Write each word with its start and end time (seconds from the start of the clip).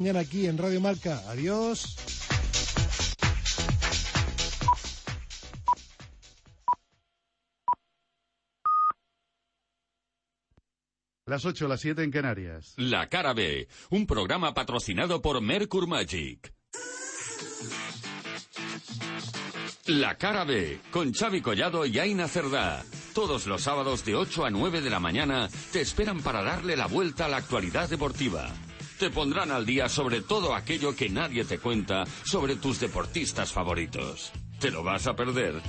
Mañana 0.00 0.20
aquí 0.20 0.48
en 0.48 0.58
Radio 0.58 0.80
Marca. 0.80 1.22
Adiós. 1.28 1.96
Las 11.26 11.44
8, 11.44 11.68
las 11.68 11.80
7 11.80 12.02
en 12.02 12.10
Canarias. 12.10 12.74
La 12.76 13.08
Cara 13.08 13.34
B, 13.34 13.68
un 13.90 14.06
programa 14.06 14.52
patrocinado 14.52 15.22
por 15.22 15.40
Mercure 15.40 15.86
Magic. 15.86 16.52
La 19.86 20.18
Cara 20.18 20.44
B, 20.44 20.80
con 20.90 21.12
Xavi 21.12 21.40
Collado 21.40 21.86
y 21.86 22.00
Aina 22.00 22.26
Cerdá. 22.26 22.84
Todos 23.14 23.46
los 23.46 23.62
sábados 23.62 24.04
de 24.04 24.16
8 24.16 24.46
a 24.46 24.50
9 24.50 24.80
de 24.80 24.90
la 24.90 24.98
mañana 24.98 25.48
te 25.72 25.80
esperan 25.80 26.20
para 26.20 26.42
darle 26.42 26.76
la 26.76 26.88
vuelta 26.88 27.26
a 27.26 27.28
la 27.28 27.36
actualidad 27.36 27.88
deportiva. 27.88 28.50
Te 28.98 29.10
pondrán 29.10 29.50
al 29.50 29.66
día 29.66 29.88
sobre 29.88 30.20
todo 30.20 30.54
aquello 30.54 30.94
que 30.94 31.08
nadie 31.08 31.44
te 31.44 31.58
cuenta 31.58 32.04
sobre 32.24 32.56
tus 32.56 32.78
deportistas 32.78 33.52
favoritos. 33.52 34.32
¿Te 34.60 34.70
lo 34.70 34.84
vas 34.84 35.06
a 35.06 35.16
perder? 35.16 35.60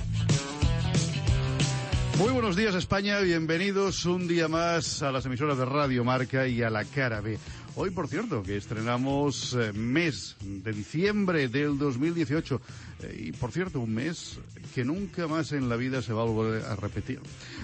Muy 2.18 2.30
buenos 2.30 2.56
días 2.56 2.74
España, 2.74 3.18
bienvenidos 3.18 4.06
un 4.06 4.26
día 4.26 4.48
más 4.48 5.02
a 5.02 5.12
las 5.12 5.26
emisoras 5.26 5.58
de 5.58 5.66
Radio 5.66 6.02
Marca 6.02 6.46
y 6.46 6.62
a 6.62 6.70
la 6.70 6.84
Cara 6.84 7.20
B. 7.20 7.38
Hoy, 7.78 7.90
por 7.90 8.08
cierto, 8.08 8.42
que 8.42 8.56
estrenamos 8.56 9.52
eh, 9.52 9.70
mes 9.74 10.34
de 10.40 10.72
diciembre 10.72 11.46
del 11.48 11.76
2018 11.76 12.62
eh, 13.02 13.24
y, 13.26 13.32
por 13.32 13.52
cierto, 13.52 13.80
un 13.80 13.92
mes 13.92 14.38
que 14.74 14.82
nunca 14.82 15.26
más 15.26 15.52
en 15.52 15.68
la 15.68 15.76
vida 15.76 16.00
se 16.00 16.14
va 16.14 16.22
a 16.22 16.24
volver 16.24 16.64
a 16.64 16.74
repetir. 16.76 17.20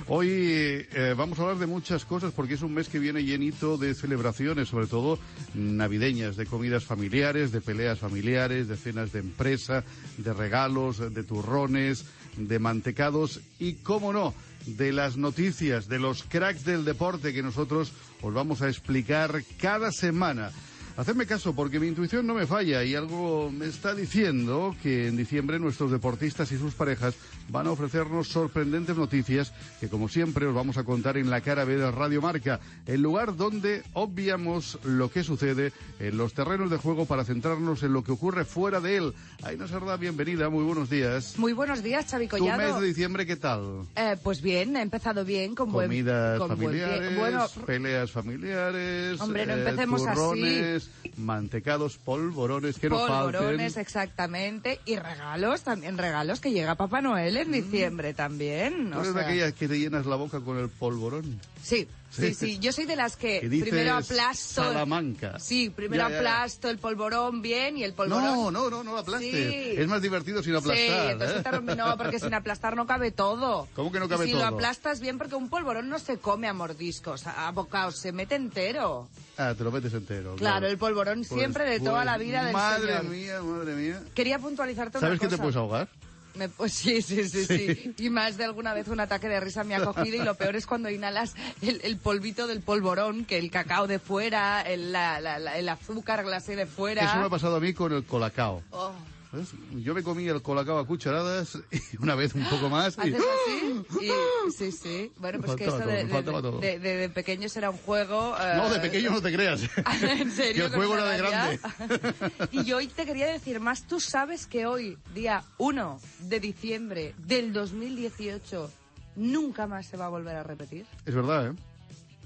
Hoy 0.09 0.29
eh, 0.31 1.15
vamos 1.17 1.39
a 1.39 1.43
hablar 1.43 1.57
de 1.57 1.67
muchas 1.67 2.05
cosas 2.05 2.31
porque 2.35 2.55
es 2.55 2.61
un 2.61 2.75
mes 2.75 2.91
que 2.91 2.99
viene 2.99 3.25
llenito 3.25 3.79
de 3.79 3.95
celebraciones, 3.95 4.69
sobre 4.69 4.87
todo 4.87 5.19
navideñas, 5.55 6.37
de 6.37 6.45
comidas 6.45 6.85
familiares, 6.85 7.51
de 7.51 7.63
peleas 7.63 7.99
familiares, 7.99 8.69
de 8.69 8.77
cenas 8.77 9.13
de 9.13 9.21
empresa, 9.21 9.83
de 10.19 10.35
regalos, 10.35 10.99
de 10.99 11.25
turrones, 11.25 12.05
de 12.37 12.59
mantecados 12.59 13.41
y, 13.59 13.75
cómo 13.77 14.13
no, 14.13 14.35
de 14.67 14.93
las 14.93 15.17
noticias, 15.17 15.89
de 15.89 15.99
los 15.99 16.23
cracks 16.23 16.65
del 16.65 16.85
deporte 16.85 17.33
que 17.33 17.43
nosotros 17.43 17.93
os 18.21 18.35
vamos 18.35 18.63
a 18.63 18.69
explicar 18.69 19.43
cada 19.59 19.93
semana. 19.93 20.53
Hacedme 20.95 21.25
caso 21.27 21.55
porque 21.55 21.81
mi 21.81 21.87
intuición 21.89 22.27
no 22.27 22.35
me 22.35 22.47
falla 22.47 22.85
y 22.85 22.95
algo 22.95 23.51
me 23.51 23.67
está 23.67 23.95
diciendo 23.95 24.77
que 24.83 25.09
en 25.09 25.17
diciembre 25.17 25.59
nuestros 25.59 25.91
deportistas 25.91 26.53
y 26.53 26.59
sus 26.59 26.75
parejas 26.75 27.15
van 27.49 27.67
a 27.67 27.71
ofrecernos 27.71 28.29
sorprendentes 28.29 28.97
noticias 28.97 29.55
que 29.81 29.89
como 29.89 30.09
siempre 30.09 30.47
os 30.47 30.55
vamos 30.55 30.77
a 30.77 30.85
contar 30.85 31.17
en 31.17 31.31
la 31.31 31.41
cara 31.41 31.65
B 31.65 31.77
de 31.79 31.91
Radio 31.91 32.21
Marca, 32.21 32.61
el 32.87 33.01
lugar 33.01 33.37
donde 33.37 33.83
obviamos 33.95 34.79
lo 34.85 35.11
que 35.11 35.25
sucede 35.25 35.73
en 35.99 36.19
los 36.19 36.35
terrenos 36.35 36.71
de 36.71 36.77
juego 36.77 37.07
para 37.07 37.25
centrarnos 37.25 37.83
en 37.83 37.95
lo 37.95 38.05
que 38.05 38.13
ocurre 38.13 38.45
fuera 38.45 38.79
de 38.81 38.99
él. 38.99 39.15
Aina 39.45 39.67
Sardá, 39.67 39.97
bienvenida, 39.97 40.51
muy 40.51 40.63
buenos 40.63 40.91
días. 40.91 41.39
Muy 41.39 41.55
buenos 41.55 41.83
días, 41.83 42.05
Xavi 42.11 42.29
¿Tu 42.29 42.37
Collado. 42.37 42.59
mes 42.71 42.81
de 42.81 42.87
diciembre 42.87 43.25
qué 43.25 43.37
tal? 43.37 43.87
Eh, 43.97 44.17
pues 44.23 44.43
bien, 44.43 44.77
ha 44.77 44.83
empezado 44.83 45.25
bien, 45.25 45.55
con 45.55 45.73
buen... 45.73 45.89
Comidas 45.89 46.39
con 46.39 46.49
buen 46.49 46.59
pie. 46.71 46.83
familiares, 46.83 47.19
Bueno, 47.19 47.47
peleas 47.67 48.11
familiares, 48.11 49.21
Hombre, 49.21 49.47
no 49.47 49.55
eh, 49.55 49.59
empecemos 49.61 50.07
así. 50.07 50.82
Mantecados, 51.17 51.99
polvorones, 51.99 52.79
que 52.79 52.89
no 52.89 53.07
polvorones, 53.07 53.77
exactamente, 53.77 54.81
y 54.85 54.97
regalos, 54.97 55.63
también 55.63 55.99
regalos, 55.99 56.41
que 56.41 56.53
llega 56.53 56.75
Papá 56.75 57.01
Noel 57.01 57.37
en 57.37 57.53
diciembre 57.53 58.15
también. 58.15 58.91
¿Tú 58.91 58.99
o 58.99 59.05
sea, 59.05 59.23
aquellas 59.23 59.53
que 59.53 59.69
te 59.69 59.79
llenas 59.79 60.07
la 60.07 60.17
boca 60.17 60.41
con 60.41 60.59
el 60.59 60.69
polvorón? 60.69 61.41
Sí, 61.63 61.87
sí, 62.13 62.35
Sí. 62.35 62.35
sí, 62.35 62.59
yo 62.59 62.73
soy 62.73 62.85
de 62.85 62.95
las 62.97 63.17
que 63.17 63.41
Que 63.41 63.49
dices 63.49 63.71
primero 63.71 63.97
aplasto... 63.97 64.63
Salamanca. 64.63 65.39
Sí, 65.41 65.71
primero 65.71 66.09
Ya, 66.09 66.17
aplasto 66.19 66.69
el 66.71 66.79
polvorón 66.79 67.43
bien 67.43 67.77
y 67.79 67.85
el 67.85 67.95
polvorón... 67.95 68.23
No, 68.25 68.51
no, 68.51 68.71
no, 68.71 68.85
no 68.85 68.97
aplastes. 68.99 69.31
Sí. 69.33 69.75
Es 69.77 69.89
más 69.89 70.03
divertido 70.03 70.43
sin 70.43 70.53
Sí, 70.53 70.59
aplastar. 70.59 71.11
entonces 71.13 71.37
¿eh? 71.39 71.43
te 71.43 71.51
rompe- 71.51 71.77
no, 71.77 71.97
porque 71.97 72.19
sin 72.21 72.35
aplastar 72.35 72.77
no 72.77 72.87
cabe 72.87 73.11
todo. 73.11 73.67
¿Cómo 73.75 73.91
que 73.91 73.99
no 73.99 74.09
cabe 74.09 74.27
si 74.27 74.33
todo? 74.33 74.43
lo 74.43 74.47
aplastas 74.49 75.01
bien, 75.01 75.19
porque 75.19 75.35
un 75.35 75.49
polvorón 75.49 75.89
no 75.89 75.99
se 75.99 76.19
come 76.19 76.47
a 76.49 76.53
mordiscos, 76.53 77.27
a, 77.27 77.51
bocados, 77.51 77.97
se 77.99 78.13
mete 78.13 78.35
entero. 78.35 79.09
Ah, 79.39 79.55
te 79.57 79.65
lo 79.65 79.73
metes 79.73 79.93
entero. 79.95 80.37
Claro, 80.37 80.67
el 80.67 80.79
polvorón 80.79 81.25
Pues- 81.27 81.41
siempre 81.41 81.65
de 81.65 81.81
toda 81.81 81.93
pues, 82.03 82.07
la 82.07 82.19
vida 82.19 82.45
del 82.45 82.53
Madre 82.53 82.99
señor. 82.99 83.05
mía, 83.05 83.41
madre 83.43 83.75
mía. 83.75 84.03
Quería 84.15 84.39
puntualizarte 84.39 84.99
¿Sabes 85.01 85.13
una 85.15 85.19
que 85.19 85.27
cosa. 85.27 85.37
te 85.37 85.43
puedes 85.43 85.57
ahogar? 85.57 85.89
Me- 86.35 86.49
pues 86.57 86.73
sí, 86.73 87.03
sí, 87.03 87.29
sí, 87.29 87.45
sí, 87.47 87.95
Y 87.99 88.11
más 88.11 88.37
de 88.37 88.45
alguna 88.45 88.73
vez 88.75 88.89
un 88.89 89.01
ataque 89.01 89.29
de 89.29 89.41
risa 89.41 89.65
me 89.65 89.75
ha 89.75 89.85
cogido 89.85 90.17
y 90.17 90.25
lo 90.25 90.35
peor 90.35 90.57
es 90.57 90.67
cuando 90.67 90.89
inhalas 90.91 91.35
el, 91.61 91.81
el 91.85 91.97
polvito 91.99 92.47
del 92.47 92.61
polvorón, 92.61 93.25
que 93.25 93.39
el 93.39 93.51
cacao 93.51 93.87
de 93.87 93.99
fuera, 93.99 94.63
el, 94.63 94.93
la- 94.93 95.21
la- 95.21 95.39
la- 95.39 95.59
el 95.59 95.69
azúcar 95.69 96.25
glacé 96.25 96.57
de 96.57 96.67
fuera. 96.67 97.05
Eso 97.05 97.17
me 97.17 97.25
ha 97.27 97.31
pasado 97.31 97.57
a 97.57 97.61
mí 97.61 97.73
con 97.75 97.93
el 97.93 98.05
colacao. 98.05 98.63
Oh, 98.71 98.93
¿Sabes? 99.33 99.49
Yo 99.83 99.95
me 99.95 100.03
comí 100.03 100.29
el 100.29 100.43
colacao 100.43 100.79
a 100.79 100.87
cucharadas 100.87 101.59
y 101.93 102.03
una 102.03 102.15
vez 102.15 102.35
un 102.35 102.45
poco 102.45 102.69
más. 102.69 102.97
y- 102.99 103.01
¿Haces 103.01 103.15
así? 103.17 103.83
Y- 104.07 104.53
sí, 104.53 104.71
sí. 104.73 105.13
Bueno, 105.17 105.41
pues 105.41 105.57
que 105.57 105.65
esto 105.65 105.79
de, 105.79 106.05
todo, 106.05 106.61
de- 106.61 106.79
de- 106.79 106.97
de- 106.97 107.09
pequeños 107.09 107.57
era 107.57 107.71
un 107.71 107.79
juego... 107.79 108.37
eh, 108.39 108.53
No, 108.57 108.69
de 108.69 108.79
pequeño 108.81 109.11
no 109.11 109.23
te 109.23 109.33
creas. 109.33 109.63
¿En 110.03 110.31
serio? 110.31 110.65
Que 110.69 110.69
el 110.69 110.75
juego 110.77 110.95
era 110.99 111.09
de 111.09 111.19
grande. 111.19 111.61
y 112.53 112.63
yo 112.65 112.77
hoy 112.77 112.89
te 112.89 113.07
quería 113.07 113.27
decir 113.27 113.59
más, 113.59 113.87
tú 113.87 114.01
sabes 114.01 114.47
que 114.47 114.67
hoy, 114.67 114.99
día 115.15 115.43
1 115.59 115.99
de 116.21 116.39
diciembre 116.41 117.15
del 117.17 117.55
2018, 117.55 118.71
nunca 119.17 119.67
más 119.67 119.87
se 119.87 119.97
va 119.97 120.07
a 120.07 120.09
volver 120.11 120.37
a 120.37 120.43
repetir. 120.43 120.85
Es 121.07 121.15
verdad, 121.15 121.47
¿eh? 121.49 121.55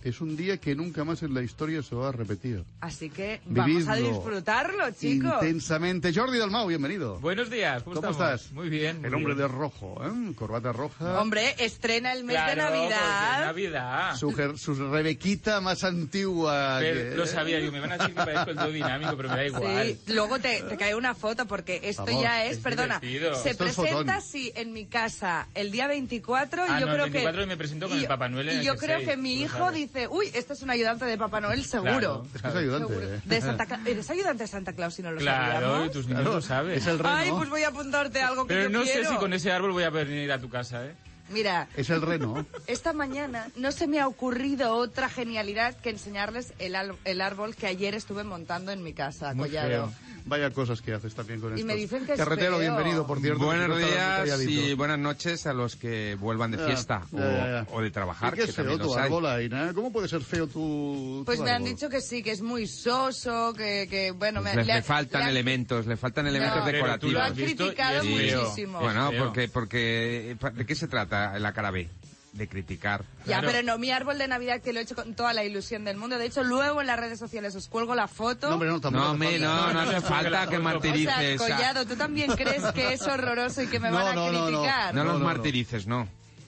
Es 0.07 0.21
un 0.21 0.37
día 0.37 0.59
que 0.59 0.77
nunca 0.77 1.03
más 1.03 1.25
en 1.25 1.35
la 1.35 1.43
historia 1.43 1.83
se 1.83 1.97
va 1.97 2.11
a 2.11 2.13
repetir. 2.13 2.63
Así 2.81 3.11
que 3.11 3.41
vamos 3.45 3.89
a 3.89 3.95
Vividlo 3.97 4.13
disfrutarlo, 4.15 4.85
chicos. 4.93 5.33
Intensamente. 5.43 6.15
Jordi 6.15 6.39
Dalmau, 6.39 6.69
bienvenido. 6.69 7.19
Buenos 7.19 7.51
días, 7.51 7.83
¿cómo, 7.83 7.97
¿Cómo 7.97 8.13
estás? 8.13 8.53
Muy 8.53 8.69
bien. 8.69 9.05
El 9.05 9.13
hombre 9.15 9.35
bien. 9.35 9.39
de 9.49 9.49
rojo, 9.53 10.01
¿eh? 10.05 10.33
Corbata 10.37 10.71
roja. 10.71 11.21
Hombre, 11.21 11.57
estrena 11.59 12.13
el 12.13 12.23
mes 12.23 12.37
de 12.37 12.53
Claro, 12.55 12.63
porque 12.69 12.85
es 12.85 12.91
Navidad. 12.91 13.47
Navidad. 13.47 14.17
Su, 14.17 14.57
su 14.57 14.75
Rebequita 14.93 15.61
más 15.61 15.83
antigua. 15.83 16.77
Pero 16.79 17.11
que- 17.11 17.17
lo 17.17 17.27
sabía 17.27 17.59
yo, 17.59 17.73
me 17.73 17.81
van 17.81 17.91
a 17.91 17.99
decir 17.99 18.15
que 18.15 18.21
parezco 18.25 18.51
el 18.51 18.57
todo 18.59 18.71
dinámico, 18.71 19.17
pero 19.17 19.29
me 19.29 19.35
da 19.37 19.47
igual. 19.47 19.87
Sí, 20.07 20.13
luego 20.13 20.39
te, 20.39 20.63
te 20.63 20.77
cae 20.77 20.95
una 20.95 21.17
foto 21.17 21.47
porque 21.47 21.81
esto 21.83 22.05
Vamos, 22.05 22.23
ya 22.23 22.45
es, 22.45 22.59
es 22.59 22.63
perdona, 22.63 23.01
divertido. 23.01 23.35
se 23.43 23.51
Esto 23.51 23.65
es 23.65 23.75
presenta 23.75 24.15
así 24.19 24.53
en 24.55 24.73
mi 24.73 24.87
casa 24.87 25.49
el 25.57 25.73
día 25.73 25.89
24 25.89 26.65
y 26.65 26.71
Ah, 26.71 26.79
yo 26.79 26.87
no, 26.87 26.93
el 26.93 26.99
creo 27.01 27.05
24 27.11 27.41
que 27.41 27.47
me 27.49 27.57
presento 27.57 27.89
con 27.89 27.99
y 27.99 28.03
el 28.03 28.07
Papá 28.07 28.29
Noel 28.29 28.51
en 28.51 28.55
y 28.55 28.59
el 28.61 28.65
yo 28.67 28.73
jersey, 28.75 28.87
creo 28.97 29.09
que 29.09 29.17
mi 29.17 29.43
hijo 29.43 29.59
sabes. 29.59 29.81
Dice, 30.01 30.09
uy, 30.13 30.31
este 30.35 30.53
es 30.53 30.63
un 30.63 30.71
ayudante 30.71 31.05
de 31.05 31.19
Papá 31.19 31.41
Noel 31.41 31.65
seguro. 31.65 31.91
Claro. 32.23 32.27
Es 32.35 32.43
que 32.43 32.49
es 32.49 32.55
ayudante. 32.55 32.95
¿eh? 32.95 33.21
De 33.25 33.41
Santa 33.41 33.67
Cla- 33.69 33.87
¿Eres 33.87 34.11
ayudante 34.11 34.45
de 34.45 34.49
Santa 34.49 34.73
Claus 34.73 34.95
si 34.95 35.03
no 35.03 35.11
lo 35.13 35.19
Claro, 35.19 35.67
sabíamos? 35.67 35.91
tus 35.93 36.07
niños 36.09 36.25
lo 36.25 36.41
saben. 36.43 36.75
Es 36.79 36.87
el 36.87 36.99
reno. 36.99 37.11
Ay, 37.15 37.31
pues 37.31 37.49
voy 37.51 37.63
a 37.63 37.69
apuntarte 37.69 38.21
algo 38.23 38.47
que 38.47 38.55
Pero 38.55 38.71
yo 38.71 38.79
no 38.79 38.85
quiero. 38.85 39.05
sé 39.05 39.11
si 39.11 39.17
con 39.17 39.33
ese 39.33 39.51
árbol 39.53 39.73
voy 39.73 39.85
a 39.85 39.91
venir 39.91 40.31
a 40.33 40.39
tu 40.41 40.49
casa, 40.49 40.85
¿eh? 40.87 40.95
Mira, 41.29 41.67
Es 41.77 41.91
el 41.91 42.03
reno. 42.03 42.47
esta 42.69 42.93
mañana 42.93 43.49
no 43.57 43.73
se 43.73 43.89
me 43.89 43.99
ha 43.99 44.07
ocurrido 44.07 44.75
otra 44.77 45.09
genialidad 45.09 45.75
que 45.77 45.91
enseñarles 45.91 46.53
el, 46.61 46.77
al- 46.77 46.95
el 47.05 47.21
árbol 47.21 47.57
que 47.57 47.67
ayer 47.67 47.97
estuve 47.97 48.23
montando 48.23 48.71
en 48.71 48.83
mi 48.85 48.93
casa, 48.93 49.35
Muy 49.35 49.49
Collado. 49.49 49.69
feo. 49.69 49.93
Vaya 50.29 50.51
cosas 50.51 50.83
que 50.83 50.93
haces 50.93 51.15
también 51.15 51.41
con 51.41 51.53
Y 51.53 51.61
esto. 51.61 51.67
me 51.69 51.77
dicen 51.77 52.05
que 52.05 52.15
es 52.15 52.19
Carretero, 52.19 52.59
feo. 52.59 52.61
bienvenido, 52.61 53.07
por 53.07 53.21
cierto. 53.21 53.45
Buenos 53.45 53.79
días 53.79 54.41
y 54.41 54.75
buenas 54.75 54.99
noches 54.99 55.47
a 55.47 55.53
los 55.53 55.77
que 55.77 56.17
vuelvan 56.19 56.51
de 56.51 56.57
Ya, 56.59 56.67
fiesta 56.67 57.07
ya, 57.13 57.19
o, 57.19 57.21
ya, 57.31 57.47
ya. 57.65 57.67
o 57.71 57.81
de 57.81 57.91
trabajar, 57.93 58.33
¿Y 58.35 58.37
qué 58.39 58.43
que 58.45 58.51
es 58.51 58.57
feo 58.57 58.65
también 58.65 58.81
tu 58.81 58.87
los 58.89 58.97
hay. 58.97 59.05
árbol, 59.05 59.27
Aina? 59.27 59.73
¿Cómo 59.73 59.93
puede 59.93 60.09
ser 60.09 60.23
feo 60.23 60.49
tu, 60.49 61.19
tu 61.21 61.23
Pues 61.27 61.39
me 61.39 61.53
han 61.53 61.63
dicho 61.63 61.89
que 61.89 62.01
sí, 62.01 62.25
que 62.25 62.33
es 62.33 62.43
muy 62.43 62.67
soso, 62.67 63.55
que, 63.55 63.87
que 63.89 64.11
bueno, 64.11 64.43
Pues 64.43 64.57
me, 64.57 64.65
le, 64.65 64.75
le 64.75 64.83
faltan 64.83 65.23
han- 65.23 65.29
elementos, 65.29 65.87
le 65.87 65.97
faltan 65.97 66.27
elementos 66.27 66.57
No, 66.59 66.65
tú 66.65 66.67
lo 66.71 66.73
decorativos. 66.73 67.23
han 67.23 67.35
criticado 67.35 68.05
muchísimo. 68.05 68.81
Bueno, 68.81 69.13
porque, 69.17 69.49
porque, 69.49 70.37
¿de 70.55 70.67
qué 70.67 70.75
se 70.75 70.89
trata 70.89 71.39
la 71.39 71.53
cara 71.53 71.71
B? 71.71 71.89
De 72.37 72.49
criticar. 72.49 73.03
Ya, 73.21 73.39
Claro. 73.41 73.49
pero 73.51 73.63
no, 73.63 73.79
mi 73.79 73.91
árbol 73.91 74.19
de 74.19 74.29
Navidad 74.29 74.61
que 74.61 74.73
lo 74.75 74.81
he 74.81 74.83
hecho 74.83 74.95
con 74.95 75.15
toda 75.15 75.33
la 75.33 75.43
ilusión 75.43 75.85
del 75.87 75.97
mundo. 75.97 76.19
De 76.19 76.27
hecho, 76.27 76.45
luego 76.45 76.83
en 76.83 76.87
las 76.87 76.99
redes 77.01 77.19
sociales 77.19 77.55
os 77.57 77.67
cuelgo 77.69 77.95
la 77.95 78.09
foto. 78.09 78.49
No, 78.49 78.55
hombre, 78.55 78.69
no, 78.69 78.79
tampoco 78.81 79.05
No, 79.05 79.11
hace 79.13 79.19
me, 79.19 79.39
no, 79.39 79.73
no 79.73 79.81
hace 79.81 80.01
falta 80.03 80.41
que 80.43 80.47
o 80.49 80.51
sea, 80.51 80.59
martirices. 80.61 81.39
Collado, 81.41 81.87
¿tú 81.87 81.97
también 81.97 82.31
crees 82.37 82.63
que 82.75 82.93
es 82.93 83.01
horroroso 83.03 83.63
y 83.63 83.69
que 83.69 83.81
me 83.81 83.91
No, 83.91 83.97
van 83.97 84.09
a 84.09 84.13
no, 84.15 84.31
no, 84.33 84.39
no. 84.39 84.47
criticar? 84.59 84.95
No 84.95 85.01
No, 85.03 85.05
los 85.05 85.13
no, 85.15 85.19
no. 85.21 85.25
martirices, 85.25 85.87
no. 85.87 86.07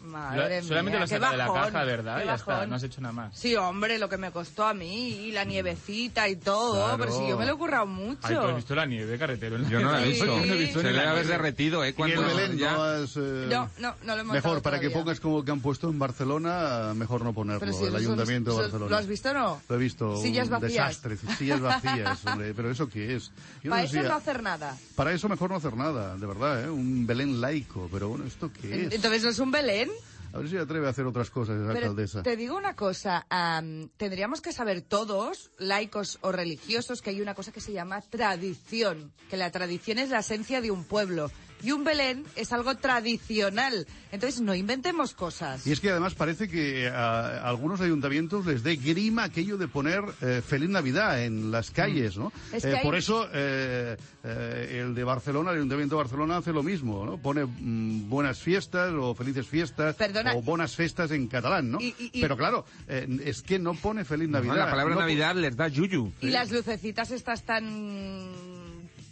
Madre 0.08 0.60
Lo- 0.62 0.68
Solamente 0.68 0.98
mía, 0.98 1.06
lo 1.18 1.30
de 1.30 1.36
la 1.36 1.46
caja, 1.46 1.84
¿verdad? 1.84 2.24
ya 2.24 2.34
está, 2.34 2.66
no 2.66 2.74
has 2.74 2.82
hecho 2.82 3.00
nada 3.00 3.12
más. 3.12 3.38
Sí, 3.38 3.54
hombre, 3.56 3.98
lo 3.98 4.08
que 4.08 4.16
me 4.16 4.30
costó 4.32 4.64
a 4.66 4.74
mí, 4.74 5.08
y 5.26 5.32
la 5.32 5.44
nievecita 5.44 6.28
y 6.28 6.36
todo, 6.36 6.74
Claro. 6.84 6.98
pero 6.98 7.12
si 7.18 7.28
yo 7.28 7.38
me 7.38 7.46
lo 7.46 7.54
he 7.54 7.56
currado 7.58 7.86
mucho. 7.86 8.18
Ay, 8.22 8.34
¿tú 8.34 8.40
has 8.40 8.56
visto 8.56 8.74
la 8.74 8.86
nieve, 8.86 9.18
carretero? 9.18 9.58
Yo 9.68 9.80
no 9.80 9.92
la 9.92 10.00
he 10.00 10.04
Sí. 10.04 10.10
visto. 10.10 10.26
Yo 10.26 10.46
no 10.46 10.54
he 10.54 10.56
visto 10.56 10.80
Se 10.80 10.86
debe 10.88 11.06
haber 11.06 11.26
derretido, 11.26 11.84
¿eh? 11.84 11.94
Cuando 11.94 12.22
el 12.22 12.36
Belén 12.36 12.58
ya- 12.58 12.72
no 12.72 12.82
has, 12.82 13.16
eh, 13.16 13.46
No, 13.48 13.70
no, 13.78 13.94
no 14.02 14.14
lo 14.14 14.20
he 14.20 14.24
montado 14.24 14.32
Mejor, 14.32 14.62
para 14.62 14.80
que 14.80 14.90
pongas 14.90 15.20
como 15.20 15.44
que 15.44 15.50
han 15.50 15.60
puesto 15.60 15.88
en 15.88 15.98
Barcelona, 15.98 16.92
mejor 16.94 17.22
no 17.22 17.32
ponerlo, 17.32 17.60
Pero 17.60 17.72
si 17.72 17.84
el 17.84 17.90
son- 17.92 17.96
Ayuntamiento 18.00 18.50
de 18.52 18.56
Barcelona. 18.62 18.90
¿Lo 18.90 18.96
has 18.96 19.06
visto 19.06 19.30
o 19.30 19.34
no? 19.34 19.62
Lo 19.68 19.74
he 19.76 19.78
visto, 19.78 20.16
Sillas 20.22 20.48
vacías. 20.48 20.72
desastre, 20.72 21.16
sillas 21.36 21.60
vacías, 21.60 22.24
hombre, 22.26 22.52
pero 22.56 22.70
¿eso 22.70 22.88
qué 22.88 23.16
es? 23.16 23.30
Yo 23.62 23.70
Para 23.70 23.82
no 23.82 23.88
eso 23.88 24.02
no 24.02 24.14
hacer 24.14 24.42
nada. 24.42 24.76
Para 24.94 25.12
eso 25.12 25.28
mejor 25.28 25.50
no 25.50 25.56
hacer 25.56 25.76
nada, 25.76 26.16
de 26.16 26.26
verdad, 26.26 26.64
¿eh? 26.64 26.70
Un 26.70 27.06
Belén 27.06 27.40
laico, 27.40 27.88
pero 27.92 28.08
bueno, 28.08 28.24
¿esto 28.24 28.50
qué 28.52 28.86
es? 28.86 28.92
Entonces 28.94 29.22
no 29.24 29.28
es 29.30 29.38
un 29.38 29.50
Belén. 29.50 29.90
A 30.32 30.38
ver 30.38 30.48
si 30.48 30.56
atreve 30.58 30.86
a 30.86 30.90
hacer 30.90 31.06
otras 31.06 31.30
cosas 31.30 31.56
esa 31.56 31.72
Pero 31.72 31.78
alcaldesa. 31.86 32.22
te 32.22 32.36
digo 32.36 32.56
una 32.56 32.76
cosa, 32.76 33.26
am, 33.30 33.88
tendríamos 33.96 34.40
que 34.40 34.52
saber 34.52 34.82
todos, 34.82 35.50
laicos 35.58 36.18
o 36.20 36.32
religiosos, 36.32 37.00
que 37.00 37.10
hay 37.10 37.20
una 37.22 37.34
cosa 37.34 37.50
que 37.52 37.60
se 37.60 37.72
llama 37.72 38.00
tradición, 38.02 39.12
que 39.30 39.36
la 39.36 39.50
tradición 39.50 39.98
es 39.98 40.10
la 40.10 40.18
esencia 40.20 40.60
de 40.60 40.70
un 40.70 40.84
pueblo. 40.84 41.30
Y 41.62 41.72
un 41.72 41.84
Belén 41.84 42.24
es 42.36 42.52
algo 42.52 42.76
tradicional. 42.76 43.86
Entonces 44.12 44.40
no 44.40 44.54
inventemos 44.54 45.12
cosas. 45.12 45.66
Y 45.66 45.72
es 45.72 45.80
que 45.80 45.90
además 45.90 46.14
parece 46.14 46.48
que 46.48 46.88
a, 46.88 47.46
algunos 47.48 47.80
ayuntamientos 47.80 48.46
les 48.46 48.62
dé 48.62 48.76
grima 48.76 49.24
aquello 49.24 49.58
de 49.58 49.68
poner 49.68 50.02
eh, 50.22 50.40
Feliz 50.46 50.70
Navidad 50.70 51.22
en 51.24 51.50
las 51.50 51.70
calles, 51.70 52.16
¿no? 52.16 52.26
Mm. 52.52 52.56
Eh, 52.66 52.76
hay- 52.76 52.82
Por 52.82 52.94
eso 52.96 53.28
eh, 53.34 53.96
eh, 54.24 54.78
el 54.82 54.94
de 54.94 55.04
Barcelona, 55.04 55.50
el 55.50 55.58
Ayuntamiento 55.58 55.96
de 55.96 56.02
Barcelona 56.02 56.36
hace 56.38 56.52
lo 56.52 56.62
mismo, 56.62 57.04
¿no? 57.04 57.18
Pone 57.18 57.44
mm, 57.44 58.08
buenas 58.08 58.38
fiestas 58.38 58.92
o 58.94 59.14
felices 59.14 59.46
fiestas 59.46 59.96
Perdona. 59.96 60.34
o 60.34 60.42
buenas 60.42 60.74
fiestas 60.74 61.10
en 61.10 61.26
catalán, 61.28 61.70
¿no? 61.70 61.80
Y- 61.80 61.94
y- 61.98 62.10
y- 62.14 62.20
Pero 62.22 62.36
claro, 62.36 62.64
eh, 62.86 63.06
es 63.24 63.42
que 63.42 63.58
no 63.58 63.74
pone 63.74 64.04
Feliz 64.04 64.28
No, 64.28 64.38
Navidad. 64.38 64.56
la 64.56 64.70
palabra 64.70 64.94
No 64.94 65.00
Navidad 65.02 65.34
les 65.34 65.56
da 65.56 65.68
yuyu. 65.68 66.12
Y 66.20 66.28
las 66.30 66.50
lucecitas 66.50 67.10
estas 67.10 67.42
tan... 67.42 68.57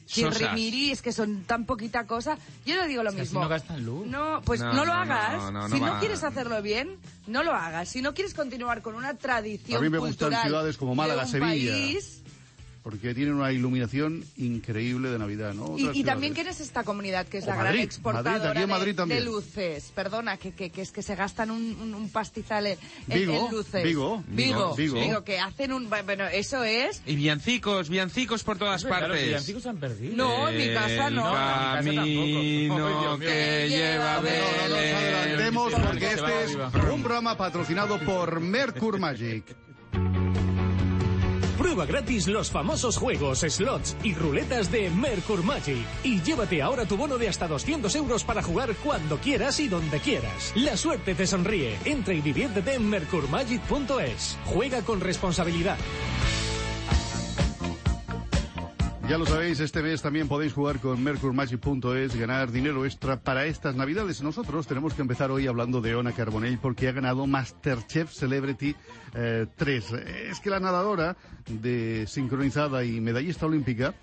Chirrimiri, 0.06 0.90
es 0.92 1.02
que 1.02 1.12
son 1.12 1.42
tan 1.44 1.66
poquita 1.66 2.06
cosa. 2.06 2.38
Yo 2.64 2.76
no 2.76 2.86
digo 2.86 3.02
lo 3.02 3.10
Es 3.10 3.16
que 3.16 3.22
así 3.22 3.30
mismo. 3.30 3.42
no 3.42 3.48
gastan 3.48 3.84
luz. 3.84 4.06
No, 4.06 4.40
pues 4.44 4.60
No, 4.60 4.72
no, 4.72 4.84
lo 4.84 4.92
hagas. 4.92 5.34
no, 5.36 5.50
no, 5.50 5.68
no 5.68 5.76
si 5.76 5.80
no 5.82 5.98
quieres 5.98 6.22
hacerlo 6.24 6.62
bien, 6.62 6.96
no 7.26 7.42
lo 7.42 7.52
hagas. 7.52 7.88
Si 7.88 8.02
no 8.02 8.14
quieres 8.14 8.32
continuar 8.34 8.82
con 8.82 8.94
una 8.94 9.14
tradición 9.14 9.78
A 9.78 9.80
mí 9.80 9.90
me 9.90 9.98
gustan 9.98 10.28
cultural 10.28 10.42
ciudades 10.46 10.76
como 10.76 10.92
de 10.92 10.96
Málaga, 10.96 11.22
un 11.24 11.28
Sevilla. 11.28 11.72
país, 11.72 12.22
Porque 12.86 13.14
tienen 13.16 13.34
una 13.34 13.50
iluminación 13.50 14.22
increíble 14.36 15.08
de 15.10 15.18
Navidad, 15.18 15.54
¿no? 15.54 15.76
Y, 15.76 15.82
Otras 15.82 15.96
y 15.96 16.04
también, 16.04 16.34
ciudades. 16.34 16.34
¿quién 16.34 16.46
es 16.46 16.60
esta 16.60 16.84
comunidad 16.84 17.26
que 17.26 17.38
es 17.38 17.44
O 17.44 17.48
la 17.48 17.56
Madrid, 17.56 17.72
gran 17.72 17.84
exportadora 17.84 18.30
Madrid, 18.38 18.46
aquí 18.48 18.58
en 18.58 18.60
de- 18.60 18.66
Madrid 18.72 18.90
de, 18.92 18.94
también. 18.94 19.24
luces? 19.24 19.92
Perdona, 19.92 20.36
que, 20.36 20.52
que, 20.52 20.70
que 20.70 20.82
es 20.82 20.92
que 20.92 21.02
se 21.02 21.16
gastan 21.16 21.50
un, 21.50 21.76
un, 21.82 21.94
un 21.96 22.08
pastizal 22.10 22.64
en, 22.68 22.78
Vigo, 23.08 23.46
en 23.48 23.50
luces. 23.56 23.82
Vigo, 23.82 24.22
Vigo, 24.28 24.74
Vigo. 24.76 25.00
Vigo, 25.00 25.24
que 25.24 25.40
hacen 25.40 25.72
un... 25.72 25.90
Bueno, 25.90 26.28
eso 26.28 26.62
es... 26.62 27.02
Y 27.06 27.16
villancicos, 27.16 27.88
villancicos 27.88 28.44
por 28.44 28.56
todas 28.56 28.84
Claro, 28.84 29.00
los 29.00 29.08
partes. 29.16 29.26
villancicos 29.26 29.62
se 29.64 29.68
han 29.68 29.78
perdido. 29.78 30.14
No, 30.16 30.48
en 30.48 30.56
mi 30.56 30.72
casa 30.72 31.10
no. 31.10 31.26
El 31.80 31.88
en 31.88 31.90
mi 31.90 31.96
casa 31.96 32.06
tampoco. 32.06 32.34
camino 32.76 33.18
que 33.18 33.66
lleva 33.68 34.20
porque 35.90 36.06
este 36.12 36.44
es 36.44 36.54
un 36.54 37.02
programa 37.02 37.36
patrocinado 37.36 37.98
por 37.98 38.38
Mercur 38.38 39.00
Magic. 39.00 39.44
Prueba 41.58 41.86
gratis 41.86 42.28
los 42.28 42.50
famosos 42.50 42.98
juegos, 42.98 43.40
slots 43.40 43.96
y 44.02 44.14
ruletas 44.14 44.70
de 44.70 44.90
Mercur 44.90 45.42
Magic. 45.42 45.86
Y 46.04 46.20
llévate 46.20 46.60
ahora 46.60 46.84
tu 46.84 46.96
bono 46.96 47.16
de 47.16 47.28
hasta 47.28 47.48
200 47.48 47.94
euros 47.96 48.24
para 48.24 48.42
jugar 48.42 48.74
cuando 48.84 49.16
quieras 49.18 49.58
y 49.60 49.68
donde 49.68 49.98
quieras. 50.00 50.52
La 50.54 50.76
suerte 50.76 51.14
te 51.14 51.26
sonríe. 51.26 51.78
Entra 51.86 52.12
y 52.12 52.20
diviértete 52.20 52.74
en 52.74 52.88
mercurmagic.es. 52.88 54.38
Juega 54.44 54.82
con 54.82 55.00
responsabilidad. 55.00 55.78
Ya 59.08 59.18
lo 59.18 59.24
sabéis, 59.24 59.60
este 59.60 59.82
mes 59.82 60.02
también 60.02 60.26
podéis 60.26 60.52
jugar 60.52 60.80
con 60.80 61.00
mercurmagic.es, 61.00 62.16
ganar 62.16 62.50
dinero 62.50 62.84
extra 62.84 63.20
para 63.20 63.46
estas 63.46 63.76
navidades. 63.76 64.20
Nosotros 64.20 64.66
tenemos 64.66 64.94
que 64.94 65.02
empezar 65.02 65.30
hoy 65.30 65.46
hablando 65.46 65.80
de 65.80 65.94
Ona 65.94 66.10
Carbonell 66.10 66.58
porque 66.58 66.88
ha 66.88 66.92
ganado 66.92 67.24
Masterchef 67.28 68.10
Celebrity 68.12 68.74
eh, 69.14 69.46
3. 69.54 69.92
Es 69.92 70.40
que 70.40 70.50
la 70.50 70.58
nadadora 70.58 71.16
de 71.46 72.06
sincronizada 72.06 72.84
y 72.84 73.00
medallista 73.00 73.46
olímpica 73.46 73.94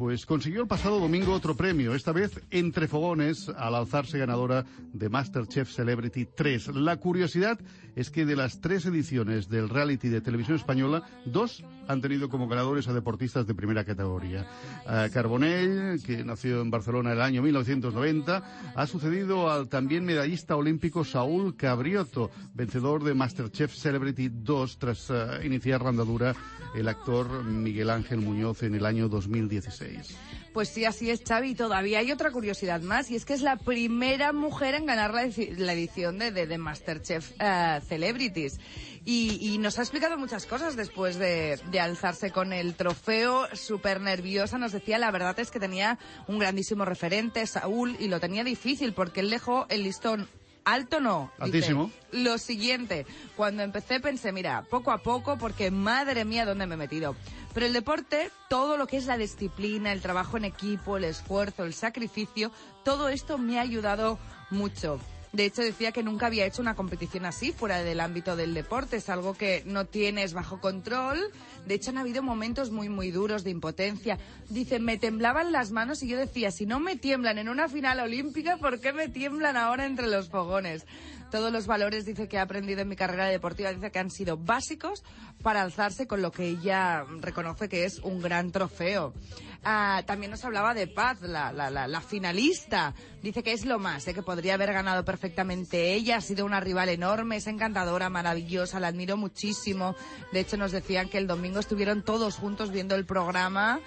pues 0.00 0.24
consiguió 0.24 0.62
el 0.62 0.66
pasado 0.66 0.98
domingo 0.98 1.34
otro 1.34 1.54
premio, 1.54 1.94
esta 1.94 2.12
vez 2.12 2.40
entre 2.50 2.88
fogones 2.88 3.50
al 3.50 3.74
alzarse 3.74 4.16
ganadora 4.16 4.64
de 4.94 5.10
Masterchef 5.10 5.70
Celebrity 5.70 6.24
3. 6.24 6.68
La 6.68 6.96
curiosidad 6.96 7.60
es 7.96 8.10
que 8.10 8.24
de 8.24 8.34
las 8.34 8.62
tres 8.62 8.86
ediciones 8.86 9.50
del 9.50 9.68
reality 9.68 10.08
de 10.08 10.22
televisión 10.22 10.56
española, 10.56 11.02
dos 11.26 11.62
han 11.86 12.00
tenido 12.00 12.30
como 12.30 12.48
ganadores 12.48 12.88
a 12.88 12.94
deportistas 12.94 13.46
de 13.46 13.54
primera 13.54 13.84
categoría. 13.84 14.46
Eh, 14.88 15.10
Carbonell, 15.12 16.02
que 16.02 16.24
nació 16.24 16.62
en 16.62 16.70
Barcelona 16.70 17.10
en 17.10 17.16
el 17.18 17.22
año 17.22 17.42
1990, 17.42 18.72
ha 18.74 18.86
sucedido 18.86 19.50
al 19.50 19.68
también 19.68 20.06
medallista 20.06 20.56
olímpico 20.56 21.04
Saúl 21.04 21.56
Cabrioto, 21.56 22.30
vencedor 22.54 23.04
de 23.04 23.12
Masterchef 23.12 23.74
Celebrity 23.74 24.30
2 24.32 24.78
tras 24.78 25.10
eh, 25.10 25.40
iniciar 25.44 25.82
la 25.82 25.90
andadura 25.90 26.34
el 26.74 26.88
actor 26.90 27.44
Miguel 27.44 27.90
Ángel 27.90 28.18
Muñoz 28.20 28.62
en 28.62 28.74
el 28.74 28.84
año 28.86 29.08
2016. 29.08 30.16
Pues 30.52 30.68
sí, 30.68 30.84
así 30.84 31.10
es, 31.10 31.22
Xavi. 31.26 31.54
Todavía 31.54 32.00
hay 32.00 32.10
otra 32.12 32.30
curiosidad 32.32 32.80
más, 32.82 33.10
y 33.10 33.16
es 33.16 33.24
que 33.24 33.34
es 33.34 33.40
la 33.42 33.56
primera 33.56 34.32
mujer 34.32 34.74
en 34.74 34.84
ganar 34.86 35.14
la, 35.14 35.24
edi- 35.26 35.56
la 35.56 35.72
edición 35.72 36.18
de, 36.18 36.58
Masterchef 36.58 37.30
eh, 37.38 37.80
Celebrities. 37.88 38.58
Y, 39.04 39.38
y 39.40 39.58
nos 39.58 39.78
ha 39.78 39.82
explicado 39.82 40.18
muchas 40.18 40.44
cosas 40.46 40.76
después 40.76 41.16
de, 41.18 41.58
de 41.70 41.80
alzarse 41.80 42.32
con 42.32 42.52
el 42.52 42.74
trofeo, 42.74 43.46
súper 43.54 44.00
nerviosa. 44.00 44.58
Nos 44.58 44.72
decía, 44.72 44.98
la 44.98 45.10
verdad 45.10 45.38
es 45.40 45.50
que 45.50 45.60
tenía 45.60 45.98
un 46.26 46.38
grandísimo 46.38 46.84
referente, 46.84 47.46
Saúl, 47.46 47.96
y 47.98 48.08
lo 48.08 48.20
tenía 48.20 48.44
difícil 48.44 48.92
porque 48.92 49.20
él 49.20 49.30
dejó 49.30 49.66
el 49.70 49.84
listón 49.84 50.28
alto 50.64 51.00
no. 51.00 51.30
dice. 51.38 51.44
Altísimo. 51.44 51.90
Lo 52.12 52.38
siguiente, 52.38 53.06
cuando 53.36 53.62
empecé 53.62 54.00
pensé, 54.00 54.32
mira, 54.32 54.64
poco 54.70 54.90
a 54.90 54.98
poco, 54.98 55.38
porque 55.38 55.70
madre 55.70 56.24
mía, 56.24 56.44
¿dónde 56.44 56.66
me 56.66 56.74
he 56.74 56.78
metido? 56.78 57.14
Pero 57.54 57.66
el 57.66 57.72
deporte, 57.72 58.30
todo 58.48 58.76
lo 58.76 58.86
que 58.86 58.96
es 58.96 59.06
la 59.06 59.18
disciplina, 59.18 59.92
el 59.92 60.00
trabajo 60.00 60.36
en 60.36 60.44
equipo, 60.44 60.96
el 60.96 61.04
esfuerzo, 61.04 61.64
el 61.64 61.74
sacrificio, 61.74 62.52
todo 62.84 63.08
esto 63.08 63.38
me 63.38 63.58
ha 63.58 63.62
ayudado 63.62 64.18
mucho. 64.50 65.00
De 65.32 65.44
hecho, 65.44 65.62
decía 65.62 65.92
que 65.92 66.02
nunca 66.02 66.26
había 66.26 66.44
hecho 66.44 66.60
una 66.60 66.74
competición 66.74 67.24
así 67.24 67.52
fuera 67.52 67.82
del 67.82 68.00
ámbito 68.00 68.34
del 68.34 68.52
deporte. 68.52 68.96
Es 68.96 69.08
algo 69.08 69.34
que 69.34 69.62
no 69.64 69.84
tienes 69.84 70.32
bajo 70.32 70.60
control. 70.60 71.18
De 71.66 71.74
hecho, 71.74 71.90
han 71.90 71.98
habido 71.98 72.22
momentos 72.22 72.70
muy, 72.72 72.88
muy 72.88 73.12
duros 73.12 73.44
de 73.44 73.50
impotencia. 73.50 74.18
Dice, 74.48 74.80
me 74.80 74.98
temblaban 74.98 75.52
las 75.52 75.70
manos 75.70 76.02
y 76.02 76.08
yo 76.08 76.18
decía, 76.18 76.50
si 76.50 76.66
no 76.66 76.80
me 76.80 76.96
tiemblan 76.96 77.38
en 77.38 77.48
una 77.48 77.68
final 77.68 78.00
olímpica, 78.00 78.56
¿por 78.56 78.80
qué 78.80 78.92
me 78.92 79.08
tiemblan 79.08 79.56
ahora 79.56 79.86
entre 79.86 80.08
los 80.08 80.28
fogones? 80.28 80.84
Todos 81.30 81.52
los 81.52 81.66
valores, 81.66 82.04
dice, 82.04 82.28
que 82.28 82.38
ha 82.38 82.42
aprendido 82.42 82.80
en 82.80 82.88
mi 82.88 82.96
carrera 82.96 83.26
deportiva, 83.26 83.72
dice 83.72 83.90
que 83.90 83.98
han 83.98 84.10
sido 84.10 84.36
básicos 84.36 85.04
para 85.42 85.62
alzarse 85.62 86.06
con 86.06 86.22
lo 86.22 86.32
que 86.32 86.48
ella 86.48 87.04
reconoce 87.20 87.68
que 87.68 87.84
es 87.84 87.98
un 88.00 88.20
gran 88.20 88.50
trofeo. 88.52 89.14
Ah, 89.62 90.02
también 90.06 90.30
nos 90.30 90.44
hablaba 90.44 90.72
de 90.72 90.86
Paz, 90.86 91.20
la, 91.20 91.52
la, 91.52 91.70
la, 91.70 92.00
finalista. 92.00 92.94
Dice 93.22 93.42
que 93.42 93.52
es 93.52 93.66
lo 93.66 93.78
más, 93.78 94.08
¿eh? 94.08 94.14
que 94.14 94.22
podría 94.22 94.54
haber 94.54 94.72
ganado 94.72 95.04
perfectamente 95.04 95.92
ella. 95.92 96.16
Ha 96.16 96.20
sido 96.22 96.46
una 96.46 96.60
rival 96.60 96.88
enorme, 96.88 97.36
es 97.36 97.46
encantadora, 97.46 98.08
maravillosa, 98.08 98.80
la 98.80 98.88
admiro 98.88 99.18
muchísimo. 99.18 99.94
De 100.32 100.40
hecho, 100.40 100.56
nos 100.56 100.72
decían 100.72 101.10
que 101.10 101.18
el 101.18 101.26
domingo 101.26 101.60
estuvieron 101.60 102.02
todos 102.02 102.36
juntos 102.36 102.70
viendo 102.70 102.94
el 102.94 103.04
programa 103.04 103.80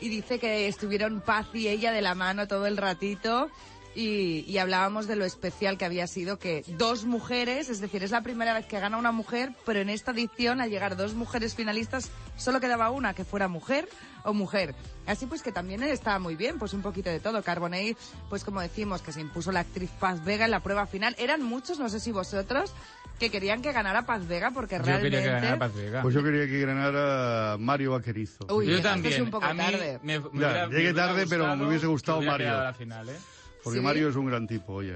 y 0.00 0.08
dice 0.08 0.40
que 0.40 0.66
estuvieron 0.66 1.20
Paz 1.20 1.46
y 1.54 1.68
ella 1.68 1.92
de 1.92 2.02
la 2.02 2.16
mano 2.16 2.48
todo 2.48 2.66
el 2.66 2.76
ratito. 2.76 3.50
Y, 3.94 4.44
y 4.46 4.58
hablábamos 4.58 5.08
de 5.08 5.16
lo 5.16 5.24
especial 5.24 5.76
que 5.76 5.84
había 5.84 6.06
sido 6.06 6.38
que 6.38 6.62
dos 6.78 7.04
mujeres, 7.04 7.68
es 7.70 7.80
decir, 7.80 8.04
es 8.04 8.12
la 8.12 8.22
primera 8.22 8.54
vez 8.54 8.64
que 8.66 8.78
gana 8.78 8.96
una 8.96 9.10
mujer, 9.10 9.50
pero 9.66 9.80
en 9.80 9.88
esta 9.88 10.12
edición 10.12 10.60
al 10.60 10.70
llegar 10.70 10.96
dos 10.96 11.14
mujeres 11.14 11.56
finalistas 11.56 12.08
solo 12.36 12.60
quedaba 12.60 12.90
una 12.90 13.14
que 13.14 13.24
fuera 13.24 13.48
mujer 13.48 13.88
o 14.22 14.32
mujer. 14.32 14.76
Así 15.06 15.26
pues 15.26 15.42
que 15.42 15.50
también 15.50 15.82
estaba 15.82 16.20
muy 16.20 16.36
bien, 16.36 16.56
pues 16.58 16.72
un 16.72 16.82
poquito 16.82 17.10
de 17.10 17.18
todo. 17.18 17.42
Carbonell, 17.42 17.96
pues 18.28 18.44
como 18.44 18.60
decimos, 18.60 19.02
que 19.02 19.10
se 19.12 19.20
impuso 19.22 19.50
la 19.50 19.60
actriz 19.60 19.90
Paz 19.98 20.24
Vega 20.24 20.44
en 20.44 20.52
la 20.52 20.60
prueba 20.60 20.86
final. 20.86 21.16
Eran 21.18 21.42
muchos, 21.42 21.80
no 21.80 21.88
sé 21.88 21.98
si 21.98 22.12
vosotros, 22.12 22.72
que 23.18 23.28
querían 23.28 23.60
que 23.60 23.72
ganara 23.72 24.06
Paz 24.06 24.28
Vega 24.28 24.52
porque 24.52 24.76
Yo 24.76 24.82
realmente... 24.84 25.16
quería 25.16 25.26
que 25.26 25.34
ganara 25.40 25.58
Paz 25.58 25.74
Vega. 25.74 26.02
Pues 26.02 26.14
yo 26.14 26.22
quería 26.22 26.46
que 26.46 26.60
ganara 26.64 27.56
Mario 27.58 27.90
Vaquerizo. 27.90 28.46
Uy, 28.54 28.68
Yo 28.68 28.80
también. 28.80 29.20
un 29.22 29.30
poco 29.30 29.46
a 29.46 29.52
mí 29.52 29.58
tarde. 29.58 29.98
me, 30.04 30.20
me 30.20 30.24
Ya, 30.24 30.28
hubiera- 30.28 30.68
llegué 30.68 30.94
tarde, 30.94 31.26
pero 31.28 31.56
me 31.56 31.66
hubiese 31.66 31.86
gustado 31.88 32.22
Mario. 32.22 32.72
final, 32.78 33.08
¿eh? 33.08 33.16
Porque 33.62 33.78
Sí. 33.78 33.84
Mario 33.84 34.08
es 34.08 34.16
un 34.16 34.26
gran 34.26 34.46
tipo, 34.46 34.74
oye. 34.74 34.94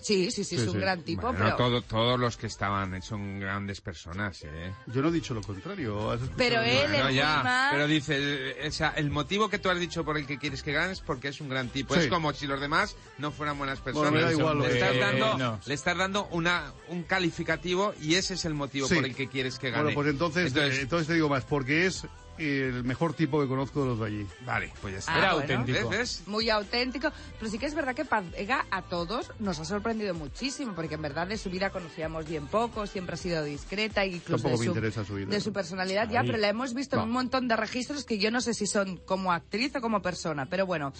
Sí, 0.00 0.30
sí, 0.30 0.44
sí, 0.44 0.56
Sí, 0.56 0.62
es 0.62 0.68
un 0.68 0.74
sí. 0.74 0.78
gran 0.78 1.02
tipo, 1.02 1.22
Bueno, 1.22 1.38
pero... 1.44 1.56
todo- 1.56 1.82
todos 1.82 2.20
los 2.20 2.36
que 2.36 2.46
estaban 2.46 3.02
son 3.02 3.40
grandes 3.40 3.80
personas, 3.80 4.40
¿eh? 4.44 4.72
Yo 4.86 5.02
no 5.02 5.08
he 5.08 5.12
dicho 5.12 5.34
lo 5.34 5.42
contrario. 5.42 6.16
Pero 6.36 6.62
él, 6.62 6.86
Bueno, 6.88 7.08
el 7.08 7.14
ya, 7.16 7.68
pero 7.72 7.88
dice, 7.88 8.14
eh, 8.16 8.68
o 8.68 8.70
sea, 8.70 8.90
el 8.90 9.10
motivo 9.10 9.50
que 9.50 9.58
tú 9.58 9.68
has 9.70 9.80
dicho 9.80 10.04
por 10.04 10.16
el 10.16 10.24
que 10.24 10.38
quieres 10.38 10.62
que 10.62 10.72
gane 10.72 10.92
es 10.92 11.00
porque 11.00 11.28
es 11.28 11.40
un 11.40 11.48
gran 11.48 11.68
tipo. 11.68 11.94
Sí. 11.94 12.00
Es 12.00 12.06
como 12.06 12.32
si 12.32 12.46
los 12.46 12.60
demás 12.60 12.94
no 13.18 13.32
fueran 13.32 13.58
buenas 13.58 13.80
personas. 13.80 14.12
Bueno, 14.12 14.30
igual 14.30 14.58
lo 14.58 14.62
le, 14.64 14.68
que- 14.70 14.74
estás 14.78 14.94
Eh, 14.94 14.98
dando, 15.00 15.36
no. 15.36 15.60
le 15.66 15.74
estás 15.74 15.96
dando 15.98 16.26
una, 16.30 16.72
un 16.86 17.02
calificativo 17.02 17.92
y 18.00 18.14
ese 18.14 18.34
es 18.34 18.44
el 18.44 18.54
motivo 18.54 18.86
Sí. 18.86 18.94
por 18.94 19.04
el 19.04 19.16
que 19.16 19.26
quieres 19.28 19.58
que 19.58 19.70
gane. 19.70 19.82
Bueno, 19.82 19.96
pues 19.96 20.08
entonces, 20.10 20.54
eh, 20.54 20.80
entonces 20.80 21.08
te 21.08 21.14
digo 21.14 21.28
más, 21.28 21.44
porque 21.44 21.86
es 21.86 22.06
el 22.38 22.84
mejor 22.84 23.14
tipo 23.14 23.40
que 23.40 23.48
conozco 23.48 23.82
de 23.82 23.88
los 23.88 23.98
de 24.00 24.06
allí. 24.06 24.26
Vale, 24.46 24.72
pues 24.80 24.92
ya 24.94 24.98
está. 25.00 25.14
Ah, 25.14 25.18
Era 25.18 25.34
bueno. 25.34 25.52
auténtico. 25.54 25.88
¿Ves? 25.88 25.98
¿Ves? 25.98 26.22
muy 26.26 26.50
auténtico, 26.50 27.10
pero 27.38 27.50
sí 27.50 27.58
que 27.58 27.66
es 27.66 27.74
verdad 27.74 27.94
que 27.94 28.04
Paz 28.04 28.30
Vega 28.30 28.66
a 28.70 28.82
todos 28.82 29.30
nos 29.38 29.58
ha 29.60 29.64
sorprendido 29.64 30.14
muchísimo, 30.14 30.74
porque 30.74 30.94
en 30.94 31.02
verdad 31.02 31.26
de 31.26 31.36
su 31.38 31.50
vida 31.50 31.70
conocíamos 31.70 32.28
bien 32.28 32.46
poco, 32.46 32.86
siempre 32.86 33.14
ha 33.14 33.16
sido 33.18 33.44
discreta 33.44 34.04
y 34.06 34.14
incluso 34.16 34.42
Tampoco 34.44 34.52
de 34.52 34.58
me 34.58 34.64
su, 34.64 34.70
interesa 34.70 35.04
su 35.04 35.14
vida. 35.14 35.26
de 35.30 35.40
su 35.40 35.52
personalidad 35.52 36.08
ya, 36.10 36.22
pero 36.22 36.38
la 36.38 36.48
hemos 36.48 36.74
visto 36.74 36.96
en 36.96 37.02
un 37.02 37.10
montón 37.10 37.48
de 37.48 37.56
registros 37.56 38.04
que 38.04 38.18
yo 38.18 38.30
no 38.30 38.40
sé 38.40 38.54
si 38.54 38.66
son 38.66 38.96
como 38.98 39.32
actriz 39.32 39.74
o 39.76 39.80
como 39.80 40.00
persona, 40.02 40.46
pero 40.46 40.66
bueno, 40.66 40.92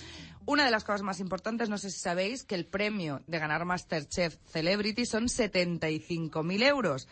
una 0.46 0.64
de 0.64 0.70
las 0.70 0.84
cosas 0.84 1.02
más 1.02 1.20
importantes, 1.20 1.68
no 1.68 1.78
sé 1.78 1.90
si 1.90 1.98
sabéis, 1.98 2.42
que 2.44 2.54
el 2.54 2.64
premio 2.64 3.20
de 3.26 3.38
ganar 3.38 3.64
Masterchef 3.64 4.36
Celebrity 4.50 5.04
son 5.04 5.24
75.000 5.28 6.62
euros. 6.66 7.08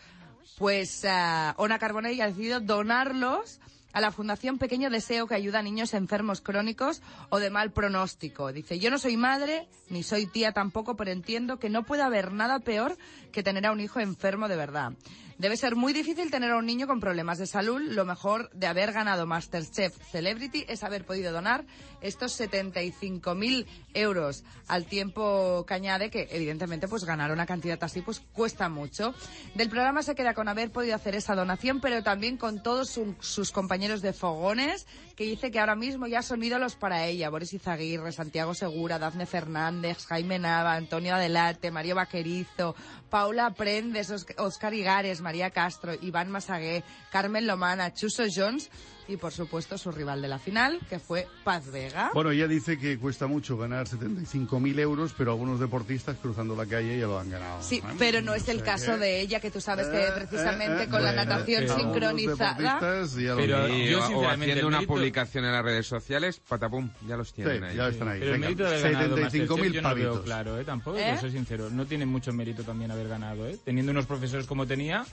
Pues 0.57 1.05
ah, 1.05 1.53
Ona 1.57 1.77
Carbonell 1.77 2.19
ha 2.21 2.27
decidido 2.27 2.59
donarlos 2.59 3.59
a 3.97 4.01
la 4.01 4.11
Fundación 4.11 4.59
Pequeño 4.59 4.91
Deseo 4.91 5.25
que 5.25 5.33
ayuda 5.33 5.57
a 5.57 5.63
niños 5.63 5.95
enfermos 5.95 6.39
crónicos 6.39 7.01
o 7.29 7.39
de 7.39 7.49
mal 7.49 7.71
pronóstico. 7.71 8.53
Dice, 8.53 8.77
yo 8.77 8.91
no 8.91 8.99
soy 8.99 9.17
madre, 9.17 9.67
ni 9.89 10.03
soy 10.03 10.27
tía 10.27 10.51
tampoco, 10.51 10.95
pero 10.95 11.09
entiendo 11.09 11.57
que 11.57 11.71
no 11.71 11.81
puede 11.81 12.03
haber 12.03 12.31
nada 12.31 12.59
peor 12.59 12.95
que 13.31 13.41
tener 13.41 13.65
a 13.65 13.71
un 13.71 13.79
hijo 13.79 13.99
enfermo 13.99 14.47
de 14.49 14.55
verdad. 14.55 14.93
Debe 15.37 15.55
ser 15.55 15.75
muy 15.75 15.93
difícil 15.93 16.31
tener 16.31 16.49
a 16.51 16.57
un 16.57 16.65
niño 16.65 16.87
con 16.87 16.99
problemas 16.99 17.37
de 17.37 17.45
salud. 17.45 17.79
Lo 17.79 18.05
mejor 18.05 18.49
de 18.53 18.65
haber 18.65 18.91
ganado 18.91 19.27
Masterchef 19.27 19.95
Celebrity 20.11 20.65
es 20.67 20.83
haber 20.83 21.05
podido 21.05 21.31
donar 21.31 21.63
estos 22.01 22.39
75.000 22.39 23.65
euros 23.93 24.43
al 24.67 24.85
tiempo 24.85 25.63
que 25.67 25.73
añade 25.75 26.09
que 26.09 26.27
evidentemente 26.31 26.87
pues 26.87 27.03
ganar 27.05 27.31
una 27.31 27.45
cantidad 27.45 27.77
así 27.83 28.01
pues 28.01 28.19
cuesta 28.33 28.67
mucho. 28.69 29.13
Del 29.53 29.69
programa 29.69 30.01
se 30.01 30.15
queda 30.15 30.33
con 30.33 30.47
haber 30.47 30.71
podido 30.71 30.95
hacer 30.95 31.13
esa 31.15 31.35
donación, 31.35 31.81
pero 31.81 32.01
también 32.01 32.37
con 32.37 32.63
todos 32.63 32.89
su- 32.89 33.15
sus 33.19 33.51
compañeros 33.51 34.01
de 34.01 34.13
fogones 34.13 34.87
que 35.15 35.23
dice 35.25 35.51
que 35.51 35.59
ahora 35.59 35.75
mismo 35.75 36.07
ya 36.07 36.21
son 36.23 36.43
ídolos 36.43 36.75
para 36.75 37.05
ella. 37.05 37.29
Boris 37.29 37.53
Izaguirre, 37.53 38.11
Santiago 38.11 38.53
Segura, 38.55 38.97
Dafne 38.99 39.25
Fernández, 39.27 40.05
Jaime 40.07 40.39
Nava, 40.39 40.73
Antonio 40.73 41.13
Adelante, 41.15 41.69
Mario 41.71 41.95
Vaquerizo, 41.95 42.75
Paula 43.09 43.51
Prendes, 43.53 44.09
Os- 44.11 44.25
Oscar 44.37 44.73
Igares, 44.73 45.21
María 45.21 45.49
Castro, 45.51 45.93
Iván 46.01 46.29
Masagué, 46.29 46.83
Carmen 47.11 47.47
Lomana, 47.47 47.93
Chuso 47.93 48.23
Jones 48.33 48.69
y 49.07 49.17
por 49.17 49.31
supuesto 49.31 49.77
su 49.77 49.91
rival 49.91 50.21
de 50.21 50.27
la 50.27 50.39
final, 50.39 50.79
que 50.89 50.99
fue 50.99 51.27
Paz 51.43 51.71
Vega. 51.71 52.11
Bueno, 52.13 52.31
ella 52.31 52.47
dice 52.47 52.77
que 52.77 52.97
cuesta 52.99 53.27
mucho 53.27 53.57
ganar 53.57 53.87
75.000 53.87 54.79
euros, 54.79 55.13
pero 55.17 55.31
algunos 55.31 55.59
deportistas 55.59 56.17
cruzando 56.21 56.55
la 56.55 56.65
calle 56.65 56.99
ya 56.99 57.05
lo 57.07 57.19
han 57.19 57.29
ganado. 57.29 57.61
Sí, 57.63 57.77
¿eh? 57.77 57.95
pero 57.97 58.21
no 58.21 58.33
es 58.33 58.47
O 58.47 58.51
el 58.51 58.57
sea 58.57 58.65
caso 58.73 58.91
que- 58.93 58.97
de 58.99 59.21
ella, 59.21 59.39
que 59.39 59.51
tú 59.51 59.61
sabes 59.61 59.87
que 59.87 60.07
Eh, 60.07 60.11
precisamente 60.15 60.83
eh, 60.83 60.89
con 60.89 61.03
la 61.03 61.11
bueno, 61.13 61.25
natación 61.25 61.61
pero- 61.63 61.73
algunos 61.75 61.93
sincronizada... 61.93 62.53
deportistas 62.55 63.13
ya 63.15 63.29
lo 63.31 63.35
Pero. 63.37 63.67
Y- 63.69 63.89
yo, 63.89 63.99
o- 63.99 64.27
haciendo 64.29 64.67
una 64.67 64.77
mérito- 64.79 64.87
publicación 64.93 65.45
en 65.45 65.51
las 65.53 65.63
redes 65.63 65.87
sociales, 65.87 66.41
patapum, 66.47 66.89
ya 67.07 67.17
los 67.17 67.33
tienen 67.33 67.59
Sí, 67.59 67.63
ahí. 67.65 67.75
ya 67.77 67.87
están 67.87 68.07
ahí. 68.09 68.19
Pero 68.19 68.33
el 68.35 68.41
Venga, 68.41 68.47
mérito 68.47 68.63
de 68.63 68.69
haber 68.79 68.91
ganado 68.91 69.15
75.000 69.17 69.23
Masterchef 69.23 69.73
yo 69.73 69.81
no 69.81 69.95
veo 69.95 70.23
claro, 70.23 70.59
¿eh? 70.59 70.65
Tampoco, 70.65 70.97
¿Eh? 70.97 71.11
que 71.13 71.21
soy 71.21 71.31
sincero. 71.31 71.69
No 71.69 71.85
tiene 71.85 72.05
mucho 72.05 72.33
mérito 72.33 72.63
también 72.63 72.91
haber 72.91 73.07
ganado, 73.07 73.47
¿eh? 73.47 73.57
Teniendo 73.63 73.91
unos 73.91 74.05
profesores 74.05 74.45
como 74.47 74.65
tenía, 74.67 75.05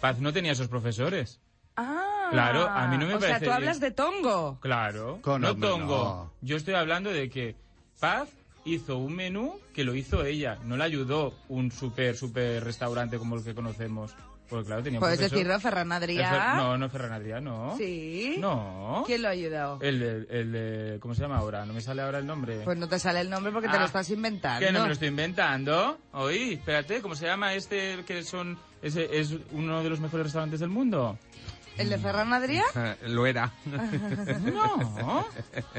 Paz 0.00 0.18
no 0.18 0.32
tenía 0.32 0.52
esos 0.52 0.68
profesores. 0.68 1.40
Ah, 1.76 2.19
Claro, 2.30 2.68
a 2.68 2.86
mí 2.88 2.96
no 2.98 3.06
me 3.06 3.14
o 3.14 3.20
sea, 3.20 3.28
parece 3.28 3.38
tú 3.40 3.44
bien. 3.46 3.52
hablas 3.54 3.80
de 3.80 3.90
Tongo. 3.90 4.58
Claro, 4.60 5.18
Con 5.22 5.42
no 5.42 5.56
tongo. 5.56 5.86
no. 5.86 6.32
Yo 6.40 6.56
estoy 6.56 6.74
hablando 6.74 7.10
de 7.10 7.28
que 7.30 7.56
Paz 7.98 8.28
hizo 8.64 8.98
un 8.98 9.14
menú 9.16 9.58
que 9.74 9.84
lo 9.84 9.94
hizo 9.94 10.24
ella. 10.24 10.58
No 10.64 10.76
le 10.76 10.84
ayudó 10.84 11.34
un 11.48 11.70
super, 11.72 12.16
super 12.16 12.62
restaurante 12.64 13.18
como 13.18 13.36
el 13.36 13.44
que 13.44 13.54
conocemos. 13.54 14.14
Porque 14.48 14.66
claro, 14.66 14.82
tenía 14.82 14.98
Puedes 14.98 15.18
profesor- 15.18 15.38
decirlo, 15.38 15.60
Ferran 15.60 15.90
Adrià. 15.92 16.28
Fer- 16.28 16.56
No, 16.56 16.76
no 16.76 16.88
Ferran 16.90 17.12
Adrià, 17.12 17.40
no. 17.40 17.76
Sí. 17.78 18.34
No. 18.40 19.04
¿Quién 19.06 19.22
lo 19.22 19.28
ha 19.28 19.30
ayudado? 19.30 19.78
El 19.80 20.00
de, 20.00 20.26
el 20.28 20.50
de- 20.52 20.98
¿Cómo 21.00 21.14
se 21.14 21.22
llama 21.22 21.38
ahora? 21.38 21.64
No 21.64 21.72
me 21.72 21.80
sale 21.80 22.02
ahora 22.02 22.18
el 22.18 22.26
nombre. 22.26 22.60
Pues 22.64 22.76
no 22.76 22.88
te 22.88 22.98
sale 22.98 23.20
el 23.20 23.30
nombre 23.30 23.52
porque 23.52 23.68
te 23.68 23.76
Ah, 23.76 23.80
lo 23.80 23.86
estás 23.86 24.10
inventando. 24.10 24.66
Que 24.66 24.72
no 24.72 24.80
me 24.80 24.86
lo 24.88 24.92
estoy 24.92 25.06
inventando. 25.06 25.98
Oí, 26.14 26.54
espérate, 26.54 27.00
¿cómo 27.00 27.14
se 27.14 27.26
llama 27.26 27.54
este 27.54 28.02
que 28.04 28.24
son 28.24 28.58
ese 28.82 29.20
es 29.20 29.36
uno 29.52 29.84
de 29.84 29.88
los 29.90 30.00
mejores 30.00 30.24
restaurantes 30.26 30.58
del 30.58 30.68
mundo? 30.70 31.16
¿El 31.78 31.88
de 31.88 31.98
Ferran 31.98 32.32
Adrià? 32.32 32.64
Lo 33.06 33.26
era. 33.26 33.50
No. 34.40 35.26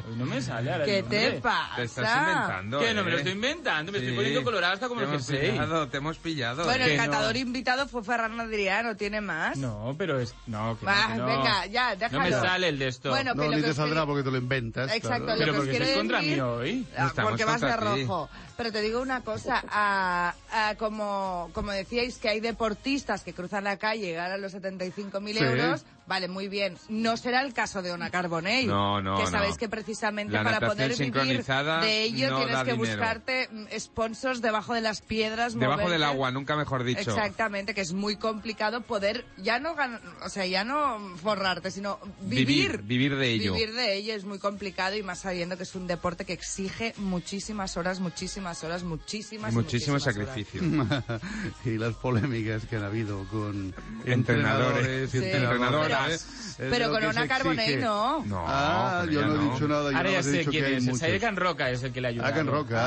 Hoy 0.07 0.15
no 0.17 0.25
me 0.25 0.41
sale 0.41 0.71
ahora 0.71 0.85
¿Qué 0.85 1.03
te 1.03 1.33
pasa? 1.33 1.75
Te 1.75 1.83
estás 1.83 2.17
inventando. 2.17 2.79
Que 2.79 2.93
no 2.93 3.03
me 3.03 3.11
lo 3.11 3.17
¿eh? 3.17 3.19
estoy 3.19 3.33
inventando, 3.33 3.91
me 3.91 3.99
Sí. 3.99 4.05
estoy 4.05 4.17
poniendo 4.17 4.43
colorado 4.43 4.73
hasta 4.73 4.87
como 4.87 5.01
te 5.01 5.05
el 5.07 5.13
hemos 5.13 5.27
jersey. 5.27 5.51
pillado, 5.51 5.87
te 5.89 5.97
hemos 5.97 6.17
pillado. 6.17 6.63
Bueno, 6.65 6.85
el 6.85 6.97
catador 6.97 7.37
invitado 7.37 7.87
fue 7.87 8.03
Ferran 8.03 8.39
Adrià, 8.39 8.83
¿no 8.83 8.95
tiene 8.95 9.21
más? 9.21 9.57
No, 9.57 9.95
pero 9.97 10.19
es 10.19 10.33
no, 10.47 10.77
que 10.79 10.85
no, 10.85 10.91
Va, 10.91 11.07
que 11.07 11.17
no. 11.19 11.25
venga, 11.25 11.65
ya, 11.67 11.95
déjalo. 11.95 12.23
No 12.23 12.29
me 12.29 12.31
sale 12.31 12.69
el 12.69 12.79
de 12.79 12.87
esto. 12.87 13.09
Bueno, 13.09 13.33
No, 13.35 13.49
ni 13.49 13.61
te 13.61 13.73
saldrá 13.73 14.05
porque 14.05 14.23
te 14.23 14.31
lo 14.31 14.37
inventas. 14.37 14.91
Exacto, 14.93 15.33
Pero 15.37 15.55
porque 15.55 15.71
estáis 15.73 15.97
contra 15.97 16.21
mí 16.21 16.39
hoy. 16.39 16.87
Ah, 16.97 17.07
Estamos 17.07 17.31
porque 17.31 17.45
vas 17.45 17.61
de 17.61 17.77
rojo. 17.77 18.29
Pero 18.57 18.71
te 18.71 18.81
digo 18.81 19.01
una 19.01 19.21
cosa, 19.21 19.63
como, 20.77 21.49
como 21.53 21.71
decíais 21.71 22.17
que 22.17 22.29
hay 22.29 22.39
deportistas 22.39 23.23
que 23.23 23.33
cruzan 23.33 23.63
la 23.63 23.77
calle 23.77 24.09
y 24.11 24.13
ganan 24.13 24.41
los 24.41 24.53
75.000 24.53 25.31
Sí. 25.37 25.43
euros, 25.43 25.85
vale, 26.11 26.27
muy 26.27 26.49
bien. 26.49 26.77
No 26.89 27.15
será 27.15 27.41
el 27.41 27.53
caso 27.53 27.81
de 27.81 27.89
Ona 27.93 28.09
Carbonell. 28.09 28.67
No, 28.67 29.01
no, 29.01 29.15
Que 29.15 29.23
no. 29.23 29.29
sabéis 29.31 29.57
que 29.57 29.69
precisamente 29.69 30.33
La 30.33 30.43
para 30.43 30.59
poder 30.59 30.89
vivir 30.97 31.13
de 31.45 32.01
ello 32.03 32.29
no 32.29 32.37
tienes 32.45 32.57
que 32.63 32.71
dinero. 32.73 32.77
buscarte 32.77 33.47
mm, 33.49 33.65
sponsors 33.79 34.41
debajo 34.41 34.73
de 34.73 34.81
las 34.81 34.99
piedras. 35.01 35.57
Debajo 35.57 35.89
del 35.89 36.03
agua, 36.03 36.29
nunca 36.31 36.57
mejor 36.57 36.83
dicho. 36.83 36.99
Exactamente, 36.99 37.73
que 37.73 37.79
es 37.79 37.93
muy 37.93 38.17
complicado 38.17 38.81
poder 38.81 39.23
ya 39.37 39.59
no 39.59 39.73
gan- 39.73 40.01
o 40.21 40.27
sea, 40.27 40.45
ya 40.45 40.65
no 40.65 40.99
forrarte, 41.15 41.71
sino 41.71 41.97
Vivir, 42.19 42.45
vivir. 42.45 42.81
vivir 42.81 43.15
de 43.15 43.29
ello. 43.29 43.53
Vivir 43.53 43.73
de 43.73 43.95
ello 43.95 44.13
es 44.13 44.25
muy 44.25 44.37
complicado 44.39 44.97
y 44.97 45.03
más 45.03 45.19
sabiendo 45.19 45.55
que 45.55 45.63
es 45.63 45.75
un 45.75 45.87
deporte 45.87 46.25
que 46.25 46.33
exige 46.33 46.93
muchísimas 46.97 47.77
horas, 47.77 48.01
muchísimas 48.01 48.61
horas, 48.65 48.83
muchísimas 48.83 49.53
Y 49.53 49.55
muchísimo 49.55 49.93
muchísimas 49.95 50.03
horas. 50.03 50.15
sacrificio. 50.35 50.61
y 51.65 51.77
las 51.77 51.93
polémicas 51.95 52.65
que 52.65 52.75
han 52.75 52.83
habido 52.83 53.23
con 53.29 53.73
Entrenadores, 54.05 55.13
entrenadores 55.13 55.13
y 55.13 55.19
Sí. 55.21 55.25
Pero, 56.07 56.15
Es 56.51 56.55
pero 56.57 56.87
lo 56.87 56.93
con 56.93 57.05
una 57.05 57.27
Carbonell 57.27 57.79
no. 57.81 58.25
No, 58.25 58.43
Ah, 58.47 59.05
yo 59.09 59.25
no 59.25 59.35
he 59.35 59.51
dicho 59.53 59.67
nada. 59.67 59.89
Yo 59.91 59.97
Ahora 59.97 60.09
no 60.09 60.15
ya 60.15 60.23
sé 60.23 60.45
quién 60.45 60.65
es. 60.65 60.97
Saidekan 60.99 61.35
Roca 61.35 61.69
es 61.71 61.81
el 61.83 61.91
que 61.93 62.01
le 62.01 62.07
ha 62.07 62.09
ayudado. 62.11 62.31
Ah, 62.31 62.35
Can 62.35 62.47
Roca. 62.47 62.77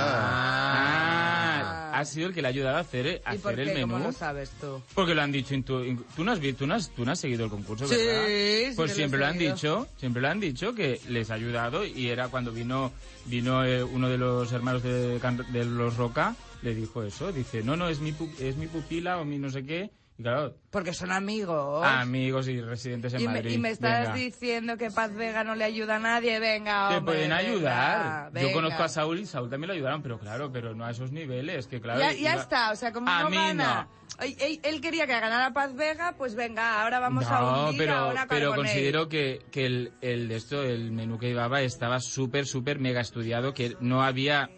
Ah, 0.67 1.91
ha 1.99 2.05
sido 2.05 2.29
el 2.29 2.35
que 2.35 2.43
le 2.43 2.49
ha 2.49 2.51
ayudado 2.51 2.77
a 2.77 2.81
hacer, 2.81 3.23
a 3.25 3.35
¿Y 3.35 3.39
por 3.39 3.53
hacer 3.53 3.65
qué? 3.67 3.73
el 3.75 3.81
¿Cómo 3.83 3.95
menú. 3.99 4.07
lo 4.09 4.13
sabes 4.13 4.51
tú? 4.61 4.83
Porque 4.95 5.15
lo 5.15 5.23
han 5.23 5.33
dicho. 5.33 5.55
en 5.55 5.63
tu- 5.63 5.79
en- 5.81 6.05
tú, 6.17 6.25
no 6.25 6.33
has, 6.33 6.41
vi- 6.41 6.53
tú, 6.53 6.67
no 6.67 6.75
has, 6.75 6.91
tú 6.91 7.05
no 7.05 7.13
has 7.13 7.21
seguido 7.21 7.45
el 7.45 7.51
concurso, 7.51 7.87
Sí, 7.87 7.95
¿verdad? 7.97 8.27
sí 8.27 8.73
pues 8.77 8.93
siempre 8.95 9.19
lo, 9.21 9.27
han 9.27 9.39
dicho. 9.39 9.87
Siempre 9.99 10.21
lo 10.23 10.29
han 10.29 10.41
dicho 10.41 10.75
que 10.75 11.01
les 11.09 11.31
ha 11.31 11.35
ayudado 11.35 11.85
y 11.85 12.09
era 12.09 12.29
cuando 12.29 12.53
vino 12.53 12.93
vino 13.27 13.65
eh, 13.65 13.83
uno 13.83 14.09
de 14.09 14.19
los 14.19 14.53
hermanos 14.53 14.83
de, 14.83 15.65
los 15.65 15.97
Roca 15.97 16.35
le 16.63 16.75
dijo 16.75 17.03
eso. 17.03 17.31
Dice, 17.33 17.63
no, 17.63 17.77
no, 17.77 17.89
es 17.89 18.01
mi, 18.01 18.13
pu- 18.13 18.33
es 18.41 18.57
mi 18.57 18.67
pupila 18.67 19.19
o 19.19 19.25
mi 19.25 19.39
no 19.39 19.51
sé 19.51 19.65
qué. 19.65 19.91
Y 20.17 20.23
claro, 20.23 20.55
Porque 20.71 20.93
son 20.95 21.11
amigos. 21.11 21.85
amigos 21.85 22.47
y 22.47 22.61
residentes 22.61 23.15
en 23.15 23.21
y, 23.23 23.27
me, 23.27 23.33
Madrid. 23.35 23.51
y 23.51 23.59
me 23.59 23.71
estás 23.71 24.03
venga. 24.03 24.15
diciendo 24.15 24.77
que 24.77 24.91
Paz 24.93 25.13
Vega 25.13 25.43
no 25.43 25.57
le 25.57 25.65
ayuda 25.65 25.97
a 25.97 25.99
nadie, 25.99 26.39
venga, 26.39 26.89
Te 26.89 26.97
hombre, 26.99 27.15
pueden 27.15 27.31
venga, 27.31 27.37
ayudar. 27.37 28.31
venga. 28.33 28.47
Yo 28.49 28.55
conozco 28.55 28.83
a 28.85 28.89
Saúl 28.89 29.19
y 29.19 29.27
Saúl 29.27 29.51
también 29.51 29.69
lo 29.69 29.75
ayudaron, 29.75 30.03
pero 30.03 30.21
claro, 30.21 30.53
pero 30.53 30.73
no 30.73 30.85
a 30.85 30.93
esos 30.93 31.11
niveles, 31.11 31.67
que 31.67 31.81
claro. 31.81 31.99
ya, 31.99 32.13
ya 32.13 32.33
iba- 32.35 32.43
está, 32.43 32.71
o 32.71 32.77
sea, 32.77 32.93
como 32.93 33.11
A 33.11 33.23
no 33.25 33.31
mí 33.31 33.37
gana. 33.37 33.89
Él, 34.21 34.37
él- 34.39 34.61
él 34.63 34.81
quería 34.81 35.09
que 35.09 35.19
ganara 35.19 35.53
Paz 35.53 35.75
Vega, 35.75 36.15
pues 36.17 36.37
venga, 36.37 36.81
ahora 36.83 37.01
vamos 37.01 37.27
a 37.27 37.65
hundir 37.67 37.79
pero, 37.81 37.95
a 37.97 38.07
una 38.13 38.27
pero 38.29 38.51
Carbonell. 38.51 38.71
considero 38.73 39.09
que, 39.09 39.41
que 39.51 39.67
el, 39.67 39.93
el 40.01 40.29
de 40.29 40.37
esto, 40.37 40.63
el 40.63 40.93
menú 40.93 41.19
que 41.19 41.27
llevaba 41.27 41.61
estaba 41.63 41.99
súper, 41.99 42.47
súper 42.47 42.79
mega 42.79 43.01
estudiado, 43.01 43.53
que 43.53 43.77
no 43.81 44.05
había, 44.05 44.49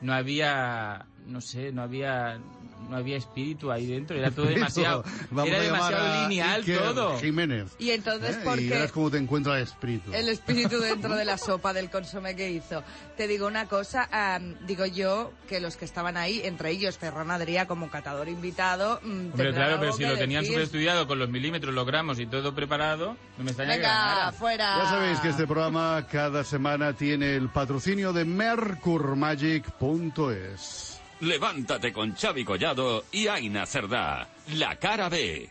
no 0.00 0.14
había, 0.14 1.04
no 1.26 1.42
sé, 1.42 1.72
no 1.72 1.82
había, 1.82 2.40
no 2.88 2.96
había 2.96 3.16
espíritu 3.16 3.70
ahí 3.70 3.86
dentro, 3.86 4.16
era 4.16 4.30
todo 4.30 4.46
demasiado, 4.54 5.04
era 5.44 5.60
demasiado 5.60 6.28
lineal 6.28 6.60
Iker 6.62 6.78
todo. 6.78 7.18
Jiménez. 7.18 7.74
Y 7.78 7.90
entonces, 7.90 8.36
¿eh? 8.36 8.40
¿por 8.44 8.58
Y 8.60 8.68
qué? 8.68 8.74
verás 8.74 8.92
cómo 8.92 9.10
te 9.10 9.18
encuentra 9.18 9.56
el 9.56 9.62
espíritu. 9.64 10.12
El 10.12 10.28
espíritu 10.28 10.78
dentro 10.80 11.14
de 11.16 11.24
la 11.24 11.38
sopa 11.44 11.72
del 11.72 11.90
consomé 11.90 12.36
que 12.36 12.50
hizo. 12.50 12.82
Te 13.16 13.26
digo 13.28 13.46
una 13.46 13.66
cosa, 13.66 14.08
am, 14.12 14.54
digo 14.66 14.86
yo 14.86 15.32
que 15.48 15.60
los 15.60 15.76
que 15.76 15.84
estaban 15.84 16.16
ahí, 16.16 16.40
entre 16.44 16.70
ellos 16.70 16.98
Ferran 16.98 17.28
Adrià 17.30 17.66
como 17.66 17.90
catador 17.90 18.28
invitado, 18.28 19.00
mm, 19.02 19.06
Hombre, 19.06 19.30
tendrán 19.46 19.54
claro, 19.54 19.76
pero 19.80 19.92
si 19.92 20.04
lo 20.04 20.16
tenían 20.16 20.42
decir. 20.42 20.54
súper 20.56 20.64
estudiado 20.64 21.06
con 21.06 21.18
los 21.18 21.28
milímetros, 21.28 21.74
los 21.74 21.86
gramos 21.86 22.18
y 22.18 22.26
todo 22.26 22.54
preparado, 22.54 23.16
no 23.38 23.44
me 23.44 23.50
extraña 23.50 23.74
Venga, 23.76 24.32
fuera. 24.32 24.78
Ya 24.78 24.88
sabéis 24.90 25.20
que 25.20 25.28
este 25.30 25.46
programa 25.46 26.06
cada 26.10 26.44
semana 26.44 26.92
tiene 26.92 27.36
el 27.36 27.48
patrocinio 27.50 28.12
de 28.12 28.24
mercurmagic.es. 28.24 30.93
Levántate 31.24 31.90
con 31.90 32.14
Xavi 32.14 32.44
Collado 32.44 33.04
y 33.10 33.28
Aina 33.28 33.64
Cerdá. 33.64 34.28
La 34.56 34.76
cara 34.76 35.08
B. 35.08 35.50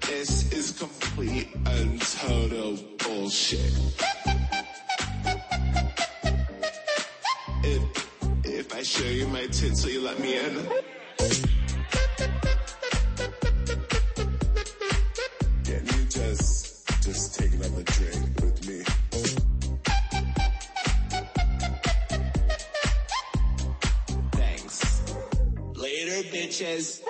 This 0.00 0.52
is 0.52 0.72
complete 0.78 1.54
and 1.66 2.00
total 2.00 2.78
bullshit. 2.96 4.07
I 8.78 8.82
show 8.82 9.08
you 9.08 9.26
my 9.26 9.44
tits, 9.46 9.84
will 9.84 9.90
you 9.90 10.00
let 10.02 10.20
me 10.20 10.38
in? 10.38 10.54
Can 15.64 15.84
you 15.84 16.04
just, 16.08 16.86
just 17.02 17.40
take 17.40 17.54
another 17.54 17.82
drink 17.82 18.40
with 18.40 18.68
me? 18.68 18.84
Thanks. 24.30 25.02
Later, 25.74 26.28
bitches. 26.28 27.07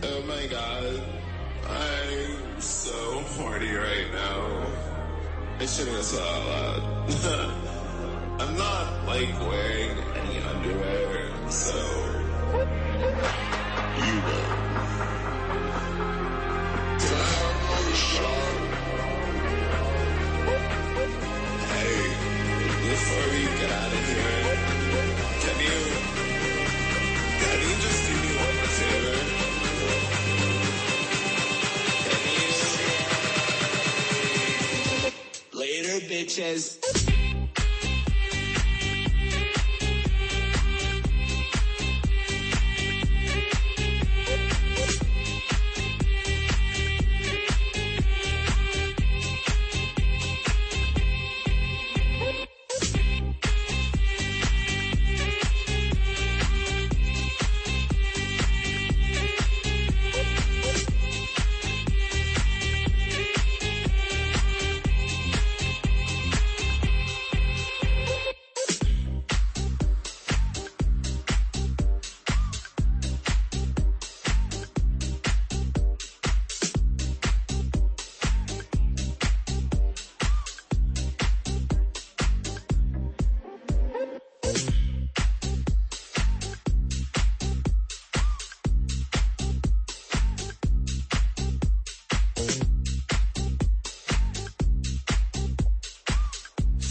Oh 0.00 0.22
my 0.22 0.46
god. 0.46 1.02
I'm 1.68 2.60
so 2.60 3.20
horny 3.34 3.72
right 3.72 4.06
now. 4.12 4.66
I 5.58 5.66
shouldn't 5.66 5.96
have 5.96 6.04
said 6.04 6.20
that. 7.22 7.50
I'm 8.40 8.56
not 8.56 9.06
like 9.06 9.40
wearing 9.40 9.98
any 10.14 10.38
underwear, 10.38 11.50
so 11.50 11.74
you 14.06 14.22
will. 14.22 14.67
Bitches. 36.18 36.80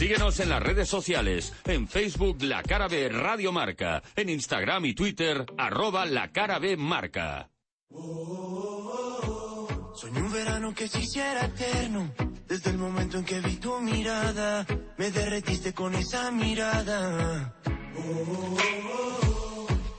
Síguenos 0.07 0.39
en 0.39 0.47
las 0.47 0.63
redes 0.63 0.87
sociales, 0.87 1.51
en 1.65 1.85
Facebook 1.85 2.41
La 2.41 2.63
Cara 2.63 2.87
B 2.87 3.09
Radio 3.09 3.51
Marca, 3.51 4.01
en 4.15 4.29
Instagram 4.29 4.85
y 4.85 4.93
Twitter 4.93 5.45
arroba 5.57 6.05
La 6.05 6.31
Cara 6.31 6.59
B 6.59 6.77
Marca. 6.77 7.49
Soñé 9.95 10.21
un 10.21 10.31
verano 10.31 10.73
que 10.73 10.87
se 10.87 11.01
hiciera 11.01 11.47
eterno. 11.47 12.09
Desde 12.47 12.69
el 12.69 12.77
momento 12.77 13.17
en 13.17 13.25
que 13.25 13.41
vi 13.41 13.57
tu 13.57 13.81
mirada, 13.81 14.65
me 14.97 15.11
derretiste 15.11 15.73
con 15.73 15.93
esa 15.93 16.31
mirada. 16.31 17.53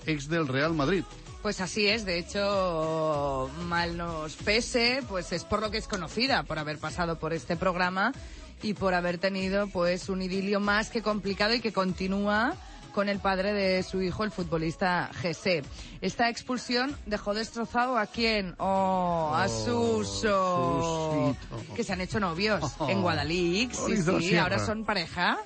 ex 0.07 0.29
del 0.29 0.49
Real 0.49 0.75
Madrid. 0.75 1.05
Pues 1.45 1.61
así 1.61 1.87
es, 1.87 2.07
de 2.07 2.17
hecho, 2.17 3.51
mal 3.67 3.99
nos 3.99 4.35
pese, 4.35 5.03
pues 5.07 5.31
es 5.31 5.45
por 5.45 5.61
lo 5.61 5.71
que 5.71 5.77
es 5.77 5.87
conocida, 5.87 6.45
por 6.45 6.59
haber 6.59 6.79
pasado 6.79 7.19
por 7.19 7.35
este 7.35 7.55
programa 7.55 8.15
y 8.63 8.73
por 8.73 8.95
haber 8.95 9.19
tenido 9.19 9.67
pues 9.67 10.09
un 10.09 10.23
idilio 10.23 10.59
más 10.59 10.89
que 10.89 11.03
complicado 11.03 11.53
y 11.53 11.61
que 11.61 11.71
continúa 11.71 12.55
con 12.95 13.11
el 13.11 13.19
padre 13.19 13.53
de 13.53 13.83
su 13.83 14.01
hijo, 14.01 14.25
el 14.25 14.31
futbolista 14.31 15.11
Jesse. 15.21 15.63
Esta 16.01 16.31
expulsión 16.31 16.97
dejó 17.05 17.35
destrozado 17.35 17.99
a 17.99 18.07
quién? 18.07 18.55
Oh, 18.57 19.31
a 19.35 19.47
Suso. 19.47 21.37
Susito. 21.45 21.75
Que 21.75 21.85
se 21.85 21.93
han 21.93 22.01
hecho 22.01 22.21
novios 22.21 22.75
en 22.89 23.03
Guadalix. 23.03 23.77
Sí, 23.85 23.99
sí, 24.01 24.37
ahora 24.39 24.65
son 24.65 24.87
pareja. 24.87 25.37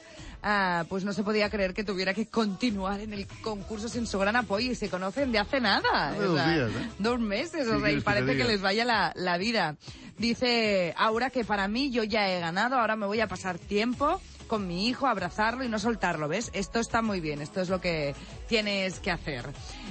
Ah, 0.42 0.84
pues 0.88 1.04
no 1.04 1.12
se 1.12 1.24
podía 1.24 1.50
creer 1.50 1.74
que 1.74 1.82
tuviera 1.82 2.14
que 2.14 2.26
continuar 2.26 3.00
en 3.00 3.12
el 3.12 3.26
concurso 3.42 3.88
sin 3.88 4.06
su 4.06 4.18
gran 4.18 4.36
apoyo 4.36 4.70
y 4.70 4.74
se 4.74 4.88
conocen 4.88 5.32
de 5.32 5.38
hace 5.38 5.60
nada. 5.60 6.14
Dos 6.14 6.34
días, 6.34 6.70
¿eh? 6.70 6.90
Dos 6.98 7.18
meses, 7.18 7.66
¿Qué 7.66 7.74
o 7.74 7.80
sea, 7.80 7.90
y 7.90 7.96
que 7.96 8.02
parece 8.02 8.36
que, 8.36 8.44
les 8.44 8.60
vaya 8.60 8.84
la, 8.84 9.12
la 9.16 9.36
vida. 9.36 9.76
Dice 10.16 10.94
Aura 10.96 11.30
que 11.30 11.44
para 11.44 11.66
mí 11.68 11.90
yo 11.90 12.04
ya 12.04 12.30
he 12.30 12.40
ganado, 12.40 12.76
ahora 12.76 12.96
me 12.96 13.06
voy 13.06 13.20
a 13.20 13.26
pasar 13.26 13.58
tiempo 13.58 14.20
con 14.48 14.66
mi 14.66 14.88
hijo, 14.88 15.06
abrazarlo 15.06 15.62
y 15.62 15.68
no 15.68 15.78
soltarlo, 15.78 16.26
¿ves? 16.26 16.50
Esto 16.54 16.80
está 16.80 17.02
muy 17.02 17.20
bien, 17.20 17.42
esto 17.42 17.60
es 17.60 17.68
lo 17.68 17.80
que 17.80 18.14
tienes 18.48 18.98
que 18.98 19.10
hacer. 19.10 19.44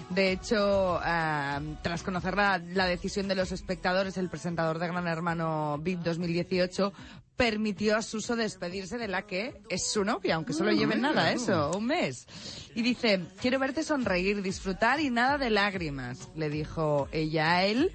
De 0.10 0.31
hecho, 0.31 0.99
ah, 1.03 1.62
tras 1.83 2.03
conocer 2.03 2.36
la, 2.36 2.57
la 2.57 2.86
decisión 2.86 3.27
de 3.27 3.36
los 3.36 3.51
espectadores, 3.51 4.17
el 4.17 4.29
presentador 4.29 4.79
de 4.79 4.88
Gran 4.88 5.07
Hermano 5.07 5.77
VIP 5.77 5.99
2018 5.99 6.91
permitió 7.38 7.95
a 7.95 8.02
Suso 8.02 8.36
despedirse 8.36 8.97
de 8.97 9.08
la 9.08 9.28
que 9.28 9.62
es 9.69 9.91
su 9.91 10.04
novia, 10.04 10.36
aunque 10.36 10.54
solo 10.54 10.71
lleven 10.71 10.97
mira, 10.97 11.13
nada, 11.13 11.32
eso, 11.32 11.71
un 11.78 11.86
mes. 11.86 12.28
Y 12.76 12.82
dice, 12.82 13.23
quiero 13.39 13.60
verte 13.60 13.84
sonreír, 13.84 14.41
disfrutar 14.41 15.00
y 15.00 15.12
nada 15.12 15.38
de 15.38 15.52
lágrimas, 15.52 16.30
le 16.36 16.50
dijo 16.50 17.08
ella 17.12 17.58
a 17.58 17.65
él, 17.65 17.93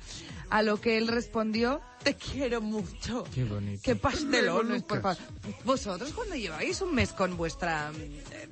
a 0.48 0.62
lo 0.62 0.80
que 0.80 0.96
él 0.96 1.08
respondió, 1.08 1.80
te 2.04 2.14
quiero 2.14 2.60
mucho. 2.60 3.24
Qué 3.34 3.44
bonito. 3.44 3.80
Qué 3.82 3.96
pastelones, 3.96 4.82
por 4.84 5.02
favor. 5.02 5.18
Vosotros 5.64 6.12
cuando 6.12 6.36
lleváis 6.36 6.80
un 6.80 6.94
mes 6.94 7.12
con 7.12 7.36
vuestra 7.36 7.90
eh, 7.98 8.48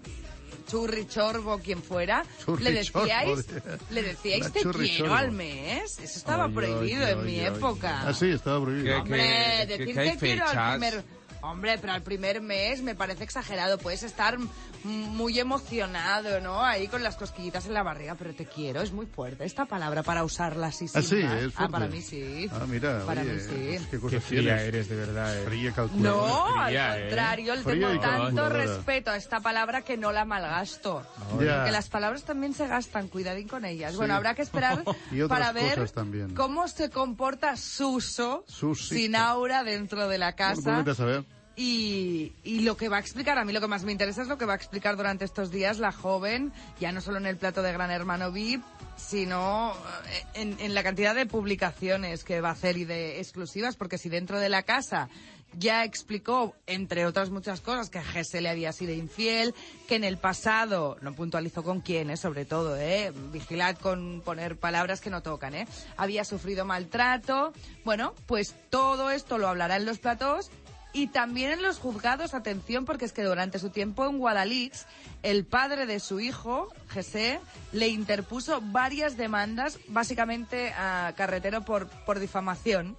churri, 0.70 1.06
chorbo, 1.06 1.58
quien 1.58 1.82
fuera, 1.82 2.24
Churri, 2.44 2.64
le 2.64 2.72
decíais, 2.72 3.46
chorbo, 3.46 3.78
le 3.90 4.02
decíais 4.02 4.52
te 4.52 4.60
churri, 4.62 4.88
quiero 4.88 5.04
chorbo. 5.06 5.14
al 5.16 5.32
mes. 5.32 5.98
Eso 5.98 6.18
estaba 6.18 6.44
Oye, 6.46 6.54
prohibido 6.54 7.02
oye, 7.04 7.10
en 7.12 7.18
mi 7.26 7.38
oye, 7.38 7.46
época. 7.46 8.02
Ah, 8.08 8.12
sí, 8.14 8.26
estaba 8.30 8.62
prohibido. 8.64 8.98
Hombre, 9.00 9.18
que- 9.20 9.66
decir 9.78 9.94
que 9.94 10.10
te 10.12 10.16
quiero 10.18 10.46
al 10.48 10.70
primer... 10.78 11.04
Hombre, 11.42 11.78
pero 11.80 11.92
al 11.92 12.02
primer 12.02 12.40
mes 12.40 12.82
me 12.82 12.94
parece 12.94 13.24
exagerado. 13.24 13.78
Puedes 13.78 14.02
estar 14.02 14.36
muy 14.84 15.38
emocionado, 15.38 16.40
¿no? 16.40 16.62
Ahí 16.64 16.88
con 16.88 17.02
las 17.02 17.16
cosquillitas 17.16 17.66
en 17.66 17.74
la 17.74 17.82
barriga, 17.82 18.14
pero 18.14 18.34
te 18.34 18.46
quiero 18.46 18.82
es 18.82 18.92
muy 18.92 19.06
fuerte. 19.06 19.44
Esta 19.44 19.64
palabra 19.66 20.02
para 20.02 20.24
usarla 20.24 20.68
así 20.68 20.86
Ah, 20.94 21.02
sí, 21.02 21.16
más. 21.16 21.34
es 21.42 21.48
Ah, 21.48 21.50
fuerte. 21.56 21.72
para 21.72 21.86
mí 21.88 22.02
sí. 22.02 22.48
Ah, 22.52 22.66
mira, 22.68 23.04
Para 23.06 23.22
oye, 23.22 23.32
mí 23.32 23.40
sí. 23.40 23.86
qué 23.90 23.98
cosas 23.98 24.10
Qué 24.10 24.20
fría 24.20 24.40
tienes. 24.42 24.62
eres, 24.62 24.88
de 24.88 24.96
verdad. 24.96 25.36
eh. 25.38 25.44
Fría 25.46 25.72
calculadora. 25.72 26.28
No, 26.58 26.64
fría, 26.66 26.92
al 26.92 26.98
¿eh? 26.98 27.06
contrario, 27.06 27.54
le 27.56 27.62
Fría 27.62 27.88
tengo 27.88 28.00
tanto 28.00 28.48
respeto 28.48 29.10
a 29.10 29.16
esta 29.16 29.40
palabra 29.40 29.82
que 29.82 29.96
no 29.96 30.12
la 30.12 30.24
malgasto. 30.24 31.02
Ya. 31.40 31.56
Porque 31.56 31.70
las 31.72 31.88
palabras 31.88 32.24
también 32.24 32.54
se 32.54 32.66
gastan, 32.66 33.08
cuidadín 33.08 33.48
con 33.48 33.64
ellas. 33.64 33.96
Bueno, 33.96 34.14
habrá 34.14 34.34
que 34.34 34.42
esperar 34.42 34.82
Y 35.10 35.22
para 35.24 35.52
ver 35.52 35.90
también. 35.90 36.34
cómo 36.34 36.68
se 36.68 36.90
comporta 36.90 37.56
Suso 37.56 38.44
Susito. 38.46 38.94
sin 38.94 39.16
aura 39.16 39.64
dentro 39.64 40.08
de 40.08 40.18
la 40.18 40.34
casa. 40.34 40.60
pues 40.62 40.76
vete 40.76 40.90
a 40.90 40.94
saber. 40.94 41.24
Y, 41.62 42.32
lo 42.62 42.74
que 42.78 42.88
va 42.88 42.96
a 42.96 43.00
explicar, 43.00 43.36
a 43.36 43.44
mí 43.44 43.52
lo 43.52 43.60
que 43.60 43.66
más 43.66 43.84
me 43.84 43.92
interesa 43.92 44.22
es 44.22 44.28
lo 44.28 44.38
que 44.38 44.46
va 44.46 44.54
a 44.54 44.56
explicar 44.56 44.96
durante 44.96 45.26
estos 45.26 45.50
días 45.50 45.78
la 45.78 45.92
joven, 45.92 46.54
ya 46.80 46.90
no 46.90 47.02
solo 47.02 47.18
en 47.18 47.26
el 47.26 47.36
plato 47.36 47.60
de 47.60 47.70
Gran 47.70 47.90
Hermano 47.90 48.32
VIP, 48.32 48.62
sino 48.96 49.74
eh, 50.08 50.24
en, 50.32 50.56
en 50.58 50.74
la 50.74 50.82
cantidad 50.82 51.14
de 51.14 51.26
publicaciones 51.26 52.24
que 52.24 52.40
va 52.40 52.48
a 52.48 52.52
hacer 52.52 52.78
y 52.78 52.86
de 52.86 53.18
exclusivas, 53.20 53.76
porque 53.76 53.98
si 53.98 54.08
dentro 54.08 54.38
de 54.38 54.48
la 54.48 54.62
casa 54.62 55.10
ya 55.58 55.84
explicó, 55.84 56.54
entre 56.66 57.06
otras 57.06 57.30
muchas 57.30 57.60
cosas, 57.60 57.90
que 57.90 58.02
Gese 58.02 58.40
le 58.40 58.48
había 58.48 58.72
sido 58.72 58.92
infiel, 58.92 59.54
que 59.88 59.96
en 59.96 60.04
el 60.04 60.16
pasado, 60.16 60.96
no 61.00 61.14
puntualizó 61.14 61.62
con 61.62 61.80
quién, 61.80 62.10
eh, 62.10 62.16
sobre 62.16 62.44
todo, 62.44 62.76
eh, 62.76 63.12
vigilad 63.32 63.76
con 63.76 64.22
poner 64.24 64.56
palabras 64.56 65.00
que 65.00 65.10
no 65.10 65.22
tocan, 65.22 65.54
eh, 65.54 65.66
había 65.96 66.24
sufrido 66.24 66.64
maltrato, 66.64 67.52
bueno, 67.84 68.14
pues 68.26 68.54
todo 68.70 69.10
esto 69.10 69.38
lo 69.38 69.48
hablará 69.48 69.76
en 69.76 69.86
los 69.86 69.98
platos 69.98 70.50
y 70.92 71.08
también 71.08 71.52
en 71.52 71.62
los 71.62 71.78
juzgados, 71.78 72.34
atención, 72.34 72.84
porque 72.84 73.04
es 73.04 73.12
que 73.12 73.22
durante 73.22 73.58
su 73.58 73.70
tiempo 73.70 74.06
en 74.06 74.18
Guadalix, 74.18 74.86
el 75.22 75.44
padre 75.44 75.86
de 75.86 76.00
su 76.00 76.20
hijo, 76.20 76.68
José, 76.92 77.40
le 77.72 77.88
interpuso 77.88 78.60
varias 78.60 79.16
demandas, 79.16 79.78
básicamente 79.88 80.72
a 80.76 81.12
Carretero 81.16 81.64
por, 81.64 81.88
por 81.88 82.18
difamación, 82.18 82.96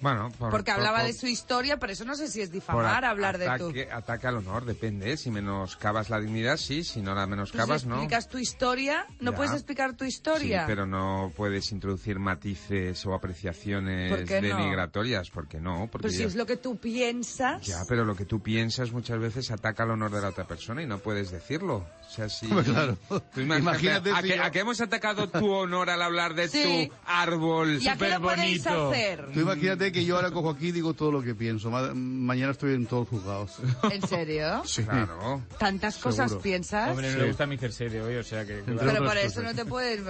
Bueno, 0.00 0.30
por- 0.38 0.50
porque 0.50 0.70
por- 0.72 0.80
hablaba 0.80 0.98
por- 0.98 1.06
de 1.06 1.12
su 1.14 1.26
historia, 1.26 1.78
pero 1.78 1.92
eso 1.92 2.04
no 2.04 2.14
sé 2.14 2.28
si 2.28 2.40
es 2.42 2.48
por 2.48 2.54
difamar, 2.54 3.04
a- 3.04 3.10
hablar 3.10 3.38
de 3.38 3.46
tu... 3.46 3.50
ataque, 3.68 3.88
Ataque 3.90 4.26
al 4.26 4.36
honor, 4.36 4.64
depende. 4.64 5.16
Si 5.16 5.30
menoscabas 5.30 6.10
la 6.10 6.20
dignidad, 6.20 6.56
sí. 6.58 6.84
Si 6.84 7.00
no 7.00 7.14
la 7.14 7.22
Tú 7.22 7.26
si 7.26 7.30
menoscabas, 7.30 7.86
no. 7.86 7.94
explicas 7.96 8.28
tu 8.28 8.38
historia, 8.38 9.06
no 9.20 9.30
Ya. 9.30 9.36
puedes 9.36 9.52
explicar 9.52 9.94
tu 9.96 10.04
Sí, 10.04 10.08
historia. 10.10 10.64
pero 10.66 10.84
no 10.86 11.32
puedes 11.36 11.70
introducir 11.72 12.18
matices 12.18 13.04
o 13.06 13.14
apreciaciones 13.14 14.10
¿Por 14.10 14.24
qué 14.24 14.40
no? 14.42 14.56
denigratorias, 14.58 15.30
porque 15.30 15.60
no, 15.60 15.88
porque 15.90 16.02
Pero 16.08 16.12
si 16.12 16.20
ya- 16.20 16.26
es 16.26 16.34
lo 16.34 16.44
que 16.46 16.56
tú 16.56 16.76
piensas... 16.76 17.62
Ya, 17.66 17.82
pero 17.88 18.04
lo 18.04 18.14
que 18.16 18.24
tú 18.24 18.42
piensas 18.42 18.92
muchas 18.92 19.18
veces 19.18 19.50
ataca 19.50 19.84
al 19.84 19.92
honor 19.92 20.10
de 20.10 20.20
la 20.20 20.28
otra 20.28 20.44
persona 20.44 20.82
y 20.82 20.86
no 20.86 20.98
puedes 20.98 21.30
decirlo. 21.30 21.86
O 22.06 22.10
sea, 22.10 22.28
si... 22.28 22.46
Claro. 22.48 22.96
Tú 23.32 23.40
imagínate, 23.40 23.58
Imagínate 23.60 24.10
¿a, 24.12 24.16
si 24.22 24.28
que, 24.28 24.36
yo- 24.36 24.42
a 24.44 24.50
que 24.50 24.58
hemos 24.60 24.80
atacado 24.80 25.28
tu 25.28 25.50
honor 25.50 25.90
al 25.90 26.02
hablar 26.02 26.34
de 26.34 26.48
Sí. 26.48 26.88
tu 26.90 26.94
árbol 27.06 27.78
¿Y 27.82 27.88
a 27.88 27.96
qué 27.96 28.08
lo 28.08 28.20
podéis 28.20 28.66
hacer? 28.66 29.28
Tú 29.32 29.40
imagínate 29.40 29.83
que 29.92 30.04
yo 30.04 30.16
ahora 30.16 30.30
cojo 30.30 30.50
aquí 30.50 30.68
y 30.68 30.72
digo 30.72 30.94
todo 30.94 31.10
lo 31.12 31.22
que 31.22 31.34
pienso. 31.34 31.70
Ma- 31.70 31.92
mañana 31.94 32.52
estoy 32.52 32.74
en 32.74 32.86
todos 32.86 33.08
juzgados. 33.08 33.52
¿En 33.90 34.06
serio? 34.06 34.62
Sí. 34.64 34.82
Claro. 34.84 35.42
¿Tantas 35.58 35.96
cosas 35.98 36.30
Seguro. 36.30 36.42
piensas? 36.42 36.90
Hombre, 36.90 37.08
no 37.08 37.14
Sí. 37.14 37.18
le 37.20 37.26
gusta 37.28 37.46
mi 37.46 37.58
jersey 37.58 37.88
de 37.88 38.02
hoy, 38.02 38.16
o 38.16 38.22
sea 38.24 38.44
que... 38.44 38.58
Entre 38.58 38.76
pero 38.76 39.04
por 39.04 39.16
eso 39.16 39.42
no 39.42 39.54
te 39.54 39.64
puedes... 39.64 40.00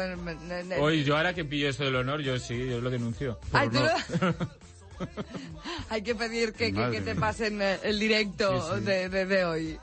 Hoy, 0.78 1.04
yo 1.04 1.16
ahora 1.16 1.34
que 1.34 1.44
pillo 1.44 1.68
esto 1.68 1.84
del 1.84 1.96
honor, 1.96 2.20
yo 2.22 2.38
sí, 2.38 2.56
yo 2.68 2.80
lo 2.80 2.90
denuncio. 2.90 3.38
Ay, 3.52 3.68
tú 3.68 3.78
honor. 3.78 3.90
lo- 4.20 4.64
Hay 5.90 6.02
que 6.02 6.14
pedir 6.14 6.52
que, 6.52 6.72
que- 6.72 6.90
que 6.90 7.00
te 7.00 7.14
pasen 7.14 7.60
el 7.60 7.98
directo 7.98 8.60
Sí, 8.74 8.78
sí. 8.78 8.84
De, 8.84 9.08
de- 9.08 9.26
de 9.26 9.44
hoy. 9.44 9.78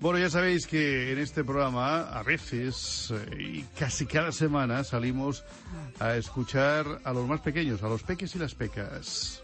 Bueno, 0.00 0.18
ya 0.18 0.30
sabéis 0.30 0.66
que 0.66 1.12
en 1.12 1.18
este 1.18 1.44
programa, 1.44 2.08
a 2.08 2.22
veces, 2.22 3.12
eh, 3.14 3.36
y 3.38 3.62
casi 3.78 4.06
cada 4.06 4.32
semana, 4.32 4.82
salimos 4.82 5.44
a 5.98 6.16
escuchar 6.16 7.02
a 7.04 7.12
los 7.12 7.28
más 7.28 7.42
pequeños, 7.42 7.82
a 7.82 7.88
los 7.88 8.02
peques 8.02 8.34
y 8.34 8.38
las 8.38 8.54
pecas. 8.54 9.42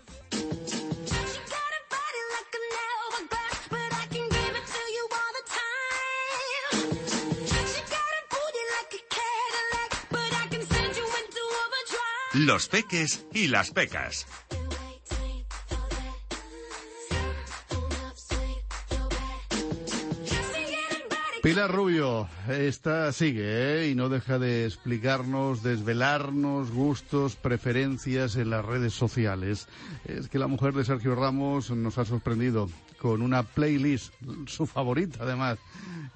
Los 12.32 12.68
peques 12.68 13.26
y 13.34 13.48
las 13.48 13.70
pecas. 13.70 14.26
Pilar 21.46 21.70
Rubio, 21.70 22.28
esta 22.48 23.12
sigue, 23.12 23.44
¿eh? 23.84 23.88
Y 23.88 23.94
no 23.94 24.08
deja 24.08 24.40
de 24.40 24.66
explicarnos, 24.66 25.62
desvelarnos 25.62 26.72
gustos, 26.72 27.36
preferencias 27.36 28.34
en 28.34 28.50
las 28.50 28.64
redes 28.64 28.94
sociales. 28.94 29.68
Es 30.06 30.28
que 30.28 30.40
la 30.40 30.48
mujer 30.48 30.74
de 30.74 30.84
Sergio 30.84 31.14
Ramos 31.14 31.70
nos 31.70 31.98
ha 31.98 32.04
sorprendido 32.04 32.68
con 33.00 33.22
una 33.22 33.44
playlist, 33.44 34.12
su 34.48 34.66
favorita 34.66 35.22
además, 35.22 35.58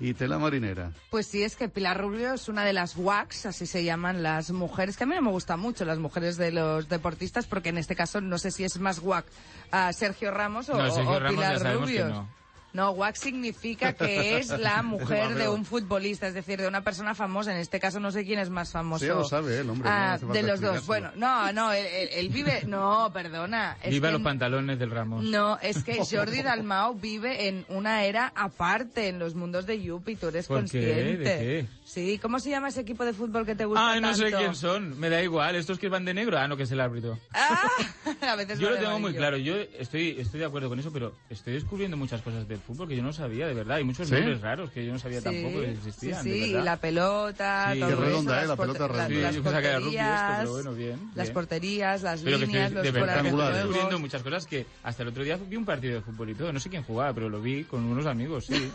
y 0.00 0.14
tela 0.14 0.36
marinera. 0.40 0.94
Pues 1.10 1.28
sí, 1.28 1.44
es 1.44 1.54
que 1.54 1.68
Pilar 1.68 2.00
Rubio 2.00 2.34
es 2.34 2.48
una 2.48 2.64
de 2.64 2.72
las 2.72 2.96
WACs, 2.96 3.46
así 3.46 3.66
se 3.66 3.84
llaman 3.84 4.24
las 4.24 4.50
mujeres, 4.50 4.96
que 4.96 5.04
a 5.04 5.06
mí 5.06 5.14
no 5.14 5.22
me 5.22 5.30
gustan 5.30 5.60
mucho 5.60 5.84
las 5.84 6.00
mujeres 6.00 6.38
de 6.38 6.50
los 6.50 6.88
deportistas, 6.88 7.46
porque 7.46 7.68
en 7.68 7.78
este 7.78 7.94
caso 7.94 8.20
no 8.20 8.36
sé 8.38 8.50
si 8.50 8.64
es 8.64 8.80
más 8.80 8.98
WAC 8.98 9.26
a 9.70 9.92
Sergio 9.92 10.32
Ramos 10.32 10.68
o, 10.70 10.76
No, 10.76 10.90
Sergio 10.90 11.12
o 11.12 11.20
Ramos 11.20 11.36
Pilar 11.36 11.76
Rubio. 11.76 12.39
No. 12.72 12.80
No, 12.80 12.90
WAC 12.92 13.16
significa 13.16 13.92
que 13.92 14.38
es 14.38 14.48
la 14.58 14.82
mujer 14.82 15.34
de 15.34 15.48
un 15.48 15.64
futbolista, 15.64 16.26
es 16.28 16.34
decir, 16.34 16.60
de 16.60 16.66
una 16.68 16.82
persona 16.82 17.14
famosa. 17.14 17.52
En 17.52 17.58
este 17.58 17.78
caso 17.80 18.00
no 18.00 18.10
sé 18.10 18.24
quién 18.24 18.38
es 18.38 18.48
más 18.50 18.70
famoso. 18.72 19.00
Sí, 19.00 19.08
ya 19.08 19.14
lo 19.14 19.24
sabe 19.24 19.58
el 19.58 19.68
hombre. 19.68 19.88
no 19.90 19.94
Ah, 19.96 20.18
falta 20.18 20.32
de 20.34 20.42
los 20.42 20.60
dos. 20.60 20.86
Bueno, 20.86 21.10
no, 21.16 21.52
no, 21.52 21.72
él, 21.72 21.84
él- 21.86 22.08
él 22.12 22.28
vive... 22.28 22.62
No, 22.66 23.10
perdona. 23.12 23.76
es 23.82 23.90
Viva 23.90 24.08
que 24.08 24.12
los 24.14 24.22
pantalones 24.22 24.78
del 24.78 24.90
Ramos. 24.90 25.24
No, 25.24 25.58
es 25.60 25.82
que 25.84 25.98
Jordi 26.10 26.42
Dalmau 26.42 26.94
vive 26.94 27.48
en 27.48 27.64
una 27.68 28.04
era 28.04 28.32
aparte 28.34 29.08
en 29.08 29.18
los 29.18 29.34
mundos 29.34 29.66
de 29.66 29.82
Yupi, 29.82 30.16
tú 30.16 30.28
eres 30.28 30.46
¿Por 30.46 30.58
qué? 30.58 30.60
consciente. 30.62 31.18
¿De 31.18 31.24
qué? 31.24 31.66
Sí, 31.84 32.18
¿cómo 32.22 32.38
se 32.38 32.50
llama 32.50 32.68
ese 32.68 32.80
equipo 32.82 33.04
de 33.04 33.12
fútbol 33.12 33.44
que 33.44 33.56
te 33.56 33.64
gusta 33.64 33.92
Ah, 33.92 34.00
no 34.00 34.14
sé 34.14 34.30
quién 34.32 34.54
son. 34.54 34.98
Me 34.98 35.10
da 35.10 35.20
igual. 35.22 35.56
¿Estos 35.56 35.78
que 35.78 35.88
van 35.88 36.04
de 36.04 36.14
negro? 36.14 36.38
Ah, 36.38 36.46
no, 36.46 36.56
que 36.56 36.62
es 36.62 36.70
el 36.70 36.80
árbitro. 36.80 37.18
A 38.22 38.36
veces 38.36 38.58
Yo 38.58 38.70
lo 38.70 38.76
de 38.76 38.82
tengo 38.82 38.98
muy 39.00 39.12
claro. 39.14 39.36
Yo 39.36 39.56
estoy, 39.56 40.16
estoy 40.18 40.40
de 40.40 40.46
acuerdo 40.46 40.68
con 40.68 40.78
eso, 40.78 40.92
pero 40.92 41.14
estoy 41.28 41.54
descubriendo 41.54 41.96
muchas 41.96 42.22
cosas 42.22 42.46
del 42.46 42.59
fútbol 42.60 42.88
que 42.88 42.96
yo 42.96 43.02
no 43.02 43.12
sabía, 43.12 43.46
de 43.46 43.54
verdad. 43.54 43.76
Hay 43.78 43.84
muchos 43.84 44.08
¿Sí? 44.08 44.14
nombres 44.14 44.40
raros 44.40 44.70
que 44.70 44.84
yo 44.86 44.92
no 44.92 44.98
sabía 44.98 45.18
Sí, 45.18 45.24
tampoco 45.24 45.60
que 45.60 45.70
existían. 45.72 46.22
sí, 46.22 46.30
de 46.30 46.46
verdad. 46.52 46.64
la 46.64 46.76
pelota, 46.76 47.70
Sí. 47.72 47.78
todo 47.80 47.88
Qué 47.88 47.94
eso, 47.94 48.02
redonda, 48.04 48.32
las 48.34 48.44
¿eh? 48.44 48.46
La 48.48 48.56
pelota 48.56 48.88
redonda. 48.88 48.98
las 49.20 49.30
Sí, 49.30 49.36
yo 49.36 49.42
pensaba 49.42 49.60
que 49.62 49.68
era 49.68 49.78
rugby 49.78 49.88
esto, 49.96 50.04
porterías, 50.04 50.38
pero 50.40 50.52
bueno, 50.52 50.72
bien, 50.74 51.10
Las 51.14 51.26
bien. 51.26 51.34
porterías, 51.34 52.02
las 52.02 52.20
Pero 52.22 52.38
que 52.38 52.46
líneas, 52.46 52.62
estoy, 52.68 52.74
los 52.76 52.84
de 52.84 53.00
verdad 53.00 53.26
estoy 53.26 53.52
descubriendo 53.52 53.98
muchas 53.98 54.22
cosas 54.22 54.46
que 54.46 54.66
hasta 54.82 55.02
el 55.02 55.08
otro 55.08 55.24
día 55.24 55.36
vi 55.48 55.56
un 55.56 55.64
partido 55.64 55.94
de 55.94 56.00
fútbol 56.02 56.30
y 56.30 56.34
todo. 56.34 56.52
No 56.52 56.60
sé 56.60 56.70
quién 56.70 56.82
jugaba, 56.84 57.12
pero 57.14 57.28
lo 57.28 57.40
vi 57.40 57.64
con 57.64 57.84
unos 57.84 58.06
amigos, 58.06 58.46
sí. 58.46 58.70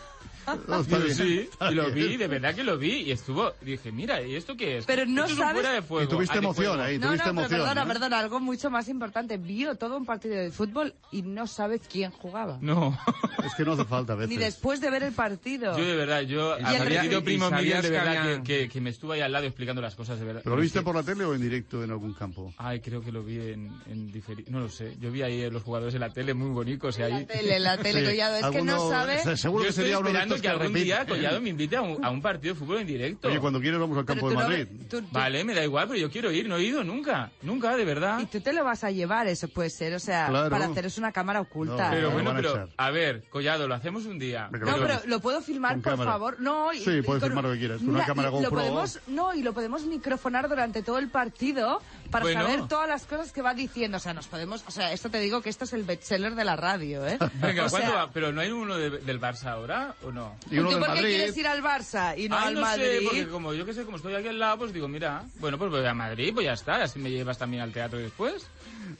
No, 0.68 0.80
está 0.80 0.96
Digo, 0.98 1.04
bien, 1.06 1.16
sí, 1.16 1.38
está 1.50 1.72
y 1.72 1.74
lo 1.74 1.90
bien. 1.90 2.10
vi, 2.10 2.16
de 2.16 2.28
verdad 2.28 2.54
que 2.54 2.62
lo 2.62 2.78
vi 2.78 2.92
y 2.98 3.10
estuvo. 3.12 3.52
Dije, 3.62 3.90
mira, 3.90 4.22
¿y 4.22 4.36
esto 4.36 4.56
qué 4.56 4.78
es? 4.78 4.86
Pero 4.86 5.04
no 5.04 5.22
Esto 5.24 5.26
es 5.26 5.32
un 5.32 5.38
sabes- 5.38 5.54
fuera 5.54 5.72
de 5.74 5.82
fuego. 5.82 6.04
Y 6.04 6.08
tuviste 6.08 6.34
Ah, 6.36 6.38
emoción 6.38 6.80
ahí, 6.80 6.98
No, 6.98 7.06
no, 7.06 7.08
tuviste 7.12 7.30
emoción. 7.30 7.50
perdona, 7.60 7.82
¿eh? 7.82 7.86
perdona, 7.86 8.18
algo 8.20 8.40
mucho 8.40 8.70
más 8.70 8.88
importante. 8.88 9.36
Vio 9.38 9.74
todo 9.74 9.96
un 9.96 10.06
partido 10.06 10.36
de 10.36 10.50
fútbol 10.52 10.94
y 11.10 11.22
no 11.22 11.46
sabe 11.48 11.80
quién 11.80 12.10
jugaba. 12.12 12.58
No. 12.60 12.96
Es 13.44 13.54
que 13.54 13.64
no 13.64 13.75
hace 13.82 13.88
falta 13.88 14.12
a 14.12 14.16
veces. 14.16 14.30
Ni 14.30 14.36
después 14.36 14.80
de 14.80 14.90
ver 14.90 15.02
el 15.02 15.12
partido. 15.12 15.76
Yo 15.78 15.84
de 15.84 15.96
verdad, 15.96 16.20
yo 16.22 16.56
Y 16.58 16.64
querido 16.78 17.18
y 17.18 17.22
primo 17.22 17.50
de 17.50 17.56
que 17.64 17.90
verdad 17.90 18.08
había- 18.08 18.42
que, 18.42 18.42
que- 18.42 18.68
que 18.68 18.80
me 18.80 18.90
estuvo 18.90 19.12
ahí 19.12 19.20
al 19.20 19.32
lado 19.32 19.46
explicando 19.46 19.80
las 19.82 19.94
cosas 19.94 20.18
de 20.18 20.24
verdad. 20.26 20.40
¿Pero 20.44 20.56
lo 20.56 20.62
viste 20.62 20.82
por 20.82 20.94
la 20.94 21.02
tele 21.02 21.24
o 21.24 21.34
en 21.34 21.40
directo 21.42 21.82
en 21.84 21.90
algún 21.90 22.12
campo? 22.14 22.52
Ay, 22.58 22.80
creo 22.80 23.00
que 23.02 23.12
lo 23.12 23.22
vi 23.22 23.36
en, 23.38 23.70
en 23.90 24.10
diferido. 24.12 24.50
No 24.50 24.60
lo 24.60 24.68
sé. 24.68 24.96
Yo 25.00 25.10
vi 25.10 25.22
ahí 25.22 25.44
a 25.44 25.50
los 25.50 25.62
jugadores 25.62 25.94
en 25.94 26.00
la 26.00 26.10
tele 26.10 26.34
muy 26.34 26.50
bonitos 26.50 26.98
y 26.98 27.02
ahí. 27.02 27.12
La 27.12 27.26
tele, 27.26 27.58
la 27.60 27.76
tele, 27.82 28.00
Sí. 28.00 28.06
Collado. 28.06 28.36
Es 28.36 28.46
que 28.46 28.62
no 28.62 28.72
Alguno- 28.74 28.90
sabe... 28.90 29.18
se- 29.18 29.36
Seguro 29.36 29.62
Yo 29.62 29.66
que 29.66 29.70
estoy 29.70 29.84
sería 29.84 29.98
uno 29.98 30.06
de 30.08 30.10
esperando 30.12 30.34
estos 30.34 30.42
que 30.42 30.46
que 30.48 30.52
algún 30.52 30.66
repite. 30.74 30.84
día 30.84 31.06
Collado 31.06 31.40
me 31.40 31.48
invite 31.50 31.76
a 31.76 31.82
un, 31.82 32.04
a 32.04 32.10
un 32.10 32.22
partido 32.22 32.54
de 32.54 32.60
fútbol 32.60 32.78
en 32.80 32.86
directo. 32.86 33.28
Oye, 33.28 33.38
cuando 33.40 33.60
quieres 33.60 33.78
vamos 33.78 33.98
al 33.98 34.04
campo 34.04 34.28
de 34.30 34.34
no- 34.34 34.40
Madrid. 34.42 34.66
tú- 34.88 35.00
tú- 35.02 35.08
Vale, 35.12 35.44
me 35.44 35.54
da 35.54 35.62
igual, 35.64 35.86
pero 35.88 35.98
yo 36.00 36.10
quiero 36.10 36.30
ir. 36.32 36.48
No 36.48 36.56
he 36.56 36.62
ido 36.64 36.82
nunca. 36.84 37.30
Nunca, 37.42 37.76
de 37.76 37.84
verdad. 37.84 38.20
Y 38.20 38.26
tú 38.26 38.40
te 38.40 38.52
lo 38.52 38.64
vas 38.64 38.84
a 38.84 38.90
llevar, 38.90 39.26
eso 39.26 39.48
puede 39.48 39.70
ser. 39.70 39.94
O 39.94 39.98
sea, 40.00 40.28
Claro. 40.28 40.50
para 40.50 40.66
haceros 40.66 40.98
una 40.98 41.12
cámara 41.12 41.40
oculta. 41.40 41.86
No, 41.88 41.90
Pero 41.90 42.10
bueno, 42.10 42.32
pero 42.34 42.68
a 42.76 42.90
ver, 42.90 43.24
Collado, 43.30 43.65
lo 43.68 43.74
hacemos 43.74 44.06
un 44.06 44.18
día. 44.18 44.48
Venga, 44.50 44.66
No, 44.72 44.78
Pero- 44.86 45.00
lo 45.06 45.20
puedo 45.20 45.40
filmar, 45.40 45.74
por 45.74 45.82
cámara. 45.92 46.10
favor. 46.12 46.36
No, 46.40 46.72
y- 46.72 46.78
Sí, 46.80 47.02
puedes 47.02 47.20
con- 47.22 47.30
filmar 47.30 47.44
lo 47.44 47.52
que 47.52 47.58
quieras, 47.58 47.78
con 47.78 47.88
una 47.90 48.04
cámara 48.06 48.28
GoPro. 48.30 48.50
Lo 48.50 48.56
podemos, 48.56 49.00
no, 49.06 49.34
y 49.34 49.42
lo 49.42 49.52
podemos 49.52 49.84
microfonar 49.84 50.48
durante 50.48 50.82
todo 50.82 50.98
el 50.98 51.08
partido 51.08 51.80
para 52.10 52.24
Bueno. 52.24 52.42
saber 52.42 52.68
todas 52.68 52.88
las 52.88 53.04
cosas 53.04 53.32
que 53.32 53.42
va 53.42 53.54
diciendo. 53.54 53.96
O 53.96 54.00
sea, 54.00 54.14
nos 54.14 54.26
podemos, 54.28 54.64
o 54.66 54.70
sea, 54.70 54.92
esto 54.92 55.10
te 55.10 55.18
digo 55.20 55.42
que 55.42 55.50
esto 55.50 55.64
es 55.64 55.72
el 55.72 55.84
bestseller 55.84 56.34
de 56.34 56.44
la 56.44 56.56
radio, 56.56 57.06
¿eh? 57.06 57.18
Venga, 57.34 57.66
O 57.66 57.70
¿cuándo 57.70 57.88
sea, 57.90 57.96
va? 58.06 58.10
¿Pero 58.12 58.32
no 58.32 58.40
hay 58.40 58.50
uno 58.50 58.76
de- 58.76 58.90
del 58.98 59.20
Barça 59.20 59.46
ahora 59.48 59.94
o 60.02 60.12
no? 60.12 60.36
Y 60.50 60.58
uno 60.58 60.68
¿Tú 60.70 60.74
del 60.76 60.78
por 60.84 60.94
qué 60.94 61.00
Madrid. 61.02 61.16
quieres 61.16 61.36
ir 61.36 61.46
al 61.48 61.62
Barça 61.62 62.16
y 62.18 62.28
no 62.28 62.36
Ay, 62.38 62.48
al 62.48 62.54
no 62.54 62.60
Madrid? 62.60 62.84
sé, 62.84 63.00
porque 63.04 63.26
como 63.28 63.54
yo 63.54 63.64
que 63.66 63.74
sé, 63.74 63.84
como 63.84 63.96
estoy 63.96 64.14
aquí 64.14 64.28
al 64.28 64.38
lado, 64.38 64.58
pues 64.58 64.72
digo, 64.72 64.88
mira, 64.88 65.24
bueno, 65.40 65.58
pues 65.58 65.70
voy 65.70 65.84
a 65.86 65.94
Madrid, 65.94 66.32
pues 66.34 66.44
ya 66.46 66.52
está, 66.52 66.82
así 66.82 66.98
me 66.98 67.10
llevas 67.10 67.38
también 67.38 67.62
al 67.62 67.72
teatro 67.72 67.98
después. 67.98 68.46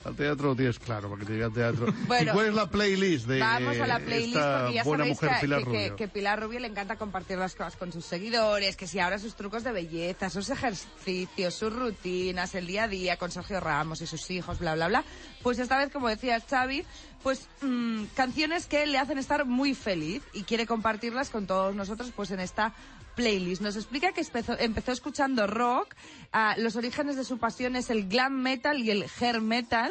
Al 0.05 0.14
teatro 0.16 0.49
lo 0.49 0.57
tienes 0.57 0.79
claro, 0.79 1.09
para 1.11 1.20
que 1.20 1.27
te 1.27 1.33
llegue 1.33 1.44
al 1.44 1.53
teatro. 1.53 1.87
Bueno. 2.07 2.33
¿Y 2.33 2.35
cuál 2.35 2.46
es 2.46 2.55
la 2.55 2.70
playlist 2.70 3.27
de 3.27 3.40
Vamos 3.40 3.79
a 3.79 3.87
la 3.87 3.99
playlist 4.01 4.37
esta 4.37 4.59
porque 4.61 4.75
ya 4.75 4.85
buena 4.85 5.05
sabéis 5.05 5.16
mujer 5.22 5.31
que, 5.35 5.40
Pilar 5.40 5.64
que- 5.64 5.94
que 5.96 6.09
Pilar 6.09 6.40
Rubio 6.42 6.61
le 6.61 6.68
encanta 6.68 6.96
compartir 6.96 7.38
las 7.38 7.55
cosas 7.55 7.77
con 7.77 7.92
sus 7.92 8.05
seguidores, 8.05 8.77
que 8.77 8.87
si 8.87 8.99
ahora 9.01 9.18
sus 9.18 9.35
trucos 9.35 9.64
de 9.64 9.72
belleza, 9.72 10.31
sus 10.31 10.49
ejercicios, 10.51 11.55
sus 11.55 11.72
rutinas, 11.75 12.55
el 12.55 12.66
día 12.66 12.85
a 12.85 12.88
día 12.88 13.16
con 13.16 13.31
Sergio 13.31 13.61
Ramos 13.61 14.01
y 14.03 14.07
sus 14.07 14.31
hijos, 14.31 14.59
bla, 14.59 14.75
bla, 14.75 14.88
bla. 14.88 15.05
Pues 15.42 15.59
esta 15.59 15.79
vez, 15.79 15.90
como 15.92 16.09
decía 16.09 16.40
Xavi, 16.40 16.85
pues 17.22 17.49
mm, 17.62 18.05
canciones 18.14 18.66
que 18.66 18.87
le 18.87 18.99
hacen 18.99 19.18
estar 19.18 19.44
muy 19.44 19.75
feliz 19.75 20.22
y 20.33 20.42
quiere 20.44 20.66
compartirlas 20.66 21.31
con 21.31 21.46
todos 21.46 21.75
nosotros 21.75 22.12
pues 22.14 22.31
en 22.31 22.40
esta 22.40 22.72
playlist. 23.16 23.62
Nos 23.62 23.74
explica 23.74 24.12
que 24.12 24.20
empezó, 24.20 24.57
empezó 24.59 24.92
escuchando 24.92 25.48
rock, 25.48 25.96
ah, 26.33 26.55
los 26.59 26.76
orígenes 26.76 27.16
de 27.16 27.24
su 27.24 27.38
pasión 27.38 27.74
es 27.74 27.90
el 27.90 28.09
glam 28.09 28.35
metal 28.35 28.79
y 28.79 28.90
el 28.90 29.07
hair 29.20 29.40
metal. 29.40 29.90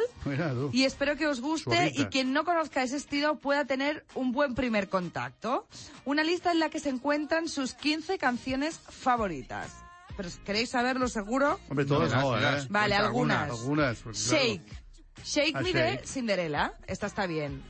Y 0.71 0.85
espero 0.85 1.17
que 1.17 1.27
os 1.27 1.41
guste 1.41 1.75
Suavita. 1.75 2.01
y 2.01 2.05
quien 2.05 2.31
no 2.31 2.45
conozca 2.45 2.83
ese 2.83 2.95
estilo 2.95 3.39
pueda 3.39 3.65
tener 3.65 4.05
un 4.15 4.31
buen 4.31 4.55
primer 4.55 4.87
contacto. 4.87 5.67
Una 6.05 6.23
lista 6.23 6.51
en 6.51 6.59
la 6.59 6.69
que 6.69 6.79
se 6.79 6.89
encuentran 6.89 7.49
sus 7.49 7.73
15 7.73 8.17
canciones 8.17 8.79
favoritas. 8.87 9.73
Pero 10.15 10.29
¿queréis 10.45 10.69
saberlo 10.69 11.07
seguro? 11.09 11.59
Hombre, 11.69 11.85
todas 11.85 12.13
no, 12.13 12.31
verás. 12.31 12.65
¿eh? 12.65 12.67
Vale, 12.69 12.95
algunas. 12.95 13.49
Algunas. 13.49 13.99
pues, 13.99 14.27
claro. 14.29 14.45
Shake. 14.45 14.85
Shake 15.25 15.61
Me 15.61 15.73
de 15.73 16.01
Cinderella. 16.05 16.73
Esta 16.87 17.07
está 17.07 17.25
bien. 17.25 17.61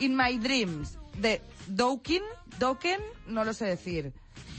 In 0.00 0.16
My 0.16 0.36
Dreams 0.38 0.98
de 1.18 1.40
Dokken. 1.68 2.22
Dokken, 2.58 3.00
no 3.28 3.44
lo 3.44 3.54
sé 3.54 3.64
decir. 3.66 4.12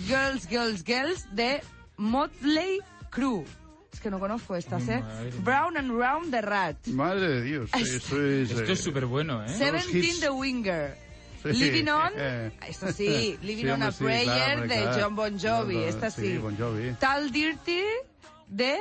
Girls, 0.08 0.48
Girls, 0.50 0.84
Girls 0.86 1.28
de 1.36 1.62
Motley 1.98 2.80
Crue. 3.10 3.46
Es 3.92 4.00
que 4.00 4.12
no 4.12 4.20
conozco 4.20 4.56
estas, 4.56 4.88
¿eh? 4.90 5.00
Madre. 5.02 5.32
Brown 5.40 5.78
and 5.78 5.92
Round 5.92 6.32
de 6.32 6.42
Rat. 6.42 6.88
Madre 6.88 7.28
de 7.30 7.42
Dios. 7.42 7.70
Esto 7.74 8.22
es... 8.24 8.52
Esto 8.52 8.64
eh, 8.64 8.72
es 8.74 8.80
súper 8.80 9.06
bueno, 9.08 9.44
¿eh? 9.44 9.50
Seventeen 9.50 10.04
hits. 10.04 10.20
the 10.20 10.30
Winger. 10.30 10.96
Sí. 11.44 11.54
Living 11.54 11.88
on, 11.88 12.12
Eh. 12.16 12.52
esto 12.68 12.92
sí, 12.92 13.38
Living 13.42 13.64
Sí, 13.66 13.70
on 13.70 13.84
a 13.84 13.92
sí, 13.92 14.04
Prayer 14.04 14.26
claro, 14.26 14.62
de 14.64 14.68
claro. 14.68 15.02
John 15.04 15.16
Bon 15.16 15.40
Jovi, 15.40 15.74
Claro, 15.76 15.88
esta 15.90 16.12
sí. 16.12 16.22
sí, 16.34 16.38
Bon 16.38 16.58
Jovi. 16.58 16.94
Tal 17.00 17.32
Dirty 17.32 17.82
de 18.48 18.78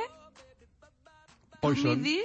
Poison. 1.61 1.97
Midi 2.01 2.21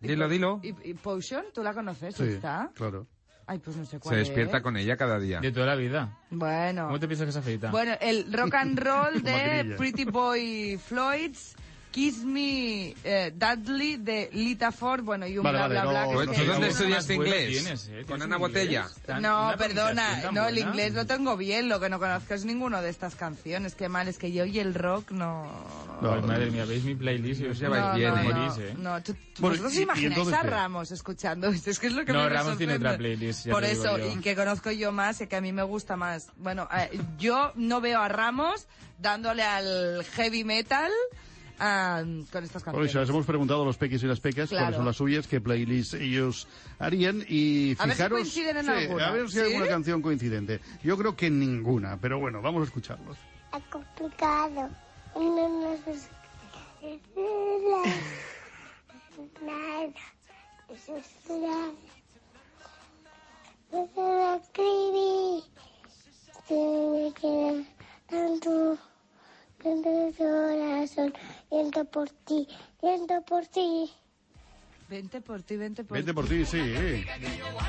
Dilo, 0.00 0.28
dilo. 0.28 0.60
y, 0.62 0.90
y 0.90 0.94
Potion, 0.94 1.44
¿tú 1.52 1.62
la 1.62 1.74
conoces 1.74 2.14
Sí, 2.14 2.22
esta? 2.24 2.70
claro. 2.74 3.06
Ay, 3.50 3.58
pues 3.60 3.76
no 3.78 3.84
sé 3.86 3.98
cuál 3.98 4.14
Se 4.14 4.18
despierta 4.20 4.58
es. 4.58 4.62
con 4.62 4.76
ella 4.76 4.96
cada 4.98 5.18
día. 5.18 5.40
De 5.40 5.50
toda 5.50 5.64
la 5.66 5.74
vida. 5.74 6.16
Bueno. 6.30 6.84
¿Cómo 6.86 7.00
te 7.00 7.06
piensas 7.08 7.26
que 7.26 7.32
se 7.32 7.38
afeita? 7.38 7.70
Bueno, 7.70 7.94
el 8.00 8.30
rock 8.32 8.54
and 8.54 8.78
roll 8.78 9.22
de. 9.22 9.74
Pretty 9.78 10.04
Boy 10.04 10.78
Floyds, 10.86 11.56
Kiss 11.90 12.18
Me 12.24 12.94
eh, 13.02 13.32
Dudley 13.34 13.96
de 13.96 14.28
Lita 14.32 14.70
Ford, 14.72 15.02
bueno, 15.02 15.26
y 15.26 15.38
un 15.38 15.44
Vale, 15.44 15.58
bla 15.58 15.68
vale, 15.68 15.74
bla 15.74 15.84
no, 15.84 15.90
bla. 15.90 16.04
no, 16.26 16.32
¿Tú 16.32 16.44
dónde 16.44 16.68
estudiaste 16.68 17.14
inglés? 17.14 17.48
tienes, 17.62 17.88
¿eh? 17.88 17.92
¿Con 18.00 18.06
¿Tienes 18.06 18.22
Ana 18.24 18.36
Botella? 18.36 18.88
No, 19.20 19.54
perdona, 19.56 20.30
no, 20.32 20.46
el 20.48 20.58
inglés 20.58 20.92
lo 20.94 21.06
tengo 21.06 21.36
bien, 21.36 21.68
lo 21.68 21.80
que 21.80 21.88
no 21.88 21.98
conozco 21.98 22.34
es 22.34 22.44
ninguno 22.44 22.82
de 22.82 22.90
estas 22.90 23.14
canciones, 23.14 23.74
qué 23.74 23.88
mal, 23.88 24.06
es 24.08 24.18
que 24.18 24.30
yo 24.32 24.44
y 24.44 24.58
el 24.60 24.74
rock 24.74 25.10
no... 25.12 25.50
No, 26.02 26.20
madre 26.22 26.50
mía, 26.50 26.64
veis 26.64 26.84
mi 26.84 26.94
playlist 26.94 27.40
y 27.40 27.46
os 27.46 27.60
no, 27.60 27.94
bien, 27.94 28.10
no, 28.14 28.22
no, 28.22 28.32
morís, 28.32 28.58
¿eh? 28.58 28.74
no, 28.78 29.02
tú, 29.02 29.14
tú- 29.14 29.18
Bueno, 29.42 29.56
vosotros 29.56 29.74
y- 29.74 29.78
y 29.78 29.82
imagináis 29.82 30.18
entonces 30.18 30.34
a? 30.38 30.42
Ramos 30.42 30.90
escuchando 30.92 31.48
esto, 31.48 31.70
es 31.70 31.78
que 31.80 31.86
es 31.88 31.92
lo 31.94 32.04
que 32.04 32.12
No, 32.12 32.22
me 32.22 32.28
Ramos 32.28 32.56
tiene 32.58 32.74
otra 32.74 32.96
playlist, 32.96 33.46
ya 33.46 33.52
Por 33.52 33.64
eso, 33.64 33.98
y 33.98 34.20
que 34.20 34.36
conozco 34.36 34.70
yo 34.70 34.92
más 34.92 35.20
y 35.22 35.26
que 35.26 35.36
a 35.36 35.40
mí 35.40 35.52
me 35.52 35.62
gusta 35.64 35.96
más. 35.96 36.28
Bueno, 36.36 36.68
eh, 36.76 37.00
yo 37.18 37.52
no 37.56 37.80
veo 37.80 38.00
a 38.00 38.08
Ramos 38.08 38.66
dándole 38.98 39.42
al 39.42 40.04
heavy 40.14 40.44
metal 40.44 40.92
ah, 41.58 42.02
con 42.32 42.44
estas 42.44 42.62
Por 42.62 42.72
canciones. 42.72 42.90
eso 42.90 43.00
les 43.00 43.08
hemos 43.10 43.26
preguntado 43.26 43.62
a 43.62 43.64
los 43.66 43.76
peques 43.76 44.02
y 44.02 44.06
las 44.06 44.20
pecas 44.20 44.48
Claro. 44.48 44.64
cuáles 44.64 44.76
son 44.76 44.86
las 44.86 44.96
suyas, 44.96 45.26
qué 45.26 45.40
playlist 45.40 45.94
ellos 45.94 46.46
harían 46.78 47.24
y 47.28 47.72
A 47.78 47.86
ver 47.86 47.88
si 47.88 47.92
fijaros... 47.96 48.18
coinciden 48.20 48.56
en 48.58 48.64
Sí, 48.64 48.70
alguna. 48.70 49.08
A 49.08 49.10
ver 49.12 49.30
si 49.30 49.38
hay 49.40 49.46
alguna 49.52 49.68
canción 49.68 50.02
coincidente. 50.02 50.60
Yo 50.82 50.96
creo 50.96 51.16
que 51.16 51.30
ninguna, 51.30 51.98
pero 52.00 52.18
bueno, 52.20 52.40
vamos 52.42 52.62
a 52.62 52.64
escucharlos. 52.64 53.16
Es 53.56 53.64
complicado. 53.70 54.68
Uno 55.14 55.48
no 55.48 55.76
se 55.84 55.98
nada. 59.44 59.92
Eso 60.68 60.96
es 60.96 61.30
nada. 61.30 61.72
No 63.72 63.88
lo 63.96 64.34
escribí. 64.36 65.44
Me 66.50 67.12
queda 67.12 67.64
tanto, 68.08 68.78
tanto 69.62 70.12
corazón. 70.16 71.12
Viento 71.50 71.84
por 71.86 72.08
ti, 72.10 72.46
viento 72.82 73.22
por 73.22 73.46
ti. 73.46 73.90
Vente 74.90 75.20
por 75.20 75.42
ti, 75.42 75.54
vente 75.58 75.84
por 75.84 75.98
Vente 75.98 76.12
ti. 76.12 76.14
por 76.14 76.26
ti, 76.26 76.46
sí. 76.46 77.04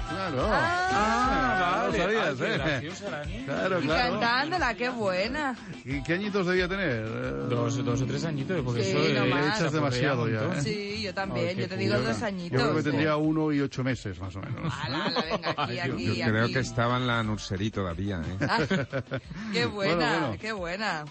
Claro. 0.09 0.47
Ah, 0.49 1.83
lo 1.83 1.91
vale. 1.91 1.97
sabías, 1.97 2.41
Ay, 2.41 2.79
qué 2.79 2.87
¿eh? 2.87 3.43
Claro, 3.45 3.79
Y 3.81 3.83
claro. 3.87 4.11
cantándola, 4.19 4.73
qué 4.75 4.87
buena. 4.87 5.53
¿Y 5.83 6.01
qué 6.03 6.13
añitos 6.13 6.47
debía 6.47 6.69
tener? 6.69 7.05
Dos, 7.49 7.83
dos 7.83 8.01
o 8.01 8.05
tres 8.05 8.23
añitos, 8.23 8.61
porque 8.63 8.83
Sí, 8.85 8.91
eso 8.91 9.19
no 9.25 9.35
más. 9.35 9.57
se 9.57 9.61
Echas 9.63 9.73
demasiado 9.73 10.29
ya. 10.29 10.43
¿eh? 10.45 10.61
Sí, 10.63 11.01
yo 11.01 11.13
también, 11.13 11.57
yo 11.57 11.67
te 11.67 11.75
digo 11.75 11.99
dos 11.99 12.19
Yo 12.21 12.25
añitos. 12.25 12.61
creo 12.61 12.75
que 12.75 12.83
tendría 12.83 13.17
uno 13.17 13.51
y 13.51 13.59
ocho 13.59 13.83
meses, 13.83 14.17
más 14.17 14.33
o 14.37 14.39
menos. 14.39 14.73
Ala, 14.81 15.05
ala, 15.07 15.21
venga, 15.21 15.49
aquí, 15.57 15.79
aquí, 15.79 16.15
Yo 16.15 16.25
creo 16.25 16.43
aquí. 16.45 16.53
que 16.53 16.59
estaba 16.59 16.95
en 16.95 17.05
la 17.07 17.21
nursery 17.21 17.69
todavía, 17.69 18.21
¿eh? 18.21 18.37
Ah, 18.47 18.59
qué 19.51 19.65
buena, 19.65 19.95
Bueno, 19.95 20.19
bueno. 20.27 20.37
qué 20.39 20.51
buena. 20.53 21.03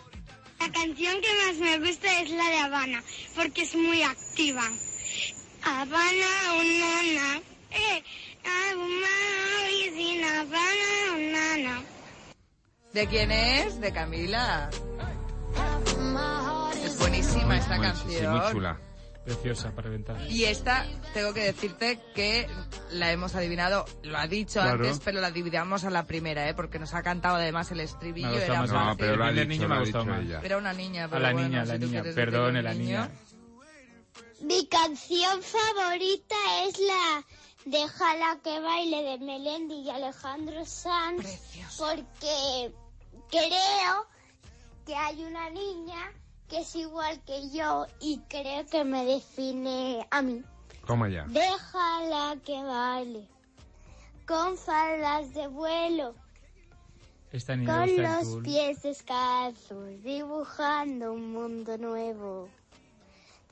La 0.68 0.74
canción 0.74 1.14
que 1.22 1.28
más 1.46 1.56
me 1.56 1.78
gusta 1.78 2.20
es 2.20 2.30
la 2.30 2.44
de 2.50 2.58
Habana, 2.58 3.02
porque 3.34 3.62
es 3.62 3.74
muy 3.74 4.02
activa. 4.02 4.64
Habana, 5.62 6.26
una, 6.52 7.02
na, 7.14 7.40
eh, 7.70 8.04
Habana, 8.44 9.70
is 9.70 9.96
in 9.96 10.24
Habana, 10.24 11.56
una, 11.62 11.82
¿De 12.92 13.06
quién 13.06 13.30
es? 13.30 13.80
De 13.80 13.92
Camila. 13.92 14.68
Es 16.84 16.98
buenísima 16.98 17.56
esta 17.56 17.80
canción. 17.80 18.10
sí, 18.10 18.26
muy 18.26 18.52
chula. 18.52 18.78
Preciosa 19.34 19.70
para 19.72 19.88
reventar. 19.88 20.20
Y 20.30 20.44
esta, 20.44 20.86
tengo 21.14 21.32
que 21.34 21.40
decirte 21.44 22.00
que 22.14 22.46
la 22.90 23.12
hemos 23.12 23.34
adivinado, 23.34 23.84
lo 24.02 24.18
ha 24.18 24.26
dicho 24.26 24.60
Claro. 24.60 24.84
antes, 24.84 25.00
pero 25.04 25.20
la 25.20 25.28
adivinamos 25.28 25.84
a 25.84 25.90
la 25.90 26.04
primera, 26.04 26.48
¿eh? 26.48 26.54
Porque 26.54 26.78
nos 26.78 26.94
ha 26.94 27.02
cantado 27.02 27.36
además 27.36 27.70
el 27.72 27.80
estribillo. 27.80 28.30
Me 28.30 28.44
Era 28.44 28.60
más. 28.60 28.72
No, 28.72 28.96
pero 28.96 29.16
lo 29.16 29.24
ha 29.24 29.32
dicho, 29.32 29.44
niño 29.46 29.68
lo 29.68 29.74
ha 29.74 29.82
dicho 29.82 30.00
ella. 30.14 30.40
Era 30.42 30.58
una 30.58 30.72
niña, 30.72 31.04
A 31.04 31.18
la 31.18 31.32
bueno, 31.32 31.48
niña, 31.48 31.64
si 31.66 31.72
la 31.72 31.78
niña. 31.78 32.02
Perdone, 32.14 32.62
la 32.62 32.72
niño. 32.74 32.84
niña. 32.84 33.10
Mi 34.42 34.66
canción 34.68 35.42
favorita 35.42 36.36
es 36.66 36.78
la 36.78 37.24
Déjala 37.64 38.38
que 38.42 38.60
baile 38.60 39.02
de 39.02 39.18
Melendi 39.18 39.74
y 39.82 39.90
Alejandro 39.90 40.64
Sanz 40.64 41.26
porque 41.76 42.72
creo 43.30 44.06
que 44.86 44.94
hay 44.94 45.22
una 45.24 45.50
niña 45.50 46.12
que 46.48 46.60
es 46.60 46.74
igual 46.76 47.20
que 47.24 47.50
yo 47.50 47.86
y 48.00 48.20
creo 48.28 48.66
que 48.66 48.84
me 48.84 49.04
define 49.04 50.06
a 50.10 50.22
mí. 50.22 50.42
Toma 50.86 51.08
ya. 51.08 51.24
Déjala 51.28 52.36
que 52.44 52.62
baile 52.62 53.28
con 54.28 54.58
faldas 54.58 55.32
de 55.32 55.46
vuelo, 55.46 56.14
Esta 57.32 57.56
niña 57.56 57.78
con 57.80 57.88
está 57.88 58.22
los 58.22 58.42
pies 58.42 58.82
descalzos, 58.82 60.02
dibujando 60.02 61.14
un 61.14 61.32
mundo 61.32 61.78
nuevo. 61.78 62.50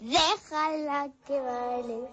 Déjala 0.00 1.08
que 1.26 1.40
baile. 1.40 2.08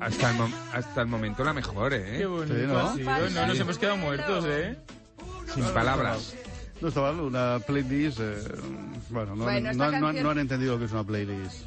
Hasta 0.00 0.30
el, 0.30 0.54
hasta 0.72 1.02
el 1.02 1.06
momento 1.06 1.44
la 1.44 1.52
mejor, 1.52 1.94
¿eh? 1.94 2.18
Qué 2.18 2.26
bonito 2.26 2.56
Sí, 2.56 2.66
¿no? 2.66 2.78
ha 2.80 2.94
sido. 2.94 3.30
No 3.30 3.46
nos 3.46 3.60
hemos 3.60 3.78
quedado 3.78 3.96
muertos, 3.96 4.44
¿eh? 4.48 4.76
Sin 5.54 5.64
palabras. 5.66 6.34
No 6.80 6.88
está 6.88 7.00
mal, 7.00 7.20
una 7.20 7.58
playlist. 7.66 8.20
eh, 8.20 8.34
bueno, 9.10 9.36
no, 9.36 9.44
Bueno, 9.44 9.72
no- 9.72 9.90
canción- 9.90 10.22
no 10.22 10.30
han 10.30 10.38
entendido 10.38 10.78
que 10.78 10.84
es 10.86 10.92
una 10.92 11.04
playlist. 11.04 11.66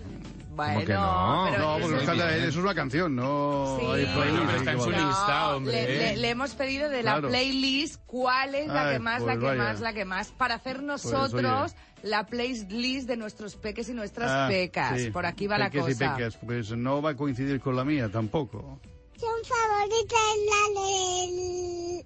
Bueno, 0.51 0.79
que 0.85 0.93
no? 0.93 1.47
pero 1.51 1.63
No, 1.63 1.77
es- 1.77 1.85
porque 1.85 2.05
canta- 2.05 2.25
bien. 2.27 2.39
eso 2.39 2.47
es 2.49 2.55
una 2.57 2.73
canción, 2.75 3.15
no 3.15 3.77
Sí. 3.79 3.85
hay 3.85 4.05
playlist. 4.05 4.43
pero 4.45 4.57
está 4.57 4.71
en 4.73 4.81
su 4.81 4.89
lista, 4.91 5.55
hombre. 5.55 5.73
Le, 5.73 5.97
le- 5.97 6.17
le 6.17 6.29
hemos 6.29 6.53
pedido 6.55 6.89
de 6.89 7.03
la 7.03 7.11
Claro. 7.13 7.27
playlist 7.29 8.01
cuál 8.07 8.55
es 8.55 8.67
la 8.67 8.87
Ay, 8.89 8.93
que 8.95 8.99
más, 8.99 9.21
pues 9.23 9.27
la 9.35 9.39
que 9.39 9.45
vaya. 9.45 9.63
más, 9.63 9.79
la 9.81 9.93
que 9.93 10.05
más, 10.05 10.31
para 10.31 10.55
hacer 10.55 10.77
Pues, 10.77 10.85
nosotros 10.87 11.71
oye. 11.73 12.09
la 12.09 12.25
playlist 12.25 13.07
de 13.07 13.17
nuestros 13.17 13.55
peques 13.55 13.87
y 13.89 13.93
nuestras 13.93 14.29
Ah, 14.31 14.47
pecas. 14.49 14.99
sí, 14.99 15.11
Por 15.11 15.25
aquí 15.27 15.45
va 15.47 15.57
la 15.59 15.69
peques 15.69 15.89
y 15.89 15.93
cosa. 15.93 16.15
pecas, 16.15 16.37
pues 16.43 16.71
no 16.71 17.01
va 17.03 17.11
a 17.11 17.15
coincidir 17.15 17.59
con 17.61 17.75
la 17.75 17.83
mía 17.85 18.09
tampoco. 18.11 18.79
canción 19.11 19.33
favorita 19.45 20.15
es 20.33 20.39
la 20.75 20.81
de 20.81 22.05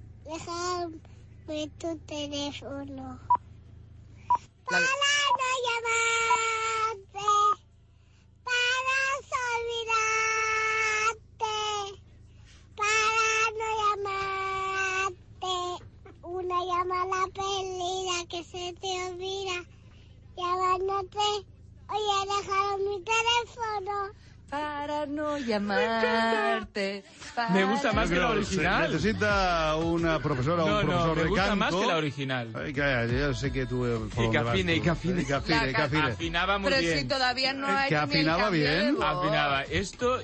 Tu 1.52 2.00
teléfono. 2.08 3.20
Para 4.70 4.80
no 4.80 5.50
llamarte, 5.66 7.28
para 8.46 8.98
olvidarte, 9.60 10.80
para 12.78 13.42
no 13.60 13.70
llamarte. 13.82 15.56
Una 16.22 16.60
llamada 16.64 17.28
perdida 17.34 18.16
que 18.30 18.42
se 18.46 18.74
te 18.80 18.92
olvida, 19.10 19.58
llamándote. 20.38 21.28
Oye, 21.90 22.18
dejaron 22.28 22.80
mi 22.86 23.04
teléfono. 23.04 24.14
Para 24.52 25.06
no 25.06 25.38
llamarte. 25.38 27.04
Me 27.52 27.64
gusta 27.64 27.94
más 27.94 28.10
que 28.10 28.18
la 28.18 28.30
original. 28.32 28.92
Necesita 28.92 29.76
una 29.78 30.20
profesora 30.20 30.66
o 30.66 30.68
No, 30.68 30.80
un 30.82 30.86
no, 30.86 30.88
profesor 30.92 31.16
me 31.16 31.24
de 31.24 31.30
gusta 31.30 31.44
canto. 31.46 31.56
más 31.58 31.74
que 31.76 31.86
la 31.88 31.96
original. 31.98 32.54
Ay, 32.54 32.74
calla, 32.74 33.06
ya 33.06 33.34
sé 33.34 33.52
que 33.52 33.66
tú... 33.66 33.86
eh, 33.86 33.98
Y 34.18 34.30
que 34.30 34.38
afine, 34.38 34.76
y 34.76 34.82
que 34.82 34.90
afine. 34.90 35.22
Y 35.22 35.26
que 35.26 35.34
afine, 35.34 35.70
y 35.70 35.74
que 35.74 35.82
afine. 35.82 36.12
Afinaba 36.12 36.58
muy 36.58 36.70
Pero 36.70 36.82
bien. 36.82 37.00
si 37.00 37.06
todavía 37.06 37.54
no 37.54 37.68
Eh, 37.68 37.72
hay 37.72 37.90
que 37.90 37.96
afinaba 37.96 38.50
bien. 38.50 38.96
voz. 38.98 39.06
Afinaba. 39.06 39.64
Esto 39.64 40.20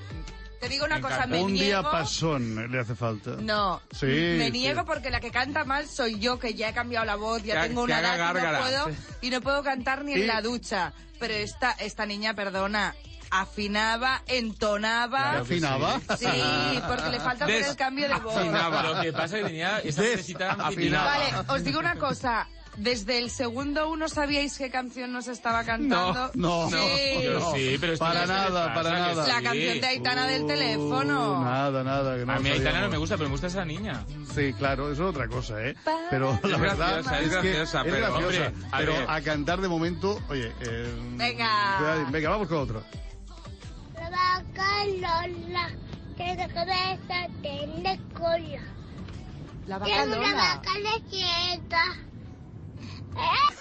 Te 0.59 0.67
digo 0.69 0.85
una 0.85 0.95
Me 0.95 1.01
cosa, 1.03 1.25
me 1.27 1.41
Un 1.41 1.53
niego... 1.53 1.65
día 1.65 1.83
pasón 1.83 2.69
le 2.71 2.79
hace 2.79 2.95
falta. 2.95 3.31
No, 3.39 3.79
Sí, 3.91 4.07
me 4.07 4.45
sí. 4.47 4.51
niego 4.51 4.83
porque 4.85 5.09
la 5.09 5.19
que 5.21 5.31
canta 5.31 5.63
mal 5.63 5.87
soy 5.87 6.19
yo, 6.19 6.37
que 6.39 6.53
ya 6.53 6.69
he 6.69 6.73
cambiado 6.73 7.05
la 7.05 7.15
voz, 7.15 7.43
ya 7.43 7.61
Que- 7.61 7.67
tengo 7.69 7.85
que 7.85 7.93
una 7.93 8.01
edad 8.01 8.15
y 8.15 8.17
no, 8.17 8.23
gárgara. 8.33 8.59
puedo, 8.61 8.89
y 9.21 9.29
no 9.29 9.39
puedo 9.41 9.63
cantar 9.63 10.03
ni 10.03 10.11
Y- 10.13 10.21
en 10.21 10.27
la 10.27 10.41
ducha. 10.41 10.91
Pero 11.19 11.33
esta, 11.35 11.71
esta 11.73 12.05
niña, 12.05 12.33
perdona, 12.33 12.93
afinaba, 13.31 14.21
entonaba... 14.27 15.31
¿Te 15.31 15.37
afinaba? 15.39 15.99
Sí, 16.17 16.81
porque 16.87 17.09
le 17.09 17.19
falta 17.19 17.45
hacer 17.45 17.63
el 17.63 17.75
cambio 17.75 18.07
de 18.07 18.15
voz. 18.15 18.35
Desafinaba. 18.35 18.83
Lo 18.83 19.01
que 19.01 19.13
pasa 19.13 19.37
es 19.37 19.43
que 19.43 19.47
tenía 19.49 19.79
esa 19.79 20.51
afinaba. 20.53 21.05
Vale, 21.05 21.33
os 21.53 21.63
digo 21.63 21.79
una 21.79 21.95
cosa. 21.95 22.47
Desde 22.77 23.17
el 23.17 23.31
segundo 23.31 23.89
uno 23.89 24.07
sabíais 24.07 24.55
qué 24.55 24.69
canción 24.69 25.11
nos 25.11 25.27
estaba 25.27 25.63
cantando. 25.63 26.29
No, 26.35 26.69
Sí. 26.69 26.75
No. 27.27 27.51
sí, 27.55 27.75
pero 27.81 27.93
esto 27.93 28.05
para 28.05 28.27
nada, 28.27 28.67
pasa, 28.67 28.73
para 28.75 28.89
que 28.91 29.01
nada. 29.01 29.27
La 29.27 29.37
sí. 29.39 29.43
canción 29.43 29.81
de 29.81 29.87
Aitana 29.87 30.27
del 30.27 30.43
Uh, 30.43 30.47
teléfono. 30.47 31.43
nada, 31.43 31.83
nada. 31.83 32.15
Que 32.17 32.25
no 32.27 32.33
A 32.33 32.39
mí 32.39 32.49
Aitana 32.51 32.81
no 32.81 32.89
me 32.89 32.97
gusta, 32.97 33.17
pero 33.17 33.29
me 33.29 33.33
gusta 33.33 33.47
esa 33.47 33.65
niña. 33.65 34.05
Sí, 34.35 34.53
claro, 34.53 34.91
eso 34.91 35.05
es 35.05 35.15
otra 35.15 35.27
cosa, 35.27 35.59
¿eh? 35.65 35.73
Pero 36.11 36.39
la 36.43 36.55
Es 36.55 36.59
verdad 36.61 36.93
graciosa, 37.03 37.19
es 37.19 37.23
que 37.29 37.33
graciosa, 37.51 37.79
es 37.81 37.83
pero, 37.91 37.97
graciosa. 37.97 38.47
hombre, 38.47 38.67
a 38.71 38.77
pero 38.77 38.93
ver. 38.93 39.05
a 39.09 39.21
cantar 39.21 39.59
de 39.61 39.67
momento, 39.69 40.21
oye... 40.29 40.53
eh, 40.61 40.93
Venga. 41.15 42.05
Venga, 42.11 42.29
vamos 42.29 42.47
con 42.47 42.57
otro. 42.59 42.83
La 44.09 44.41
vaca 44.41 44.85
Lola, 44.85 45.69
que 46.15 46.35
de 46.35 46.47
cabeza 46.53 47.27
tiene 47.41 47.99
cola. 48.13 48.61
La 49.67 49.77
vaca 49.79 49.91
Tiene 49.91 50.17
una 50.17 50.33
vaca 50.33 50.71
lechera. 50.79 51.83
¿Eh? 53.17 53.53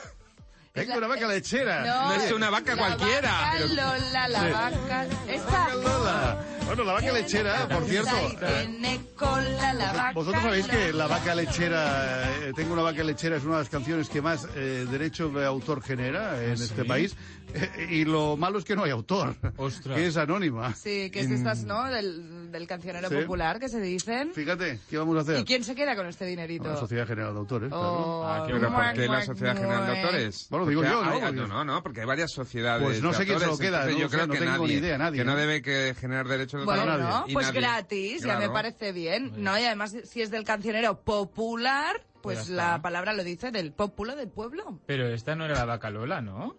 Venga, 0.75 0.99
una 0.99 1.07
vaca 1.09 1.27
lechera. 1.27 1.85
No, 1.87 2.09
No 2.09 2.15
es 2.15 2.33
una 2.33 2.51
vaca 2.51 2.75
la 2.75 2.79
cualquiera. 2.79 3.33
vaca 3.33 3.53
pero- 3.55 3.69
Lola, 3.69 4.29
la 4.29 4.41
Sí. 4.41 4.53
vaca. 4.53 5.07
Esta. 5.27 5.75
Lola. 5.75 6.45
Bueno, 6.67 6.85
la 6.85 6.93
vaca 6.93 7.13
lechera, 7.13 7.69
por 7.69 7.85
cierto. 7.89 8.11
Ahí 8.17 8.37
eh, 8.41 8.67
Tiene 8.69 9.01
cola 9.17 9.26
la 9.57 9.92
vaca. 9.92 10.12
Vosotros 10.12 10.42
sabéis 10.42 10.66
que. 10.66 10.92
La 10.92 11.07
Vaca 11.07 11.35
Lechera, 11.35 12.31
eh, 12.47 12.53
Tengo 12.55 12.73
una 12.73 12.83
Vaca 12.83 13.03
Lechera 13.03 13.37
es 13.37 13.45
una 13.45 13.55
de 13.55 13.61
las 13.61 13.69
canciones 13.69 14.09
que 14.09 14.23
más 14.23 14.47
eh, 14.55 14.87
derecho 14.90 15.29
de 15.29 15.45
autor 15.45 15.83
genera 15.83 16.42
en 16.45 16.53
este 16.53 16.85
país. 16.85 17.16
Eh, 17.55 17.88
y 17.90 18.05
lo 18.05 18.37
malo 18.37 18.59
es 18.59 18.64
que 18.64 18.77
no 18.77 18.85
hay 18.85 18.90
autor, 18.90 19.37
Ostras. 19.57 19.97
que 19.97 20.07
es 20.07 20.16
anónima. 20.16 20.75
Sí, 20.75 21.11
que 21.11 21.21
es 21.21 21.29
de 21.29 21.37
estas, 21.37 21.64
¿no? 21.64 21.85
Del, 21.85 22.46
del 22.51 22.67
cancionero 22.67 23.09
Sí. 23.09 23.15
popular 23.17 23.59
que 23.59 23.69
se 23.69 23.81
dicen. 23.81 24.33
Fíjate, 24.33 24.79
¿qué 24.89 24.99
vamos 24.99 25.17
a 25.17 25.21
hacer? 25.21 25.39
¿Y 25.41 25.45
quién 25.45 25.65
se 25.65 25.75
queda 25.75 25.95
con 25.97 26.07
este 26.07 26.25
dinerito? 26.27 26.69
La 26.69 26.77
Sociedad 26.77 27.07
General 27.07 27.33
de 27.33 27.39
Autores, 27.39 27.69
claro. 27.69 27.85
Oh, 27.85 28.25
Ah, 28.27 28.45
qué 28.47 28.53
¿Pero 28.55 28.73
por 28.73 28.93
qué 28.93 29.07
la 29.09 29.23
Sociedad 29.23 29.55
General 29.57 29.87
de. 29.87 30.01
Autores? 30.01 30.47
Bueno, 30.51 30.67
digo 30.67 30.81
Porque 30.83 30.95
yo, 30.95 31.05
¿no? 31.05 31.11
hay- 31.13 31.21
Porque- 31.21 31.49
no, 31.49 31.65
no, 31.65 31.83
porque 31.83 32.01
hay 32.01 32.07
varias 32.07 32.31
sociedades 32.33 32.83
Pues 32.85 33.03
no 33.03 33.13
sé 33.13 33.25
quién 33.25 33.39
se 33.41 33.47
lo 33.47 33.59
queda, 33.59 33.91
yo 33.91 34.09
creo 34.09 34.27
no 34.27 34.33
que 34.35 34.39
tengo 34.41 34.53
nadie, 34.53 34.67
ni 34.67 34.73
idea, 34.75 34.99
nadie, 34.99 35.19
que 35.21 35.25
no 35.25 35.37
debe 35.37 35.63
que 35.63 35.95
generar 35.99 36.27
derechos 36.29 36.65
de 36.65 36.71
autor 36.73 36.87
Bueno, 36.89 36.99
no, 36.99 37.25
pues 37.33 37.47
nadie. 37.47 37.61
gratis, 37.61 38.21
ya 38.23 38.35
me 38.35 38.39
Claro. 38.39 38.53
parece 38.53 38.93
bien. 38.93 39.33
No, 39.37 39.59
y 39.59 39.65
además, 39.65 39.95
si 40.05 40.23
es 40.23 40.31
del 40.31 40.45
cancionero 40.45 41.01
popular, 41.01 42.05
pues 42.23 42.49
la 42.49 42.81
palabra 42.83 43.13
lo 43.13 43.23
dice 43.23 43.51
del 43.51 43.73
pópulo 43.73 44.17
del 44.17 44.29
pueblo. 44.29 44.81
Pero 44.87 45.07
esta 45.07 45.37
no 45.37 45.45
era 45.45 45.55
la 45.55 45.65
vaca 45.65 45.91
Lola, 45.91 46.21
¿no? 46.21 46.57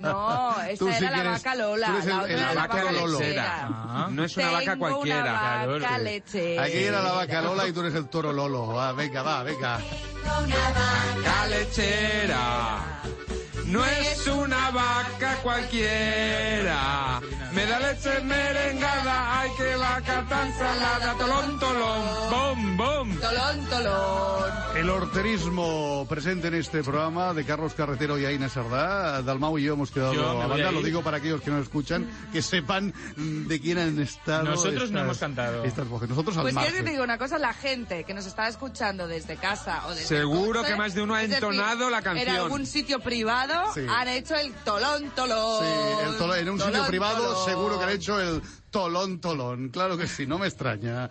No, 0.00 0.54
Tú 0.78 0.88
esa 0.88 0.98
sí 0.98 1.04
era 1.04 1.10
la 1.10 1.22
que 1.22 1.28
eres- 1.28 1.42
vaca 1.44 1.54
Lola. 1.54 1.86
tú 1.86 1.92
eres 1.92 2.04
el- 2.04 2.10
la 2.10 2.18
otra 2.18 2.32
el 2.32 2.38
era 2.38 2.54
la 2.54 2.60
vaca 2.62 2.74
vaca 2.74 2.92
Lolo. 2.92 3.18
lechera. 3.20 3.68
Ah. 3.70 4.08
No 4.10 4.24
es 4.24 4.36
una 4.36 4.50
vaca 4.50 4.64
Tengo 4.64 4.78
cualquiera. 4.78 5.20
Una 5.22 5.32
vaca 5.32 5.78
Claro, 5.78 6.02
lechera. 6.04 6.62
Aquí 6.64 6.76
era 6.78 7.02
la 7.02 7.12
vaca 7.12 7.42
Lola 7.42 7.68
y 7.68 7.72
tú 7.72 7.80
eres 7.80 7.94
el 7.94 8.08
toro 8.08 8.32
Lolo. 8.32 8.66
Va, 8.68 8.92
venga, 8.92 9.22
va, 9.22 9.42
venga. 9.42 9.78
Vaca 10.24 11.46
lechera. 11.48 12.78
No 13.66 13.84
es 13.84 14.26
una 14.26 14.70
vaca 14.70 15.38
cualquiera. 15.42 17.20
Me 17.52 17.66
da 17.66 17.80
leche 17.80 18.20
merengada. 18.22 19.40
Ay, 19.40 19.50
qué 19.56 19.76
vaca 19.76 20.26
tan 20.28 20.52
salada. 20.58 21.14
Tolón, 21.14 21.58
tolón. 21.58 22.02
Bom, 22.30 22.76
bom. 22.76 23.16
Tolón, 23.20 23.64
tolón. 23.70 24.52
El 24.76 24.90
horterismo 24.90 26.06
presente 26.08 26.48
en 26.48 26.54
este 26.54 26.82
programa 26.82 27.32
de 27.32 27.44
Carlos 27.44 27.74
Carretero 27.74 28.18
y 28.18 28.26
Aina 28.26 28.48
Sardá. 28.48 29.22
Dalmau 29.22 29.56
y 29.58 29.62
yo 29.64 29.74
hemos 29.74 29.90
quedado 29.90 30.12
Yo 30.14 30.28
a 30.28 30.46
banda. 30.46 30.68
a 30.68 30.72
Lo 30.72 30.82
digo 30.82 31.02
para 31.02 31.16
aquellos 31.18 31.40
que 31.40 31.50
no 31.50 31.58
escuchan, 31.60 32.08
que 32.32 32.42
sepan 32.42 32.92
de 33.16 33.60
quién 33.60 33.78
han 33.78 33.98
estado. 34.00 34.44
Nosotros 34.44 34.90
no 34.90 34.98
estas- 34.98 35.02
hemos 35.02 35.18
cantado. 35.18 35.64
Estas 35.64 35.88
voces. 35.88 36.08
Nosotros 36.10 36.36
al 36.36 36.42
Pues 36.42 36.54
quiero 36.54 36.66
que 36.66 36.72
margen. 36.72 36.84
te 36.84 36.90
digo 36.90 37.04
una 37.04 37.18
cosa, 37.18 37.38
la 37.38 37.54
gente 37.54 38.04
que 38.04 38.12
nos 38.14 38.26
está 38.26 38.46
escuchando 38.48 39.06
desde 39.08 39.36
casa 39.36 39.86
o 39.86 39.90
desde 39.90 40.04
Seguro 40.06 40.60
el 40.60 40.66
coche, 40.66 40.70
que 40.72 40.76
más 40.76 40.94
de 40.94 41.02
uno 41.02 41.14
ha 41.14 41.18
decir, 41.20 41.34
entonado 41.34 41.88
la 41.88 42.02
canción. 42.02 42.28
En 42.28 42.34
algún 42.42 42.66
sitio 42.66 43.00
privado 43.00 43.53
Sí. 43.74 43.86
han 43.88 44.08
hecho 44.08 44.34
el 44.36 44.52
tolón, 44.64 45.10
tolón. 45.10 45.64
Sí, 45.64 45.70
el 46.26 46.38
en 46.40 46.48
un 46.50 46.60
sitio 46.60 46.86
privado 46.86 47.24
tolón. 47.24 47.44
seguro 47.44 47.78
que 47.78 47.84
han 47.84 47.90
hecho 47.90 48.20
el 48.20 48.42
tolón 48.70 49.20
tolón. 49.20 49.68
Claro 49.70 49.96
que 49.96 50.06
sí, 50.06 50.26
no 50.26 50.38
me 50.38 50.46
extraña. 50.46 51.10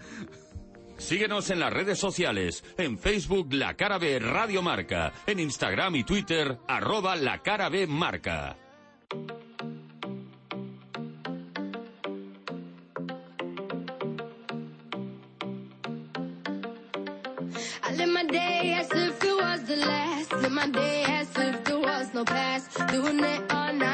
Síguenos 0.97 1.49
en 1.49 1.59
las 1.59 1.73
redes 1.73 1.99
sociales, 1.99 2.63
en 2.77 2.97
Facebook 2.97 3.51
La 3.53 3.73
Cara 3.75 3.97
B 3.97 4.19
Radio 4.19 4.61
Marca, 4.61 5.11
en 5.25 5.39
Instagram 5.39 5.95
y 5.95 6.03
Twitter 6.03 6.59
arroba 6.67 7.15
La 7.15 7.41
Cara 7.41 7.69
B 7.69 7.87
Marca. 7.87 8.57
Live 18.05 18.13
my 18.13 18.23
day 18.25 18.73
as 18.77 18.91
if 18.91 19.23
it 19.23 19.35
was 19.35 19.63
the 19.63 19.77
last. 19.77 20.33
Live 20.33 20.51
my 20.51 20.67
day 20.67 21.03
as 21.07 21.27
if 21.37 21.63
there 21.63 21.79
was 21.79 22.13
no 22.13 22.25
past. 22.25 22.75
Doing 22.89 23.23
it 23.23 23.41
all 23.49 23.71
night, 23.71 23.92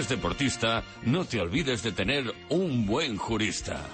eres 0.00 0.08
deportista, 0.08 0.82
no 1.02 1.26
te 1.26 1.38
olvides 1.38 1.82
de 1.82 1.92
tener 1.92 2.24
un 2.48 2.86
buen 2.86 3.18
jurista. 3.18 3.86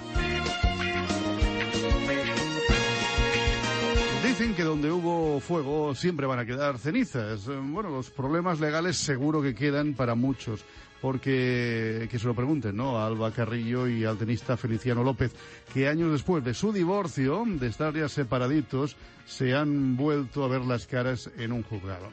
Dicen 4.23 4.55
que 4.55 4.63
donde 4.63 4.89
hubo 4.93 5.41
fuego 5.41 5.97
siempre 5.97 6.27
van 6.27 6.39
a 6.39 6.47
quedar 6.47 6.79
cenizas. 6.79 7.47
Bueno, 7.47 7.91
los 7.91 8.11
problemas 8.11 8.61
legales 8.61 8.97
seguro 8.99 9.43
que 9.43 9.57
quedan 9.57 9.95
para 9.95 10.15
muchos. 10.15 10.65
Porque, 11.01 12.09
que 12.11 12.19
se 12.19 12.27
lo 12.27 12.35
pregunten, 12.35 12.77
¿no? 12.77 12.99
A 12.99 13.07
Alba 13.07 13.31
Carrillo 13.31 13.87
y 13.87 14.05
al 14.05 14.17
tenista 14.17 14.57
Feliciano 14.57 15.05
López, 15.05 15.33
que 15.73 15.89
años 15.89 16.11
después 16.11 16.43
de 16.43 16.55
su 16.55 16.73
divorcio, 16.73 17.45
de 17.47 17.67
estar 17.67 17.95
ya 17.95 18.09
separaditos, 18.09 18.97
se 19.27 19.55
han 19.55 19.97
vuelto 19.97 20.45
a 20.45 20.49
ver 20.49 20.63
las 20.63 20.87
caras 20.87 21.31
en 21.37 21.53
un 21.53 21.63
juzgado. 21.65 22.09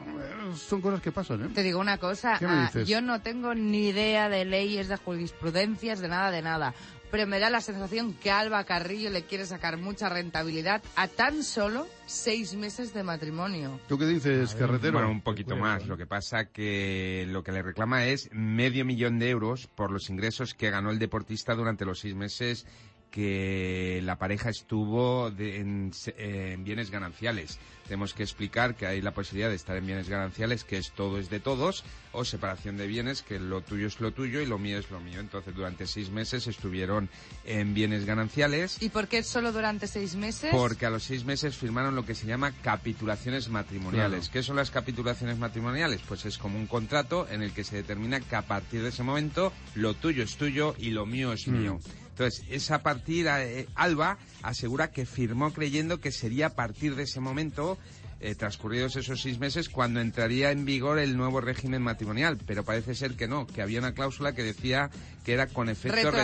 Son 0.56 0.82
cosas 0.82 1.02
que 1.02 1.12
pasan, 1.12 1.44
¿eh? 1.46 1.50
Te 1.54 1.64
digo 1.64 1.80
una 1.80 1.98
cosa, 1.98 2.38
¿Qué 2.40 2.48
me 2.48 2.54
ah, 2.54 2.66
dices? 2.66 2.88
yo 2.88 3.02
no 3.02 3.22
tengo 3.22 3.54
ni 3.54 3.88
idea 3.88 4.30
de 4.30 4.46
leyes, 4.46 4.88
de 4.88 4.98
jurisprudencias, 4.98 6.00
de 6.00 6.08
nada, 6.08 6.32
de 6.32 6.42
nada. 6.42 6.74
Pero 7.14 7.28
me 7.28 7.38
da 7.38 7.52
la 7.52 7.62
sensación 7.62 8.16
que 8.16 8.32
Alba 8.32 8.64
Carrillo 8.64 9.12
le 9.12 9.22
quiere 9.22 9.46
sacar 9.46 9.78
mucha 9.78 10.10
rentabilidad 10.10 10.82
a 10.96 11.08
tan 11.08 11.44
solo 11.44 11.86
seis 12.08 12.56
meses 12.56 12.92
de 12.92 13.04
matrimonio. 13.04 13.80
¿Tú 13.88 14.00
qué 14.00 14.08
dices, 14.08 14.56
carretero? 14.56 14.94
Bueno, 14.94 15.12
un 15.12 15.22
poquito 15.22 15.56
más. 15.56 15.86
Lo 15.86 15.96
que 15.96 16.08
pasa 16.08 16.46
que 16.46 17.28
lo 17.30 17.44
que 17.44 17.52
le 17.52 17.62
reclama 17.62 18.06
es 18.06 18.32
medio 18.32 18.84
millón 18.84 19.20
de 19.20 19.30
euros 19.30 19.68
por 19.68 19.92
los 19.92 20.10
ingresos 20.10 20.56
que 20.56 20.72
ganó 20.72 20.90
el 20.90 20.98
deportista 20.98 21.54
durante 21.54 21.86
los 21.86 22.00
seis 22.00 22.16
meses 22.16 22.66
que 23.14 24.02
la 24.04 24.18
pareja 24.18 24.50
estuvo 24.50 25.30
de- 25.30 25.58
en, 25.60 25.92
se- 25.94 26.16
en 26.18 26.64
bienes 26.64 26.90
gananciales. 26.90 27.60
Tenemos 27.88 28.14
que 28.14 28.24
explicar 28.24 28.76
que 28.76 28.88
hay 28.88 29.02
la 29.02 29.12
posibilidad 29.12 29.50
de 29.50 29.56
estar 29.56 29.78
en 29.78 29.86
bienes 29.86 30.10
gananciales, 30.10 30.64
que 30.64 30.78
es 30.78 30.92
todo 30.94 31.20
es 31.20 31.30
de 31.30 31.40
todos, 31.40 31.84
o 32.12 32.26
separación 32.26 32.76
de 32.78 32.88
bienes, 32.88 33.22
que 33.22 33.40
lo 33.40 33.62
tuyo 33.62 33.88
es 33.88 34.00
lo 34.00 34.12
tuyo 34.14 34.42
y 34.42 34.46
lo 34.48 34.58
mío 34.58 34.80
es 34.80 34.90
lo 34.90 35.00
mío. 35.00 35.20
Entonces, 35.20 35.54
durante 35.54 35.86
seis 35.86 36.10
meses 36.10 36.48
estuvieron 36.48 37.10
en 37.46 37.74
bienes 37.76 38.06
gananciales. 38.06 38.82
¿Y 38.82 38.90
por 38.90 39.08
qué 39.08 39.22
solo 39.22 39.52
durante 39.52 39.86
seis 39.88 40.16
meses? 40.16 40.50
Porque 40.52 40.86
a 40.86 40.90
los 40.90 41.04
seis 41.04 41.24
meses 41.24 41.56
firmaron 41.56 41.94
lo 41.96 42.06
que 42.06 42.16
se 42.16 42.26
llama 42.26 42.52
capitulaciones 42.64 43.50
matrimoniales. 43.50 44.22
Claro. 44.30 44.34
¿Qué 44.34 44.44
son 44.44 44.56
las 44.56 44.72
capitulaciones 44.72 45.38
matrimoniales? 45.38 46.02
Pues 46.08 46.26
es 46.26 46.38
como 46.40 46.58
un 46.58 46.68
contrato 46.68 47.28
en 47.30 47.44
el 47.44 47.52
que 47.54 47.64
se 47.64 47.76
determina 47.76 48.22
que 48.22 48.36
a 48.36 48.42
partir 48.44 48.82
de 48.82 48.90
ese 48.90 49.04
momento 49.04 49.54
lo 49.76 49.94
tuyo 49.94 50.24
es 50.24 50.36
tuyo 50.38 50.74
y 50.80 50.90
lo 50.92 51.06
mío 51.06 51.34
es 51.34 51.48
Mm. 51.48 51.52
mío. 51.62 51.80
Entonces, 52.14 52.46
esa 52.50 52.84
partida, 52.84 53.44
eh, 53.44 53.68
Alba 53.74 54.20
asegura 54.44 54.92
que 54.92 55.06
firmó 55.08 55.52
creyendo 55.52 56.00
que 56.00 56.12
sería 56.12 56.48
a 56.48 56.50
partir 56.52 56.96
de 56.96 57.04
ese 57.04 57.20
momento, 57.20 57.80
eh, 58.20 58.36
transcurridos 58.36 58.96
esos 58.96 59.20
seis 59.20 59.40
meses, 59.40 59.68
cuando 59.68 60.00
entraría 60.00 60.52
en 60.52 60.64
vigor 60.64 61.00
el 61.00 61.18
nuevo 61.18 61.42
régimen 61.42 61.82
matrimonial. 61.82 62.38
Pero 62.46 62.64
parece 62.64 62.94
ser 62.94 63.16
que 63.16 63.28
no, 63.28 63.48
que 63.48 63.64
había 63.64 63.80
una 63.80 63.94
cláusula 63.94 64.34
que 64.34 64.44
decía 64.44 64.92
que 65.26 65.34
era 65.34 65.48
con 65.48 65.70
efectos 65.70 66.04
Retroactivo. 66.04 66.24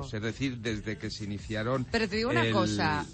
retroactivos, 0.00 0.14
es 0.14 0.22
decir, 0.22 0.58
desde 0.58 0.98
que 0.98 1.10
se 1.10 1.24
iniciaron. 1.24 1.86
Pero 1.92 2.08
te 2.08 2.16
digo 2.16 2.30
una 2.30 2.50
cosa. 2.50 3.06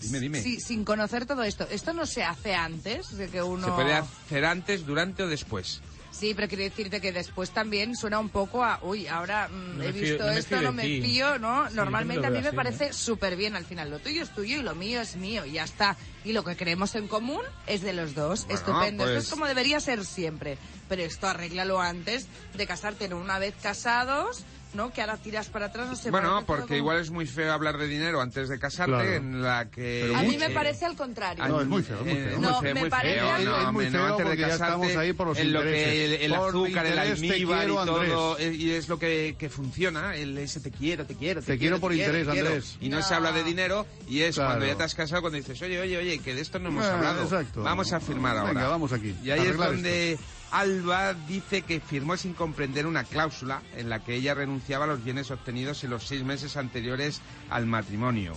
Dime, 0.00 0.20
dime. 0.20 0.42
Sí, 0.42 0.60
sin 0.60 0.84
conocer 0.84 1.26
todo 1.26 1.42
esto, 1.42 1.66
¿esto 1.70 1.92
no 1.92 2.06
se 2.06 2.22
hace 2.22 2.54
antes 2.54 3.16
de 3.16 3.28
que 3.28 3.42
uno... 3.42 3.66
Se 3.66 3.72
puede 3.72 3.94
hacer 3.94 4.44
antes, 4.44 4.86
durante 4.86 5.22
o 5.24 5.28
después. 5.28 5.80
Sí, 6.16 6.32
pero 6.32 6.46
quiero 6.46 6.62
decirte 6.62 7.00
que 7.00 7.12
después 7.12 7.50
también 7.50 7.96
suena 7.96 8.20
un 8.20 8.28
poco 8.28 8.62
a, 8.62 8.78
uy, 8.82 9.08
ahora 9.08 9.48
mm, 9.48 9.78
No 9.78 9.82
he 9.82 9.92
fío- 9.92 10.00
visto 10.00 10.24
no 10.24 10.30
esto, 10.30 10.60
no 10.62 10.72
me 10.72 10.82
fío, 10.84 11.38
¿no? 11.40 11.68
Sí, 11.68 11.74
Normalmente 11.74 12.26
a 12.26 12.30
mí 12.30 12.40
me 12.40 12.48
así, 12.48 12.56
parece 12.56 12.92
súper 12.92 13.34
bien 13.36 13.56
al 13.56 13.64
final. 13.64 13.90
Lo 13.90 13.98
tuyo 13.98 14.22
es 14.22 14.32
tuyo 14.32 14.58
y 14.58 14.62
lo 14.62 14.74
mío 14.76 15.00
es 15.00 15.16
mío 15.16 15.44
y 15.44 15.52
ya 15.52 15.64
está. 15.64 15.96
Y 16.24 16.32
lo 16.32 16.44
que 16.44 16.56
creemos 16.56 16.94
en 16.94 17.08
común 17.08 17.42
es 17.66 17.82
de 17.82 17.92
los 17.94 18.14
dos. 18.14 18.44
Bueno, 18.44 18.54
Estupendo. 18.60 19.02
Esto 19.04 19.14
pues- 19.14 19.24
es 19.24 19.30
como 19.30 19.46
debería 19.46 19.80
ser 19.80 20.04
siempre. 20.04 20.56
Pero 20.88 21.02
esto 21.02 21.26
arréglalo 21.26 21.80
antes 21.80 22.28
de 22.54 22.66
casarte, 22.66 23.08
no 23.08 23.16
una 23.16 23.38
vez 23.40 23.54
casados, 23.60 24.44
¿no? 24.74 24.92
Que 24.92 25.00
ahora 25.00 25.16
tiras 25.16 25.48
para 25.48 25.66
atrás, 25.66 25.88
no 25.88 25.96
sé. 25.96 26.10
Bueno, 26.10 26.42
porque 26.46 26.62
como- 26.64 26.76
igual 26.76 26.98
es 27.00 27.10
muy 27.10 27.26
feo 27.26 27.52
hablar 27.52 27.78
de 27.78 27.86
dinero 27.86 28.20
antes 28.20 28.48
de 28.48 28.58
casarte, 28.58 28.92
Claro. 28.92 29.12
en 29.14 29.42
la 29.42 29.70
que... 29.70 30.12
A 30.14 30.22
mí 30.22 30.36
me 30.36 30.50
parece 30.50 30.84
al 30.84 30.96
contrario. 30.96 31.46
No, 31.46 31.60
es 31.60 31.66
muy 31.66 31.82
feo, 31.82 31.98
es 32.00 32.04
muy 32.04 32.12
Eh, 32.12 32.26
feo. 32.30 32.38
No, 32.40 32.62
me 32.62 32.90
parece 32.90 33.20
No, 33.44 33.72
muy 33.72 33.84
no, 33.86 33.90
feo 33.92 34.06
antes 34.06 34.28
de 34.28 34.36
casarte, 34.36 34.64
estamos 34.64 34.96
ahí 34.96 35.12
por 35.12 35.26
los 35.28 35.38
en 35.38 35.52
lo 35.52 35.62
que 35.62 35.68
el, 35.68 36.12
intereses. 36.12 36.26
el 36.26 36.34
azúcar, 36.34 36.86
el 36.86 36.92
interés 36.92 37.12
almíbar 37.12 37.38
y 37.38 37.66
quiero, 37.66 37.84
todo, 37.84 38.32
Andrés. 38.32 38.46
eh, 38.48 38.54
y 38.56 38.70
es 38.72 38.88
lo 38.88 38.98
que, 38.98 39.36
que 39.38 39.48
funciona, 39.48 40.16
el 40.16 40.36
ese 40.38 40.60
te 40.60 40.70
quiero, 40.70 41.06
te 41.06 41.14
quiero, 41.14 41.40
te, 41.40 41.46
Te 41.52 41.58
quiero 41.58 41.78
por 41.80 41.92
interés, 41.92 42.26
te 42.26 42.32
quiero. 42.32 42.48
Andrés. 42.48 42.76
Y 42.80 42.88
no, 42.88 43.02
se 43.02 43.14
habla 43.14 43.32
de 43.32 43.44
dinero, 43.44 43.86
y 44.08 44.20
es 44.22 44.34
Claro. 44.34 44.50
cuando 44.50 44.66
ya 44.66 44.76
te 44.76 44.82
has 44.82 44.94
casado, 44.94 45.20
cuando 45.22 45.38
dices, 45.38 45.60
oye, 45.62 45.80
oye, 45.80 45.96
oye, 45.98 46.18
que 46.18 46.34
de 46.34 46.40
esto 46.40 46.58
no 46.58 46.68
hemos 46.68 46.84
Ah, 46.84 46.94
hablado. 46.94 47.22
exacto. 47.22 47.62
Vamos 47.62 47.92
a 47.92 48.00
firmar 48.00 48.36
ahora. 48.36 48.52
Venga, 48.52 48.68
vamos 48.68 48.92
aquí, 48.92 49.14
Y 49.22 49.30
ahí 49.30 49.46
es 49.46 49.56
donde 49.56 50.18
Alba 50.50 51.14
dice 51.14 51.62
que 51.62 51.80
firmó 51.80 52.16
sin 52.16 52.34
comprender 52.34 52.86
una 52.86 53.04
cláusula 53.04 53.62
en 53.76 53.88
la 53.88 54.04
que 54.04 54.14
ella 54.14 54.34
renunciaba 54.34 54.84
a 54.84 54.88
los 54.88 55.02
bienes 55.02 55.30
obtenidos 55.30 55.82
en 55.84 55.90
los 55.90 56.06
seis 56.06 56.24
meses 56.24 56.56
anteriores 56.56 57.20
al 57.50 57.66
matrimonio. 57.66 58.34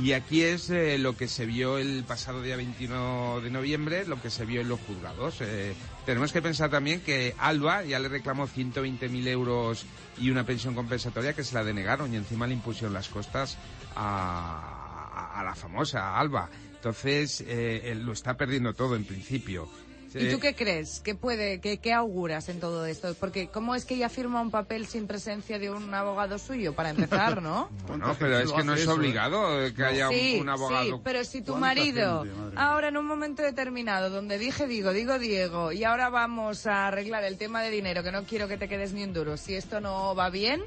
Y 0.00 0.12
aquí 0.12 0.42
es 0.42 0.70
eh, 0.70 0.96
lo 0.96 1.16
que 1.16 1.28
se 1.28 1.44
vio 1.44 1.76
el 1.76 2.04
pasado 2.04 2.40
día 2.40 2.56
21 2.56 3.40
de 3.42 3.50
noviembre, 3.50 4.06
lo 4.06 4.20
que 4.20 4.30
se 4.30 4.46
vio 4.46 4.62
en 4.62 4.68
los 4.68 4.80
juzgados. 4.80 5.40
Eh, 5.40 5.74
tenemos 6.06 6.32
que 6.32 6.40
pensar 6.40 6.70
también 6.70 7.00
que 7.00 7.34
Alba 7.38 7.84
ya 7.84 7.98
le 7.98 8.08
reclamó 8.08 8.48
120.000 8.48 9.28
euros 9.28 9.84
y 10.18 10.30
una 10.30 10.46
pensión 10.46 10.74
compensatoria 10.74 11.34
que 11.34 11.44
se 11.44 11.54
la 11.54 11.62
denegaron 11.62 12.12
y 12.12 12.16
encima 12.16 12.46
le 12.46 12.54
impusieron 12.54 12.94
las 12.94 13.08
costas 13.08 13.58
a, 13.94 15.42
la 15.44 15.54
famosa 15.54 16.18
Alba. 16.18 16.48
Entonces, 16.74 17.44
eh, 17.46 17.94
lo 17.96 18.12
está 18.12 18.36
perdiendo 18.36 18.72
todo 18.72 18.96
en 18.96 19.04
principio. 19.04 19.68
¿Y 20.14 20.30
tú 20.30 20.38
qué 20.40 20.54
crees? 20.54 21.00
¿Qué 21.00 21.14
puede, 21.14 21.60
qué, 21.60 21.78
qué 21.78 21.92
auguras 21.92 22.48
en 22.48 22.60
todo 22.60 22.86
esto? 22.86 23.14
Porque 23.18 23.48
¿cómo 23.48 23.74
es 23.74 23.84
que 23.84 23.94
ella 23.94 24.08
firma 24.08 24.40
un 24.40 24.50
papel 24.50 24.86
sin 24.86 25.06
presencia 25.06 25.58
de 25.58 25.70
un 25.70 25.92
abogado 25.94 26.38
suyo? 26.38 26.74
Para 26.74 26.90
empezar, 26.90 27.42
¿no? 27.42 27.68
Bueno, 27.86 28.14
pero 28.18 28.38
es 28.38 28.52
que 28.52 28.64
no 28.64 28.74
es 28.74 28.86
obligado 28.88 29.62
eh, 29.64 29.74
que 29.74 29.84
haya 29.84 30.08
un- 30.08 30.14
sí, 30.14 30.38
un 30.40 30.48
abogado. 30.48 30.96
sí, 30.96 31.00
pero 31.04 31.24
si 31.24 31.40
tu 31.42 31.52
¿Cuánta 31.52 31.66
marido 31.68 32.22
gente, 32.24 32.56
ahora 32.56 32.88
en 32.88 32.96
un 32.96 33.06
momento 33.06 33.42
determinado 33.42 34.08
donde 34.10 34.38
dije 34.38 34.66
digo, 34.66 34.92
digo 34.92 35.18
Diego 35.18 35.72
y 35.72 35.84
ahora 35.84 36.08
vamos 36.08 36.66
a 36.66 36.86
arreglar 36.88 37.24
el 37.24 37.36
tema 37.38 37.62
de 37.62 37.70
dinero 37.70 38.02
que 38.02 38.12
no 38.12 38.24
quiero 38.24 38.48
que 38.48 38.56
te 38.56 38.68
quedes 38.68 38.92
ni 38.92 39.04
un 39.04 39.12
duro, 39.12 39.36
si 39.36 39.54
esto 39.54 39.80
no 39.80 40.14
va 40.14 40.30
bien, 40.30 40.60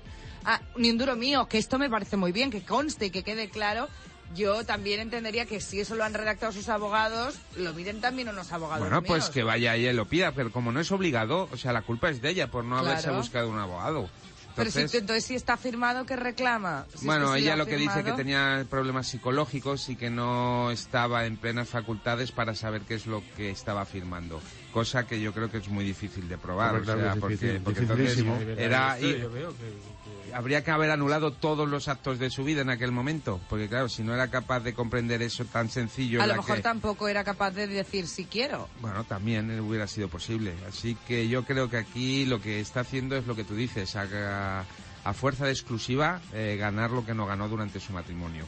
ah, 0.44 0.60
ni 0.78 0.90
un 0.92 0.98
duro 0.98 1.16
mío, 1.16 1.48
que 1.48 1.58
esto 1.58 1.80
me 1.80 1.90
parece 1.90 2.18
muy 2.18 2.32
bien, 2.32 2.52
que 2.52 2.64
conste 2.64 3.06
y 3.08 3.10
que 3.12 3.24
quede 3.24 3.50
claro, 3.50 3.88
yo 4.36 4.64
también 4.66 5.00
entendería 5.00 5.46
que 5.46 5.60
si 5.62 5.80
eso 5.80 5.96
lo 5.96 6.04
han 6.04 6.14
redactado 6.14 6.52
sus 6.52 6.70
abogados, 6.70 7.36
lo 7.56 7.74
miren 7.74 8.02
también 8.02 8.30
unos 8.30 8.52
abogados 8.52 8.82
Bueno, 8.82 9.02
pues 9.02 9.30
que 9.30 9.44
vaya 9.44 9.76
ella 9.76 9.92
y 9.92 9.96
lo 9.96 10.06
pida, 10.06 10.32
pero 10.34 10.52
como 10.52 10.72
no 10.72 10.80
es 10.80 10.92
obligado, 10.92 11.50
o 11.52 11.58
sea, 11.58 11.74
la 11.74 11.82
culpa 11.82 12.10
es 12.10 12.22
de 12.22 12.30
ella 12.30 12.48
por 12.52 12.64
no 12.64 12.78
haberse 12.78 13.10
buscado 13.12 13.50
un 13.50 13.58
abogado. 13.60 14.10
Pero 14.56 14.72
si, 14.72 14.78
Entonces, 14.80 15.02
entonces 15.02 15.26
si 15.26 15.36
está 15.36 15.58
firmado, 15.58 16.06
¿qué 16.06 16.16
reclama? 16.16 16.86
Si 16.92 17.00
es 17.00 17.04
bueno, 17.04 17.34
sí 17.34 17.42
ella 17.42 17.58
lo 17.58 17.66
que 17.66 17.76
dice 17.76 18.06
que 18.06 18.14
tenía 18.14 18.66
problemas 18.70 19.06
psicológicos 19.08 19.90
y 19.90 19.98
que 19.98 20.10
no 20.10 20.72
estaba 20.72 21.26
en 21.26 21.36
plenas 21.36 21.68
facultades 21.68 22.32
para 22.32 22.56
saber 22.56 22.84
qué 22.84 22.94
es 22.94 23.06
lo 23.06 23.22
que 23.36 23.50
estaba 23.50 23.86
firmando. 23.86 24.40
Cosa 24.72 25.06
que 25.08 25.20
yo 25.20 25.34
creo 25.34 25.52
que 25.52 25.58
es 25.58 25.68
muy 25.68 25.84
difícil 25.84 26.30
de 26.30 26.38
probar. 26.38 26.76
Hombre, 26.76 26.82
o 26.84 26.86
claro 26.86 27.02
sea, 27.02 27.10
que 27.12 27.16
es 27.18 27.22
porque, 27.22 27.36
difícil, 27.36 27.62
porque 27.64 27.80
entonces 27.82 28.58
era... 28.58 28.98
Yo 29.00 29.30
veo 29.30 29.50
que- 29.50 29.95
habría 30.36 30.64
que 30.64 30.72
haber 30.72 30.92
anulado 30.92 31.32
todos 31.32 31.68
los 31.70 31.88
actos 31.88 32.20
de 32.20 32.30
su 32.30 32.44
vida 32.44 32.62
en 32.62 32.70
aquel 32.70 32.92
momento. 32.92 33.40
Porque 33.50 33.70
claro, 33.70 33.88
si 33.88 34.04
no 34.04 34.14
era 34.14 34.30
capaz 34.30 34.60
de 34.60 34.74
comprender 34.74 35.22
eso 35.22 35.46
tan 35.46 35.70
sencillo... 35.70 36.22
A 36.22 36.28
lo 36.28 36.36
mejor 36.36 36.58
que- 36.58 36.62
tampoco 36.62 37.08
era 37.08 37.24
capaz 37.24 37.52
de 37.52 37.68
decir 37.68 38.06
si 38.08 38.26
quiero. 38.26 38.68
Bueno, 38.82 39.06
también 39.06 39.50
eh, 39.50 39.62
hubiera 39.62 39.88
sido 39.88 40.10
posible. 40.10 40.54
Así 40.68 40.98
que 41.08 41.30
yo 41.30 41.46
creo 41.46 41.70
que 41.70 41.78
aquí 41.78 42.26
lo 42.26 42.42
que 42.42 42.60
está 42.60 42.82
haciendo 42.82 43.16
es 43.16 43.26
lo 43.28 43.36
que 43.36 43.46
tú 43.46 43.56
dices, 43.56 43.96
a, 43.96 44.66
a 45.06 45.14
fuerza 45.14 45.46
de 45.46 45.52
exclusiva, 45.52 46.20
eh, 46.34 46.58
ganar 46.60 46.92
lo 46.92 47.06
que 47.06 47.14
no 47.14 47.26
ganó 47.26 47.48
durante 47.48 47.80
su 47.80 47.94
matrimonio. 47.94 48.46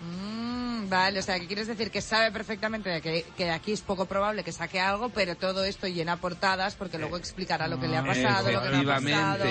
Mm, 0.00 0.88
vale, 0.88 1.18
o 1.18 1.22
sea, 1.22 1.40
que 1.40 1.46
quieres 1.46 1.66
decir 1.66 1.90
que 1.90 2.00
sabe 2.00 2.30
perfectamente 2.30 3.00
que, 3.00 3.24
que 3.36 3.50
aquí 3.50 3.72
es 3.72 3.80
poco 3.80 4.06
probable 4.06 4.44
que 4.44 4.52
saque 4.52 4.78
algo, 4.80 5.08
pero 5.08 5.34
todo 5.34 5.64
esto 5.64 5.88
llena 5.88 6.16
portadas 6.18 6.74
porque 6.74 6.98
luego 6.98 7.16
explicará 7.16 7.66
lo 7.68 7.80
que 7.80 7.88
le 7.88 7.96
ha 7.96 8.04
pasado, 8.04 8.52
lo 8.52 8.62
que 8.62 8.68
no 8.70 8.92
ha 8.92 8.96
pasado. 9.00 9.44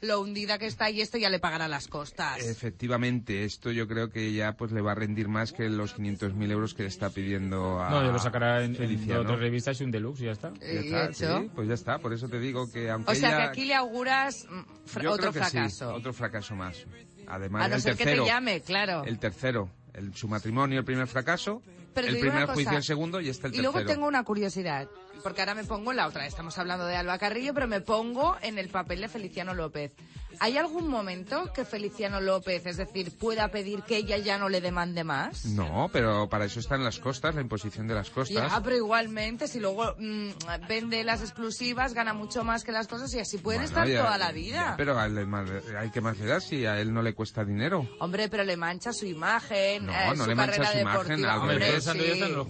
Lo 0.00 0.20
hundida 0.20 0.58
que 0.58 0.66
está 0.66 0.90
y 0.90 1.00
esto 1.00 1.18
ya 1.18 1.30
le 1.30 1.38
pagará 1.38 1.68
las 1.68 1.88
costas. 1.88 2.38
Efectivamente, 2.44 3.44
esto 3.44 3.70
yo 3.72 3.86
creo 3.88 4.10
que 4.10 4.32
ya 4.32 4.52
pues 4.52 4.72
le 4.72 4.80
va 4.80 4.92
a 4.92 4.94
rendir 4.94 5.28
más 5.28 5.52
que 5.52 5.68
los 5.68 5.96
500.000 5.96 6.50
euros 6.50 6.74
que 6.74 6.82
le 6.82 6.88
está 6.88 7.10
pidiendo 7.10 7.80
a 7.80 7.90
No, 7.90 8.04
yo 8.04 8.12
lo 8.12 8.18
sacará 8.18 8.62
en, 8.64 8.72
en 8.72 8.76
Feliciano. 8.76 9.20
otras 9.22 9.38
revistas 9.38 9.80
y 9.80 9.84
un 9.84 9.90
deluxe 9.90 10.20
ya 10.20 10.32
está. 10.32 10.52
Ya 10.60 11.06
está, 11.08 11.12
sí, 11.14 11.50
pues 11.54 11.68
ya 11.68 11.74
está, 11.74 11.98
por 11.98 12.12
eso 12.12 12.28
te 12.28 12.38
digo 12.38 12.70
que 12.70 12.90
aunque 12.90 13.12
o 13.12 13.14
sea, 13.14 13.28
ella- 13.28 13.36
que 13.38 13.42
aquí 13.44 13.64
le 13.64 13.74
auguras 13.74 14.46
mm, 14.50 14.86
fra- 14.86 15.02
Yo 15.02 15.12
otro 15.12 15.30
creo 15.30 15.42
que 15.42 15.48
sí, 15.48 15.56
fracaso. 15.56 15.94
otro 15.94 16.12
fracaso 16.12 16.54
más. 16.54 16.84
Además, 17.28 17.64
A 17.64 17.68
no 17.68 17.74
el 17.76 17.80
ser 17.82 17.96
que 17.96 18.04
tercero, 18.04 18.22
te 18.24 18.28
llame, 18.30 18.60
claro. 18.60 19.04
El 19.04 19.18
tercero, 19.18 19.68
el, 19.96 20.14
su 20.14 20.28
matrimonio, 20.28 20.78
el 20.78 20.84
primer 20.84 21.06
fracaso, 21.06 21.62
Pero 21.94 22.08
el 22.08 22.18
primer 22.20 22.46
juicio, 22.46 22.76
el 22.76 22.82
segundo 22.82 23.20
y 23.20 23.28
este 23.28 23.46
el 23.48 23.54
Y 23.54 23.56
tercero. 23.56 23.72
luego 23.72 23.86
tengo 23.88 24.06
una 24.06 24.22
curiosidad, 24.24 24.88
porque 25.22 25.40
ahora 25.40 25.54
me 25.54 25.64
pongo 25.64 25.90
en 25.90 25.96
la 25.96 26.06
otra. 26.06 26.26
Estamos 26.26 26.56
hablando 26.58 26.86
de 26.86 26.96
Alba 26.96 27.18
Carrillo, 27.18 27.54
pero 27.54 27.66
me 27.66 27.80
pongo 27.80 28.36
en 28.42 28.58
el 28.58 28.68
papel 28.68 29.00
de 29.00 29.08
Feliciano 29.08 29.54
López. 29.54 29.92
¿Hay 30.40 30.56
algún 30.58 30.88
momento 30.88 31.52
que 31.52 31.64
Feliciano 31.64 32.20
López, 32.20 32.64
es 32.66 32.76
decir, 32.76 33.16
pueda 33.18 33.48
pedir 33.48 33.82
que 33.82 33.96
ella 33.96 34.18
ya 34.18 34.38
no 34.38 34.48
le 34.48 34.60
demande 34.60 35.04
más? 35.04 35.44
No, 35.46 35.88
pero 35.92 36.28
para 36.28 36.44
eso 36.44 36.60
están 36.60 36.84
las 36.84 36.98
costas, 36.98 37.34
la 37.34 37.40
imposición 37.40 37.86
de 37.86 37.94
las 37.94 38.10
costas. 38.10 38.52
Ya, 38.52 38.60
pero 38.62 38.76
igualmente, 38.76 39.48
si 39.48 39.60
luego 39.60 39.94
mm, 39.98 40.30
vende 40.68 41.02
las 41.04 41.20
exclusivas, 41.22 41.94
gana 41.94 42.12
mucho 42.14 42.44
más 42.44 42.64
que 42.64 42.72
las 42.72 42.86
cosas 42.88 43.12
y 43.14 43.20
así 43.20 43.38
pueden 43.38 43.62
Bueno, 43.62 43.68
estar 43.68 43.88
ya- 43.88 44.02
toda 44.04 44.18
la 44.18 44.26
ya, 44.26 44.32
vida. 44.32 44.74
pero 44.76 44.98
a 44.98 45.06
él 45.06 45.14
le 45.14 45.26
ma- 45.26 45.44
hay 45.78 45.90
que 45.90 46.00
más 46.00 46.18
le 46.18 46.26
da 46.26 46.40
si 46.40 46.66
a 46.66 46.80
él 46.80 46.92
no 46.92 47.02
le 47.02 47.14
cuesta 47.14 47.44
dinero. 47.44 47.88
Hombre, 48.00 48.28
pero 48.28 48.44
le 48.44 48.56
mancha 48.56 48.92
su 48.92 49.06
imagen, 49.06 49.86
No, 49.86 49.92
eh, 49.92 50.12
no 50.16 50.24
su 50.24 50.28
le 50.28 50.34
mancha 50.34 50.52
carrera 50.56 50.72
su 50.72 50.78
imagen. 50.78 51.00
deportiva. 51.02 51.32
al 51.32 51.38
Hombre, 51.40 51.58
revés. 51.58 51.84
sí. 51.84 51.98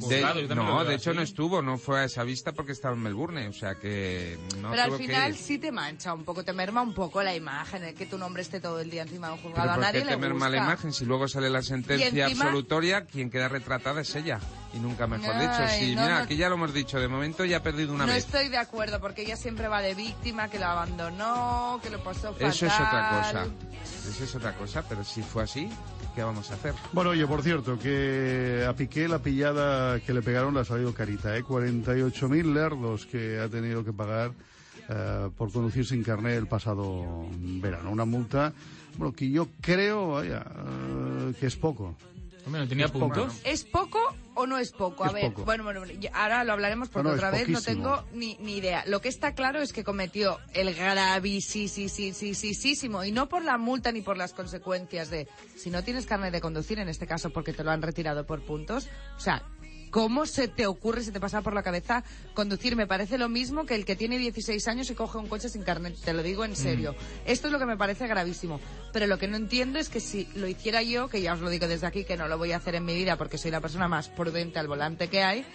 De- 0.08 0.54
no, 0.54 0.84
de 0.84 0.94
hecho 0.94 1.14
no 1.14 1.22
estuvo, 1.22 1.62
no 1.62 1.78
fue 1.78 2.00
a 2.00 2.04
esa 2.04 2.22
vista 2.24 2.52
porque 2.52 2.72
estaba 2.72 2.94
en 2.94 3.02
Melbourne, 3.02 3.48
o 3.48 3.52
sea 3.52 3.74
que 3.76 4.38
no 4.60 4.70
pero 4.70 4.82
al 4.82 4.88
tuvo 4.88 4.98
que 4.98 5.06
final 5.06 5.30
ir. 5.32 5.36
sí 5.36 5.58
te 5.58 5.72
mancha 5.72 6.12
un 6.14 6.24
poco, 6.24 6.44
te 6.44 6.52
merma 6.52 6.82
un 6.82 6.94
poco 6.94 7.22
la 7.22 7.34
imagen, 7.34 7.75
el 7.84 7.94
que 7.94 8.06
tu 8.06 8.18
nombre 8.18 8.42
esté 8.42 8.60
todo 8.60 8.80
el 8.80 8.90
día 8.90 9.02
encima 9.02 9.28
de 9.28 9.34
un 9.34 9.38
juzgado. 9.40 9.62
Pero 9.62 9.70
A 9.72 9.74
¿por 9.74 9.84
nadie 9.84 10.00
qué 10.00 10.04
le 10.06 10.12
temer 10.12 10.32
gusta. 10.32 10.44
mala 10.48 10.56
imagen 10.58 10.92
si 10.92 11.04
luego 11.04 11.28
sale 11.28 11.50
la 11.50 11.62
sentencia 11.62 12.08
encima- 12.26 12.44
absolutoria? 12.44 13.04
Quien 13.04 13.30
queda 13.30 13.48
retratada 13.48 14.00
es 14.00 14.14
ella. 14.14 14.38
Y 14.74 14.78
nunca 14.78 15.06
mejor 15.06 15.34
dicho. 15.38 15.52
Ay, 15.58 15.80
Sí, 15.86 15.94
no, 15.94 16.02
mira, 16.02 16.18
no- 16.18 16.24
aquí 16.24 16.36
ya 16.36 16.48
lo 16.48 16.56
hemos 16.56 16.74
dicho. 16.74 16.98
De 17.00 17.08
momento 17.08 17.44
ya 17.44 17.58
ha 17.58 17.62
perdido 17.62 17.94
una 17.94 18.04
no 18.06 18.12
vez. 18.12 18.24
estoy 18.24 18.48
de 18.48 18.58
acuerdo 18.58 19.00
porque 19.00 19.22
ella 19.22 19.36
siempre 19.36 19.68
va 19.68 19.80
de 19.80 19.94
víctima, 19.94 20.48
que 20.50 20.58
lo 20.58 20.66
abandonó, 20.66 21.80
que 21.82 21.90
lo 21.90 22.02
pasó 22.02 22.32
fatal. 22.32 22.48
Eso 22.48 22.66
es 22.66 22.72
otra 22.74 23.10
cosa. 23.10 23.46
Eso 24.08 24.24
es 24.24 24.34
otra 24.34 24.52
cosa, 24.56 24.82
pero 24.88 25.02
si 25.04 25.22
fue 25.22 25.42
así, 25.44 25.68
¿qué 26.14 26.22
vamos 26.22 26.50
a 26.50 26.54
hacer? 26.54 26.74
Bueno, 26.92 27.10
oye, 27.10 27.26
por 27.26 27.42
cierto, 27.42 27.78
que 27.78 28.64
a 28.68 28.72
Piqué 28.74 29.08
la 29.08 29.18
pillada 29.20 29.98
que 30.00 30.12
le 30.12 30.22
pegaron 30.22 30.52
le 30.54 30.60
ha 30.60 30.64
salido 30.64 30.92
carita, 30.94 31.36
¿eh? 31.36 31.42
48.000 31.42 32.52
lerdos 32.52 33.06
que 33.06 33.40
ha 33.40 33.48
tenido 33.48 33.84
que 33.84 33.92
pagar 33.92 34.32
eh, 34.88 35.30
por 35.36 35.52
conducir 35.52 35.86
sin 35.86 36.02
carnet 36.02 36.36
el 36.38 36.46
pasado 36.46 37.26
verano. 37.32 37.90
Una 37.90 38.04
multa, 38.04 38.52
bueno, 38.98 39.14
que 39.14 39.30
yo 39.30 39.48
creo, 39.60 40.12
vaya, 40.12 40.44
eh, 40.44 41.34
que 41.40 41.46
es 41.46 41.56
poco. 41.56 41.96
Hombre, 42.46 42.60
¿no 42.62 42.68
tenía 42.68 42.84
Es 42.84 42.92
poco. 42.92 43.06
puntos? 43.06 43.40
¿Es 43.44 43.64
poco 43.64 43.98
o 44.34 44.46
no 44.46 44.56
es 44.58 44.70
poco? 44.70 45.02
A 45.02 45.08
Es 45.08 45.14
ver, 45.14 45.32
poco. 45.32 45.44
bueno, 45.44 45.64
bueno, 45.64 45.82
ahora 46.12 46.44
lo 46.44 46.52
hablaremos 46.52 46.88
porque 46.88 47.02
No, 47.02 47.08
no, 47.10 47.16
es 47.16 47.18
otra 47.18 47.32
vez 47.36 47.48
no 47.48 47.60
tengo 47.60 48.04
ni, 48.14 48.36
ni 48.38 48.58
idea. 48.58 48.84
Lo 48.86 49.00
que 49.00 49.08
está 49.08 49.34
claro 49.34 49.60
es 49.60 49.72
que 49.72 49.82
cometió 49.82 50.38
el 50.54 50.72
gravísimo 50.72 53.02
y 53.04 53.10
no 53.10 53.28
por 53.28 53.44
la 53.44 53.58
multa 53.58 53.90
ni 53.90 54.00
por 54.00 54.16
las 54.16 54.32
consecuencias 54.32 55.10
de 55.10 55.26
si 55.56 55.70
no 55.70 55.82
tienes 55.82 56.06
carnet 56.06 56.32
de 56.32 56.40
conducir, 56.40 56.78
en 56.78 56.88
este 56.88 57.08
caso 57.08 57.30
porque 57.30 57.52
te 57.52 57.64
lo 57.64 57.72
han 57.72 57.82
retirado 57.82 58.24
por 58.26 58.40
puntos, 58.42 58.86
o 59.16 59.20
sea, 59.20 59.42
¿Cómo 59.96 60.26
se 60.26 60.46
te 60.46 60.66
ocurre, 60.66 61.02
se 61.02 61.10
te 61.10 61.20
pasa 61.20 61.40
por 61.40 61.54
la 61.54 61.62
cabeza 61.62 62.04
conducir? 62.34 62.76
Me 62.76 62.86
parece 62.86 63.16
lo 63.16 63.30
mismo 63.30 63.64
que 63.64 63.74
el 63.74 63.86
que 63.86 63.96
tiene 63.96 64.18
16 64.18 64.68
años 64.68 64.90
y 64.90 64.94
coge 64.94 65.16
un 65.16 65.26
coche 65.26 65.48
sin 65.48 65.62
carnet, 65.62 65.96
te 65.96 66.12
lo 66.12 66.22
digo 66.22 66.44
en 66.44 66.54
serio. 66.54 66.94
Esto 67.24 67.46
es 67.46 67.52
lo 67.54 67.58
que 67.58 67.64
me 67.64 67.78
parece 67.78 68.06
gravísimo. 68.06 68.60
Pero 68.92 69.06
lo 69.06 69.18
que 69.18 69.26
no 69.26 69.38
entiendo 69.38 69.78
es 69.78 69.88
que 69.88 70.00
si 70.00 70.28
lo 70.34 70.48
hiciera 70.48 70.82
yo, 70.82 71.08
que 71.08 71.22
ya 71.22 71.32
os 71.32 71.40
lo 71.40 71.48
digo 71.48 71.66
desde 71.66 71.86
aquí, 71.86 72.04
que 72.04 72.18
no 72.18 72.28
lo 72.28 72.36
voy 72.36 72.52
a 72.52 72.58
hacer 72.58 72.74
en 72.74 72.84
mi 72.84 72.94
vida 72.94 73.16
porque 73.16 73.38
soy 73.38 73.50
la 73.50 73.62
persona 73.62 73.88
más 73.88 74.10
prudente 74.10 74.58
al 74.58 74.68
volante 74.68 75.08
que 75.08 75.22
hay, 75.22 75.46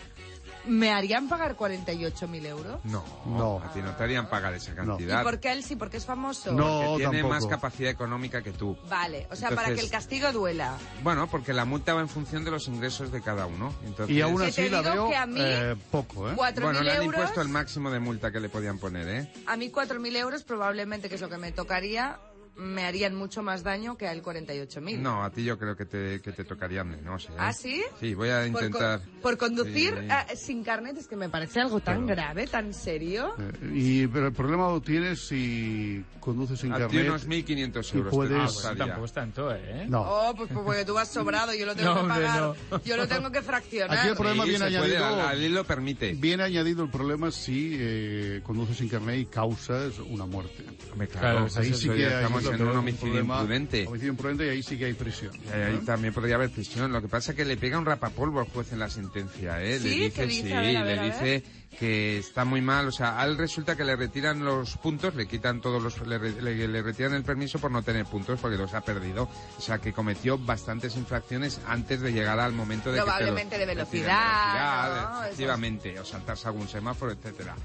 ¿Me 0.65 0.91
harían 0.91 1.27
pagar 1.27 1.55
48.000 1.57 2.45
euros? 2.45 2.79
No, 2.85 3.03
No. 3.25 3.61
a 3.63 3.71
ti 3.73 3.81
no 3.81 3.95
te 3.95 4.03
harían 4.03 4.29
pagar 4.29 4.53
esa 4.53 4.71
¿Y 4.71 4.75
cantidad. 4.75 5.23
por 5.23 5.39
qué 5.39 5.51
él 5.51 5.63
sí? 5.63 5.75
¿Porque 5.75 5.97
es 5.97 6.05
famoso? 6.05 6.51
No. 6.51 6.81
Porque 6.81 6.97
tiene 6.97 7.11
tampoco. 7.19 7.33
más 7.33 7.45
capacidad 7.47 7.91
económica 7.91 8.41
que 8.41 8.51
tú. 8.51 8.77
Vale, 8.89 9.27
o 9.31 9.35
sea, 9.35 9.49
para 9.51 9.73
que 9.73 9.81
el 9.81 9.89
castigo 9.89 10.31
duela. 10.31 10.77
Bueno, 11.03 11.27
porque 11.27 11.53
la 11.53 11.65
multa 11.65 11.93
va 11.93 12.01
en 12.01 12.09
función 12.09 12.43
de 12.45 12.51
los 12.51 12.67
ingresos 12.67 13.11
de 13.11 13.21
cada 13.21 13.45
uno. 13.47 13.73
Entonces, 13.85 14.15
Y 14.15 14.21
aún 14.21 14.41
así 14.41 14.63
te 14.63 14.69
la 14.69 14.81
veo 14.81 15.09
que 15.09 15.15
a 15.15 15.25
mí, 15.25 15.39
eh, 15.41 15.75
poco, 15.89 16.29
¿eh? 16.29 16.33
4.000 16.35 16.61
bueno, 16.61 16.81
le 16.83 16.91
han 16.91 17.01
euros... 17.03 17.19
impuesto 17.19 17.41
el 17.41 17.49
máximo 17.49 17.89
de 17.91 17.99
multa 17.99 18.31
que 18.31 18.39
le 18.39 18.49
podían 18.49 18.77
poner, 18.77 19.07
¿eh? 19.07 19.33
A 19.47 19.57
mí 19.57 19.71
4.000 19.71 20.15
euros 20.17 20.43
probablemente, 20.43 21.09
que 21.09 21.15
es 21.15 21.21
lo 21.21 21.29
que 21.29 21.37
me 21.37 21.51
tocaría, 21.51 22.19
me 22.55 22.83
harían 22.85 23.15
mucho 23.15 23.41
más 23.41 23.63
daño 23.63 23.97
que 23.97 24.07
al 24.07 24.21
48.000. 24.21 24.99
No, 24.99 25.23
a 25.23 25.29
ti 25.31 25.43
yo 25.43 25.57
creo 25.57 25.75
que 25.75 25.85
te, 25.85 26.21
que 26.21 26.31
te 26.31 26.43
tocaría 26.43 26.83
menos, 26.83 27.25
¿eh? 27.29 27.33
¿Ah, 27.37 27.53
sí? 27.53 27.81
Sí, 27.99 28.13
voy 28.13 28.29
a 28.29 28.41
Por, 28.43 28.51
co- 28.51 28.65
intentar... 28.65 29.01
por 29.21 29.37
conducir 29.37 29.95
Sí. 29.99 30.07
ah, 30.09 30.27
sin 30.35 30.63
carnet 30.63 30.97
es 30.97 31.07
que 31.07 31.15
me 31.15 31.29
parece 31.29 31.59
algo 31.61 31.79
tan 31.79 32.05
Claro. 32.05 32.21
grave, 32.21 32.47
tan 32.47 32.73
serio. 32.73 33.33
Eh, 33.39 33.71
y, 33.73 34.07
pero 34.07 34.27
el 34.27 34.33
problema 34.33 34.67
lo 34.69 34.81
tienes 34.81 35.27
si 35.27 36.03
conduces 36.19 36.59
sin 36.59 36.71
A 36.73 36.75
ti 36.75 36.81
carnet. 36.83 37.07
unos 37.09 37.27
1.500 37.27 37.93
y 37.93 37.97
euros. 37.97 38.11
te 38.11 38.15
puedes- 38.15 38.37
Ah, 38.37 38.49
bueno, 38.69 38.77
tampoco 38.77 39.05
es 39.05 39.13
tanto, 39.13 39.55
¿eh? 39.55 39.85
No. 39.87 40.01
Oh, 40.01 40.35
pues, 40.35 40.49
pues 40.51 40.63
porque 40.65 40.85
tú 40.85 40.93
vas 40.93 41.07
sobrado, 41.11 41.53
yo 41.53 41.65
lo 41.65 41.75
tengo 41.75 41.89
No, 41.95 41.95
que 41.95 42.01
hombre, 42.01 42.25
pagar. 42.25 42.55
no. 42.71 42.83
Yo 42.83 42.97
lo 42.97 43.07
tengo 43.07 43.31
que 43.31 43.41
fraccionar. 43.41 43.97
Aquí 43.97 44.09
el 44.09 44.15
problema 44.15 44.43
Sí, 44.43 44.49
viene 44.49 44.65
puede, 44.77 44.97
añadido. 44.97 45.33
ley 45.33 45.49
lo 45.49 45.63
permite. 45.65 46.13
Viene 46.13 46.43
añadido 46.43 46.83
el 46.83 46.89
problema 46.91 47.31
si 47.31 47.75
eh, 47.79 48.41
conduces 48.43 48.77
sin 48.77 48.89
carnet 48.89 49.19
y 49.19 49.25
causas 49.25 49.97
una 49.99 50.25
muerte. 50.25 50.63
Hombre, 50.91 51.07
Claro, 51.07 51.47
claro, 51.47 51.61
Ahí 51.61 51.73
sí 51.73 51.89
que 51.89 52.05
hay- 52.05 52.23
en 52.49 52.57
que 52.57 52.63
un 52.63 52.69
homicidio 52.77 53.07
problema. 53.13 53.35
imprudente. 53.41 53.87
Homicidio 53.87 54.11
imprudente 54.11 54.45
y 54.47 54.49
ahí 54.49 54.63
sí 54.63 54.77
que 54.77 54.85
hay 54.85 54.93
prisión. 54.93 55.31
Eh, 55.53 55.65
ahí 55.69 55.73
¿no? 55.75 55.79
también 55.81 56.13
podría 56.13 56.35
haber 56.35 56.49
prisión. 56.49 56.91
Lo 56.91 57.01
que 57.01 57.07
pasa 57.07 57.31
es 57.31 57.37
que 57.37 57.45
le 57.45 57.57
pega 57.57 57.77
un 57.77 57.85
rapapolvo 57.85 58.39
al 58.39 58.47
juez 58.47 58.71
en 58.73 58.79
la 58.79 58.89
sentencia, 58.89 59.61
¿eh? 59.63 59.79
¿Sí? 59.79 59.83
Le 59.89 59.95
dice, 59.95 60.11
¿Qué 60.13 60.25
dice? 60.27 60.47
sí, 60.47 60.53
A 60.53 60.61
ver, 60.61 60.77
a 60.77 60.83
ver, 60.83 60.97
le 60.97 61.03
dice 61.05 61.43
que 61.79 62.17
está 62.17 62.43
muy 62.43 62.61
mal. 62.61 62.87
O 62.87 62.91
sea, 62.91 63.19
a 63.21 63.25
él 63.25 63.37
resulta 63.37 63.75
que 63.77 63.85
le 63.85 63.95
retiran 63.95 64.43
los 64.43 64.75
puntos, 64.77 65.15
le 65.15 65.27
quitan 65.27 65.61
todos 65.61 65.81
los, 65.81 66.05
le, 66.05 66.19
le- 66.19 66.67
le 66.67 66.81
retiran 66.81 67.13
el 67.13 67.23
permiso 67.23 67.59
por 67.59 67.71
no 67.71 67.81
tener 67.83 68.05
puntos 68.05 68.39
porque 68.41 68.57
los 68.57 68.73
ha 68.73 68.81
perdido. 68.81 69.29
O 69.57 69.61
sea, 69.61 69.77
que 69.79 69.93
cometió 69.93 70.37
bastantes 70.37 70.95
infracciones 70.97 71.61
antes 71.67 72.01
de 72.01 72.11
llegar 72.11 72.39
al 72.39 72.51
momento 72.53 72.91
de 72.91 72.97
que 72.99 73.01
te 73.03 73.07
los 73.07 73.15
Probablemente 73.15 73.57
de 73.57 73.65
retiren. 73.65 73.77
velocidad, 73.77 74.83
velocidad, 74.89 75.11
¿no? 75.13 75.23
efectivamente, 75.25 75.99
o 75.99 76.05
saltarse 76.05 76.47
algún 76.47 76.67
semáforo, 76.67 77.11
etcétera. 77.11 77.55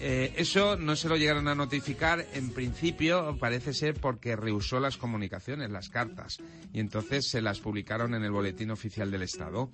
Eh, 0.00 0.34
eso 0.36 0.76
no 0.76 0.96
se 0.96 1.08
lo 1.08 1.16
llegaron 1.16 1.48
a 1.48 1.54
notificar 1.54 2.24
en 2.34 2.50
principio, 2.50 3.36
parece 3.38 3.72
ser 3.74 3.94
porque 3.94 4.36
rehusó 4.36 4.80
las 4.80 4.96
comunicaciones, 4.96 5.70
las 5.70 5.88
cartas, 5.88 6.38
y 6.72 6.80
entonces 6.80 7.28
se 7.28 7.40
las 7.40 7.60
publicaron 7.60 8.14
en 8.14 8.24
el 8.24 8.30
boletín 8.30 8.70
oficial 8.70 9.10
del 9.10 9.22
Estado. 9.22 9.70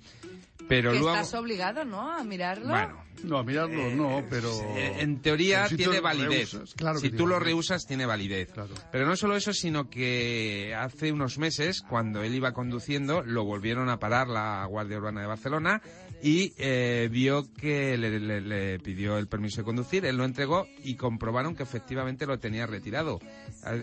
Pero 0.67 0.91
que 0.91 0.99
luego, 0.99 1.15
estás 1.15 1.33
obligado, 1.35 1.85
¿no? 1.85 2.11
A 2.11 2.23
mirarlo. 2.23 2.69
bueno, 2.69 3.03
No, 3.23 3.37
a 3.37 3.43
mirarlo 3.43 3.91
no, 3.91 4.23
pero... 4.29 4.49
eh, 4.75 4.95
en 4.99 5.21
teoría 5.21 5.65
pero 5.65 5.69
si 5.69 5.75
tú 5.75 5.83
tiene 5.83 5.99
validez. 5.99 6.53
rehusas, 6.53 6.73
claro 6.73 6.99
si 6.99 7.09
tú 7.11 7.17
tiene 7.17 7.31
lo 7.31 7.39
rehusas, 7.39 7.85
tiene 7.85 8.05
validez. 8.05 8.51
Claro. 8.51 8.73
Pero 8.91 9.05
no 9.05 9.15
solo 9.15 9.35
eso, 9.35 9.53
sino 9.53 9.89
que 9.89 10.73
hace 10.75 11.11
unos 11.11 11.37
meses, 11.37 11.81
cuando 11.81 12.23
él 12.23 12.33
iba 12.33 12.53
conduciendo, 12.53 13.21
lo 13.23 13.43
volvieron 13.43 13.89
a 13.89 13.99
parar 13.99 14.27
la 14.27 14.65
Guardia 14.65 14.97
Urbana 14.97 15.21
de 15.21 15.27
Barcelona 15.27 15.81
y 16.23 16.53
eh, 16.57 17.07
vio 17.11 17.51
que 17.53 17.97
le, 17.97 18.19
le- 18.19 18.41
le 18.41 18.79
pidió 18.79 19.17
el 19.17 19.27
permiso 19.27 19.57
de 19.61 19.65
conducir, 19.65 20.05
él 20.05 20.17
lo 20.17 20.25
entregó 20.25 20.67
y 20.83 20.95
comprobaron 20.95 21.55
que 21.55 21.63
efectivamente 21.63 22.25
lo 22.25 22.39
tenía 22.39 22.65
retirado. 22.65 23.19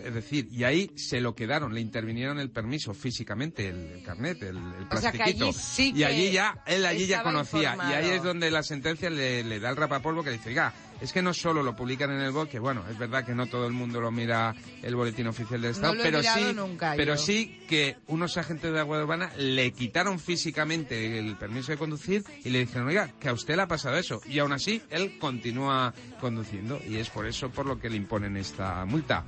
Es 0.05 0.13
decir, 0.13 0.47
y 0.51 0.63
ahí 0.63 0.91
se 0.95 1.21
lo 1.21 1.35
quedaron, 1.35 1.73
le 1.73 1.81
intervinieron 1.81 2.39
el 2.39 2.49
permiso 2.49 2.93
físicamente, 2.93 3.67
el, 3.69 3.77
el 3.91 4.03
carnet, 4.03 4.41
el, 4.43 4.57
el 4.57 4.87
O 4.91 4.97
sea, 4.97 5.11
que 5.11 5.17
plastiquito. 5.17 5.45
allí 5.45 5.53
sí 5.53 5.93
y 5.95 6.03
allí 6.03 6.31
ya, 6.31 6.61
él 6.65 6.85
allí 6.85 7.05
ya 7.05 7.23
conocía. 7.23 7.75
Y 7.89 7.93
ahí 7.93 8.09
es 8.11 8.23
donde 8.23 8.49
la 8.51 8.63
sentencia 8.63 9.09
le, 9.09 9.43
le 9.43 9.59
da 9.59 9.69
el 9.69 9.75
rapapolvo 9.75 10.23
que 10.23 10.31
dice, 10.31 10.49
oiga, 10.49 10.73
es 11.03 11.11
que 11.11 11.21
no 11.21 11.33
solo 11.33 11.63
lo 11.63 11.75
publican 11.75 12.11
en 12.11 12.21
el 12.21 12.31
BOE, 12.31 12.47
que 12.47 12.59
bueno, 12.59 12.85
es 12.89 12.97
verdad 12.97 13.25
que 13.25 13.35
no 13.35 13.47
todo 13.47 13.67
el 13.67 13.73
mundo 13.73 13.99
lo 13.99 14.09
mira 14.09 14.55
el 14.81 14.95
boletín 14.95 15.27
oficial 15.27 15.61
del 15.61 15.71
Estado, 15.71 15.95
pero 16.01 16.23
sí, 16.23 16.53
nunca 16.55 16.93
pero 16.95 17.15
yo. 17.15 17.21
sí 17.21 17.59
que 17.67 17.97
unos 18.07 18.37
agentes 18.37 18.71
de 18.71 18.77
la 18.77 18.83
Guardia 18.83 19.03
Urbana 19.03 19.31
le 19.37 19.73
quitaron 19.73 20.17
físicamente 20.17 21.19
el 21.19 21.35
permiso 21.35 21.73
de 21.73 21.77
conducir 21.77 22.23
y 22.45 22.51
le 22.51 22.59
dijeron, 22.59 22.87
oiga, 22.87 23.11
que 23.19 23.27
a 23.27 23.33
usted 23.33 23.57
le 23.57 23.63
ha 23.63 23.67
pasado 23.67 23.97
eso. 23.97 24.21
Y 24.25 24.39
aún 24.39 24.53
así, 24.53 24.81
él 24.89 25.19
continúa 25.19 25.93
conduciendo 26.21 26.79
y 26.87 26.95
es 26.95 27.09
por 27.09 27.27
eso 27.27 27.49
por 27.49 27.65
lo 27.65 27.77
que 27.77 27.89
le 27.89 27.97
imponen 27.97 28.37
esta 28.37 28.85
multa. 28.85 29.25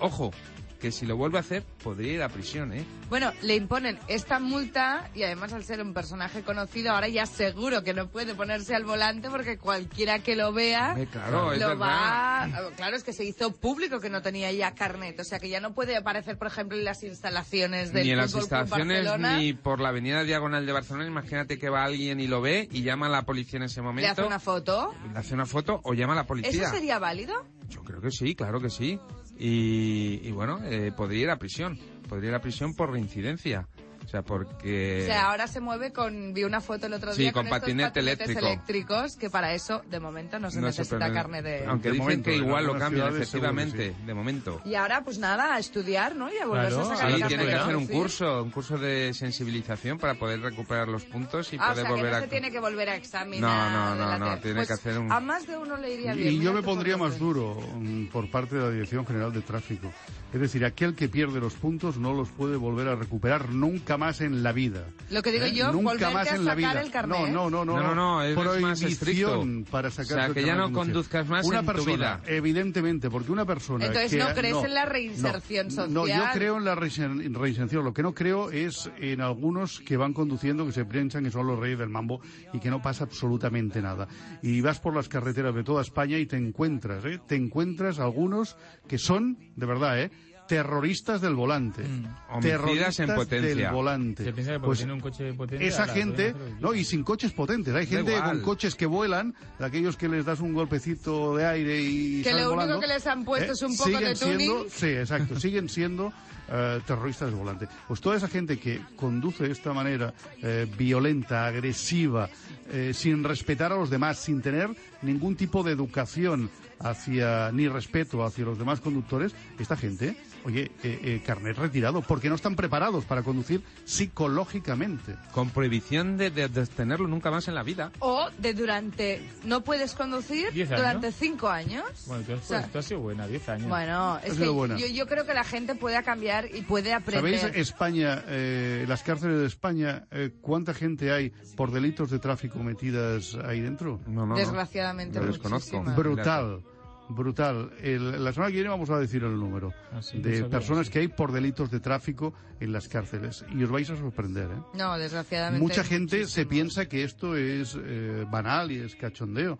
Ojo, 0.00 0.32
que 0.78 0.92
si 0.92 1.06
lo 1.06 1.16
vuelve 1.16 1.38
a 1.38 1.40
hacer, 1.40 1.64
podría 1.82 2.12
ir 2.12 2.22
a 2.22 2.28
prisión, 2.28 2.72
¿eh? 2.72 2.84
Bueno, 3.08 3.32
le 3.42 3.56
imponen 3.56 3.98
esta 4.06 4.38
multa 4.38 5.10
y 5.14 5.22
además 5.22 5.52
al 5.52 5.64
ser 5.64 5.80
un 5.82 5.94
personaje 5.94 6.42
conocido, 6.42 6.92
ahora 6.92 7.08
ya 7.08 7.26
seguro 7.26 7.82
que 7.82 7.94
no 7.94 8.08
puede 8.08 8.34
ponerse 8.34 8.74
al 8.74 8.84
volante 8.84 9.30
porque 9.30 9.58
cualquiera 9.58 10.20
que 10.20 10.36
lo 10.36 10.52
vea 10.52 10.90
Hombre, 10.90 11.06
claro, 11.06 11.52
lo 11.54 11.68
verdad. 11.68 11.78
va... 11.78 12.70
Claro, 12.76 12.96
es 12.96 13.04
que 13.04 13.12
se 13.12 13.24
hizo 13.24 13.52
público 13.52 14.00
que 14.00 14.10
no 14.10 14.22
tenía 14.22 14.52
ya 14.52 14.74
carnet, 14.74 15.18
o 15.20 15.24
sea 15.24 15.38
que 15.38 15.48
ya 15.48 15.60
no 15.60 15.74
puede 15.74 15.96
aparecer, 15.96 16.38
por 16.38 16.46
ejemplo, 16.46 16.76
en 16.76 16.84
las 16.84 17.02
instalaciones 17.02 17.92
del 17.92 18.04
ni 18.04 18.10
en 18.12 18.18
las 18.18 18.30
Fútbol 18.30 18.42
instalaciones 18.42 19.04
Barcelona. 19.04 19.38
ni 19.38 19.52
por 19.54 19.80
la 19.80 19.88
avenida 19.88 20.22
diagonal 20.22 20.66
de 20.66 20.72
Barcelona. 20.72 21.06
Imagínate 21.06 21.58
que 21.58 21.68
va 21.68 21.84
alguien 21.84 22.20
y 22.20 22.26
lo 22.26 22.40
ve 22.40 22.68
y 22.70 22.82
llama 22.82 23.06
a 23.06 23.10
la 23.10 23.22
policía 23.22 23.58
en 23.58 23.64
ese 23.64 23.82
momento. 23.82 24.02
Le 24.02 24.08
hace 24.08 24.22
una 24.22 24.38
foto. 24.38 24.94
Le 25.12 25.18
hace 25.18 25.34
una 25.34 25.46
foto 25.46 25.80
o 25.82 25.94
llama 25.94 26.12
a 26.12 26.16
la 26.16 26.26
policía. 26.26 26.64
¿Eso 26.64 26.74
sería 26.74 26.98
válido? 26.98 27.34
Yo 27.68 27.82
creo 27.82 28.00
que 28.00 28.10
sí, 28.10 28.34
claro 28.34 28.60
que 28.60 28.70
sí. 28.70 28.98
Y, 29.38 30.20
y 30.22 30.32
bueno, 30.32 30.60
eh, 30.64 30.92
podría 30.96 31.22
ir 31.22 31.30
a 31.30 31.38
prisión. 31.38 31.78
Podría 32.08 32.30
ir 32.30 32.34
a 32.34 32.40
prisión 32.40 32.74
por 32.74 32.90
reincidencia. 32.90 33.68
O 34.08 34.10
sea, 34.10 34.22
porque... 34.22 35.00
O 35.02 35.04
sea, 35.06 35.28
ahora 35.28 35.46
se 35.48 35.60
mueve 35.60 35.92
con... 35.92 36.32
Vi 36.32 36.42
una 36.44 36.62
foto 36.62 36.86
el 36.86 36.94
otro 36.94 37.12
Sí, 37.12 37.20
día 37.24 37.32
con 37.34 37.44
estos 37.44 37.60
patinete 37.60 37.90
patinetes 38.00 38.26
eléctrico. 38.30 38.46
eléctricos, 38.46 39.16
que 39.16 39.28
para 39.28 39.52
eso, 39.52 39.82
de 39.90 40.00
momento, 40.00 40.38
no 40.38 40.50
se 40.50 40.62
no 40.62 40.68
necesita 40.68 41.12
carne 41.12 41.42
de... 41.42 41.66
Aunque 41.66 41.88
De 41.88 41.92
dicen 41.92 42.04
momento, 42.04 42.30
que 42.30 42.36
igual 42.36 42.64
lo 42.64 42.72
cambian, 42.78 43.08
ciudades 43.12 43.28
seguro 43.28 43.52
que 43.52 43.60
efectivamente, 43.60 44.06
de 44.06 44.14
momento. 44.14 44.62
Y 44.64 44.76
ahora, 44.76 45.04
pues 45.04 45.18
nada, 45.18 45.54
a 45.54 45.58
estudiar, 45.58 46.16
¿no? 46.16 46.32
Y 46.32 46.38
a 46.38 46.46
volverse 46.46 46.74
Claro, 46.76 46.90
a 46.90 46.96
sacar 46.96 47.12
Sí, 47.18 47.22
tiene 47.28 47.44
que 47.48 47.52
hacer 47.54 47.76
un 47.76 47.86
curso, 47.86 48.42
un 48.44 48.50
curso 48.50 48.78
de 48.78 49.12
sensibilización 49.12 49.98
para 49.98 50.14
poder 50.14 50.40
recuperar 50.40 50.88
los 50.88 51.04
puntos 51.04 51.52
y 51.52 51.58
Ah, 51.60 51.72
o 51.72 51.72
poder 51.72 51.76
sea, 51.76 51.84
que 51.84 51.90
volver 52.00 52.10
no 52.12 52.16
a... 52.16 52.20
se 52.22 52.28
tiene 52.28 52.50
que 52.50 52.60
volver 52.60 52.88
a 52.88 52.94
examinar. 52.96 53.72
No, 53.72 53.94
no, 53.94 54.18
no, 54.18 54.18
no, 54.18 54.38
tiene 54.40 54.56
Pues 54.56 54.68
que 54.68 54.72
hacer 54.74 54.98
un- 54.98 55.12
A 55.12 55.20
más 55.20 55.46
de 55.46 55.58
uno 55.58 55.76
le 55.76 55.92
iría 55.92 56.14
bien. 56.14 56.28
Y 56.32 56.36
yo 56.36 56.52
mira 56.52 56.52
me 56.54 56.62
pondría 56.62 56.96
más 56.96 57.18
duro 57.18 57.58
mm, 57.76 58.06
por 58.06 58.30
parte 58.30 58.56
de 58.56 58.62
la 58.62 58.70
Dirección 58.70 59.06
General 59.06 59.30
de 59.34 59.42
Tráfico. 59.42 59.92
Es 60.32 60.40
decir, 60.40 60.64
aquel 60.64 60.94
que 60.94 61.10
pierde 61.10 61.40
los 61.40 61.52
puntos 61.56 61.98
no 61.98 62.14
los 62.14 62.30
puede 62.30 62.56
volver 62.56 62.88
a 62.88 62.94
recuperar 62.94 63.50
nunca 63.50 63.97
más 63.98 64.20
en 64.22 64.42
la 64.42 64.52
vida. 64.52 64.84
Lo 65.10 65.22
que 65.22 65.32
digo 65.32 65.44
¿Eh? 65.44 65.52
yo, 65.52 65.72
nunca 65.72 66.10
más 66.10 66.30
a 66.32 66.36
en 66.36 66.44
la 66.44 66.54
vida. 66.54 66.82
No, 67.06 67.26
no, 67.26 67.50
no, 67.50 67.64
No, 67.64 67.82
no, 67.82 67.94
no, 67.94 68.22
es 68.22 68.36
más 68.36 68.46
Prohibición 68.46 68.90
estricto. 68.90 69.70
para 69.70 69.88
O 69.88 69.90
sacar 69.90 70.06
sea, 70.18 70.26
el 70.26 70.34
que 70.34 70.44
ya 70.44 70.54
no 70.54 70.72
conduzcas 70.72 71.28
más 71.28 71.44
Una 71.46 71.58
en 71.60 71.66
tu 71.66 71.72
persona, 71.72 71.94
vida. 71.96 72.20
evidentemente, 72.26 73.10
porque 73.10 73.32
una 73.32 73.44
persona 73.44 73.86
Entonces, 73.86 74.12
que- 74.12 74.18
¿no 74.18 74.28
crees 74.34 74.56
en 74.64 74.74
la 74.74 74.84
reinserción 74.86 75.68
no, 75.68 75.86
No, 75.86 76.06
yo 76.06 76.14
social? 76.14 76.30
creo 76.34 76.56
en 76.58 76.64
la 76.64 76.74
reinser- 76.76 77.34
reinserción. 77.36 77.84
Lo 77.84 77.92
que 77.92 78.02
no 78.02 78.14
creo 78.14 78.50
es 78.50 78.90
en 78.98 79.20
algunos 79.20 79.80
que 79.80 79.96
van 79.96 80.12
conduciendo 80.12 80.64
que 80.66 80.72
se 80.72 80.84
piensan 80.84 81.24
que 81.24 81.30
son 81.30 81.46
los 81.46 81.58
reyes 81.58 81.78
del 81.78 81.88
mambo 81.88 82.20
y 82.52 82.60
que 82.60 82.70
no 82.70 82.80
pasa 82.80 83.04
absolutamente 83.04 83.82
nada. 83.82 84.08
Y 84.42 84.60
vas 84.60 84.78
por 84.80 84.94
las 84.94 85.08
carreteras 85.08 85.54
de 85.54 85.64
toda 85.64 85.82
España 85.82 86.18
y 86.18 86.26
te 86.26 86.36
encuentras, 86.36 87.04
¿eh? 87.04 87.18
Te 87.26 87.34
encuentras 87.36 87.98
algunos 87.98 88.56
que 88.86 88.98
son, 88.98 89.36
de 89.56 89.66
verdad, 89.66 90.00
¿eh? 90.00 90.10
Terroristas 90.48 91.20
del 91.20 91.34
volante. 91.34 91.84
Mm. 91.84 92.40
Terroristas 92.40 92.98
en 93.00 93.14
potencia. 93.14 93.54
del 93.54 93.68
volante. 93.72 94.24
Se 94.24 94.32
piensa 94.32 94.52
que 94.52 94.58
porque 94.58 94.66
Pues 94.66 94.78
tiene 94.78 94.92
un 94.94 95.00
coche 95.00 95.32
potente... 95.34 95.66
esa 95.66 95.86
gente, 95.86 96.34
no, 96.60 96.74
y 96.74 96.84
sin 96.84 97.04
coches 97.04 97.32
potentes. 97.32 97.74
Hay 97.74 97.86
gente 97.86 98.18
con 98.20 98.40
coches 98.40 98.74
que 98.74 98.86
vuelan, 98.86 99.34
de 99.58 99.64
aquellos 99.66 99.96
que 99.96 100.08
les 100.08 100.24
das 100.24 100.40
un 100.40 100.54
golpecito 100.54 101.36
de 101.36 101.46
aire 101.46 101.80
y 101.80 102.22
Que 102.22 102.32
lo 102.32 102.54
único 102.54 102.80
que 102.80 102.86
les 102.86 103.06
han 103.06 103.24
puesto 103.24 103.50
¿eh? 103.50 103.54
es 103.54 103.62
un 103.62 103.76
poco 103.76 103.90
siguen 103.90 104.04
de 104.08 104.16
siendo- 104.16 104.54
tuning. 104.56 104.70
Sí, 104.70 104.86
exacto, 104.86 105.38
siguen 105.40 105.68
siendo 105.68 106.12
eh, 106.50 106.80
terroristas 106.86 107.28
del 107.30 107.38
volante. 107.38 107.68
Pues 107.86 108.00
toda 108.00 108.16
esa 108.16 108.28
gente 108.28 108.58
que 108.58 108.80
conduce 108.96 109.44
de 109.44 109.52
esta 109.52 109.72
manera 109.74 110.14
eh, 110.42 110.66
violenta, 110.78 111.46
agresiva, 111.46 112.30
eh, 112.70 112.92
sin 112.94 113.22
respetar 113.22 113.70
a 113.72 113.76
los 113.76 113.90
demás, 113.90 114.18
sin 114.18 114.40
tener 114.40 114.70
ningún 115.02 115.36
tipo 115.36 115.62
de 115.62 115.72
educación 115.72 116.50
hacia 116.80 117.50
ni 117.52 117.66
respeto 117.68 118.24
hacia 118.24 118.44
los 118.44 118.56
demás 118.58 118.80
conductores, 118.80 119.34
esta 119.58 119.76
gente, 119.76 120.16
oye, 120.48 120.72
eh, 120.82 121.00
eh, 121.02 121.22
carnet 121.24 121.58
retirado, 121.58 122.00
porque 122.00 122.28
no 122.30 122.34
están 122.34 122.56
preparados 122.56 123.04
para 123.04 123.22
conducir 123.22 123.62
psicológicamente. 123.84 125.14
Con 125.32 125.50
prohibición 125.50 126.16
de, 126.16 126.30
de- 126.30 126.48
de 126.48 126.66
tenerlo 126.66 127.06
nunca 127.06 127.30
más 127.30 127.48
en 127.48 127.54
la 127.54 127.62
vida. 127.62 127.92
O 128.00 128.28
de 128.38 128.54
durante... 128.54 129.22
¿No 129.44 129.62
puedes 129.62 129.94
conducir 129.94 130.50
¿Diez 130.52 130.70
durante 130.70 131.12
cinco 131.12 131.48
años? 131.48 131.84
Bueno, 132.06 132.24
tú 132.24 132.32
has, 132.32 132.38
O 132.40 132.44
sea, 132.44 132.62
tú 132.66 132.78
has 132.78 132.84
sido 132.86 133.00
buena, 133.00 133.26
10 133.26 133.48
años. 133.50 133.68
Bueno, 133.68 134.18
es 134.24 134.32
sido 134.34 134.44
que 134.46 134.48
buena. 134.50 134.76
yo, 134.78 134.86
yo 134.86 135.06
creo 135.06 135.26
que 135.26 135.34
la 135.34 135.44
gente 135.44 135.74
puede 135.74 136.02
cambiar 136.02 136.46
y 136.54 136.62
puede 136.62 136.92
aprender. 136.94 137.38
¿Sabéis 137.38 137.56
España, 137.68 138.24
eh, 138.26 138.84
las 138.88 139.02
cárceles 139.02 139.38
de 139.40 139.46
España, 139.46 140.06
eh, 140.10 140.30
cuánta 140.40 140.72
gente 140.74 141.12
hay 141.12 141.30
por 141.56 141.70
delitos 141.70 142.10
de 142.10 142.18
tráfico 142.18 142.58
metidas 142.60 143.36
ahí 143.44 143.60
dentro? 143.60 144.00
No, 144.06 144.20
no, 144.22 144.26
no. 144.28 144.36
Desgraciadamente, 144.36 145.20
Lo 145.20 145.26
desconozco. 145.26 145.76
muchísima. 145.76 145.94
Brutal. 145.96 146.62
Brutal. 147.08 147.70
El- 147.82 148.22
la 148.22 148.32
semana 148.32 148.50
que 148.50 148.56
viene 148.56 148.68
vamos 148.68 148.90
a 148.90 148.98
decir 148.98 149.24
el 149.24 149.38
número 149.38 149.72
Ah, 149.92 149.96
de 149.96 150.02
sabía, 150.02 150.48
personas 150.50 150.86
sí. 150.86 150.92
que 150.92 150.98
hay 151.00 151.08
por 151.08 151.32
delitos 151.32 151.70
de 151.70 151.80
tráfico 151.80 152.34
en 152.60 152.72
las 152.72 152.88
cárceles. 152.88 153.44
Y 153.54 153.62
os 153.62 153.70
vais 153.70 153.88
a 153.90 153.96
sorprender, 153.96 154.50
¿eh? 154.50 154.62
No, 154.74 154.98
desgraciadamente. 154.98 155.62
Mucha 155.62 155.84
gente 155.84 156.16
se 156.16 156.22
muchísimos. 156.44 156.48
piensa 156.48 156.86
que 156.88 157.04
esto 157.04 157.36
es 157.36 157.76
eh, 157.80 158.26
banal 158.30 158.70
y 158.70 158.80
es 158.80 158.94
cachondeo. 158.96 159.58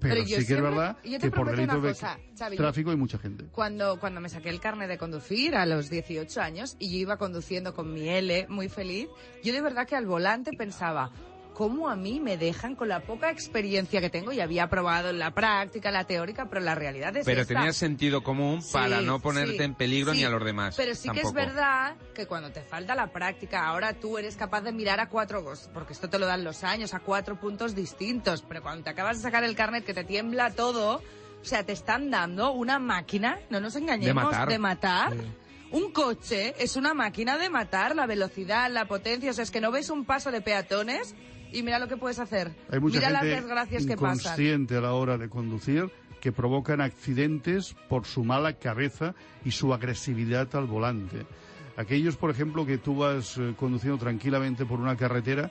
Pero, 0.00 0.16
sí 0.26 0.34
que 0.44 0.54
es 0.54 0.60
verdad 0.60 0.96
que 1.00 1.30
por 1.30 1.48
delitos 1.48 1.80
de 1.80 1.94
Xavi, 1.94 2.56
tráfico 2.56 2.90
hay 2.90 2.96
mucha 2.96 3.18
gente. 3.18 3.44
Cuando, 3.52 4.00
cuando 4.00 4.20
me 4.20 4.28
saqué 4.28 4.48
el 4.48 4.58
carnet 4.58 4.88
de 4.88 4.98
conducir 4.98 5.54
a 5.54 5.64
los 5.64 5.90
18 5.90 6.40
años 6.40 6.74
y 6.80 6.90
yo 6.90 6.96
iba 6.98 7.18
conduciendo 7.18 7.72
con 7.72 7.94
mi 7.94 8.08
L 8.08 8.46
muy 8.48 8.68
feliz, 8.68 9.06
yo 9.44 9.52
de 9.52 9.60
verdad 9.62 9.86
que 9.86 9.94
al 9.94 10.06
volante 10.06 10.50
pensaba, 10.58 11.12
¿cómo 11.54 11.88
a 11.88 11.96
mí 11.96 12.20
me 12.20 12.36
dejan 12.36 12.74
con 12.74 12.88
la 12.88 13.00
poca 13.00 13.30
experiencia 13.30 14.00
que 14.00 14.10
tengo? 14.10 14.32
Y 14.32 14.40
había 14.40 14.68
probado 14.68 15.10
en 15.10 15.18
la 15.18 15.32
práctica, 15.32 15.90
la 15.90 16.04
teórica, 16.04 16.48
pero 16.48 16.60
la 16.60 16.74
realidad 16.74 17.16
es 17.16 17.24
Pero 17.24 17.42
esta. 17.42 17.54
tenías 17.54 17.76
sentido 17.76 18.22
común 18.22 18.62
para 18.72 19.00
no 19.00 19.20
ponerte 19.20 19.58
sí, 19.58 19.62
en 19.62 19.74
peligro 19.74 20.12
sí. 20.12 20.18
ni 20.18 20.24
a 20.24 20.30
los 20.30 20.44
demás. 20.44 20.74
Pero 20.76 20.94
sí 20.94 21.08
que 21.10 21.20
es 21.20 21.32
verdad 21.32 21.96
que 22.14 22.26
cuando 22.26 22.50
te 22.50 22.62
falta 22.62 22.94
la 22.94 23.12
práctica, 23.12 23.66
ahora 23.66 23.94
tú 23.94 24.18
eres 24.18 24.36
capaz 24.36 24.62
de 24.62 24.72
mirar 24.72 25.00
a 25.00 25.08
cuatro, 25.08 25.44
porque 25.72 25.92
esto 25.92 26.08
te 26.08 26.18
lo 26.18 26.26
dan 26.26 26.44
los 26.44 26.64
años, 26.64 26.94
a 26.94 27.00
cuatro 27.00 27.38
puntos 27.38 27.74
distintos. 27.74 28.42
Pero 28.42 28.62
cuando 28.62 28.84
te 28.84 28.90
acabas 28.90 29.18
de 29.18 29.22
sacar 29.22 29.44
el 29.44 29.54
carnet 29.54 29.84
que 29.84 29.94
te 29.94 30.04
tiembla 30.04 30.50
todo, 30.50 31.02
o 31.40 31.44
sea, 31.44 31.64
te 31.64 31.72
están 31.72 32.10
dando 32.10 32.52
una 32.52 32.78
máquina, 32.78 33.38
no 33.50 33.60
nos 33.60 33.76
engañemos, 33.76 34.22
De 34.22 34.30
matar. 34.30 34.48
de 34.48 34.58
matar. 34.58 35.14
Un 35.72 35.90
coche 35.90 36.54
es 36.58 36.76
una 36.76 36.92
máquina 36.92 37.38
de 37.38 37.48
matar, 37.48 37.96
la 37.96 38.06
velocidad, 38.06 38.70
la 38.70 38.84
potencia, 38.84 39.30
o 39.30 39.32
sea, 39.34 39.42
es 39.42 39.50
que 39.50 39.60
no 39.60 39.70
ves 39.70 39.88
un 39.88 40.04
paso 40.04 40.30
de 40.30 40.42
peatones 40.42 41.14
y 41.52 41.62
mira 41.62 41.78
lo 41.78 41.88
que 41.88 41.96
puedes 41.96 42.18
hacer. 42.18 42.52
Hay 42.70 42.80
mucha 42.80 42.98
mira 42.98 43.10
las 43.10 43.22
desgracias 43.22 43.86
que 43.86 43.96
pasan. 43.96 44.18
inconsciente 44.18 44.76
a 44.76 44.80
la 44.80 44.94
hora 44.94 45.18
de 45.18 45.28
conducir 45.28 45.90
que 46.20 46.32
provocan 46.32 46.80
accidentes 46.80 47.74
por 47.88 48.06
su 48.06 48.22
mala 48.24 48.52
cabeza 48.52 49.14
y 49.44 49.50
su 49.50 49.74
agresividad 49.74 50.54
al 50.54 50.66
volante. 50.66 51.26
Aquellos, 51.76 52.16
por 52.16 52.30
ejemplo, 52.30 52.64
que 52.64 52.78
tú 52.78 52.96
vas 52.96 53.38
eh, 53.38 53.54
conduciendo 53.56 53.98
tranquilamente 53.98 54.64
por 54.64 54.78
una 54.78 54.96
carretera 54.96 55.50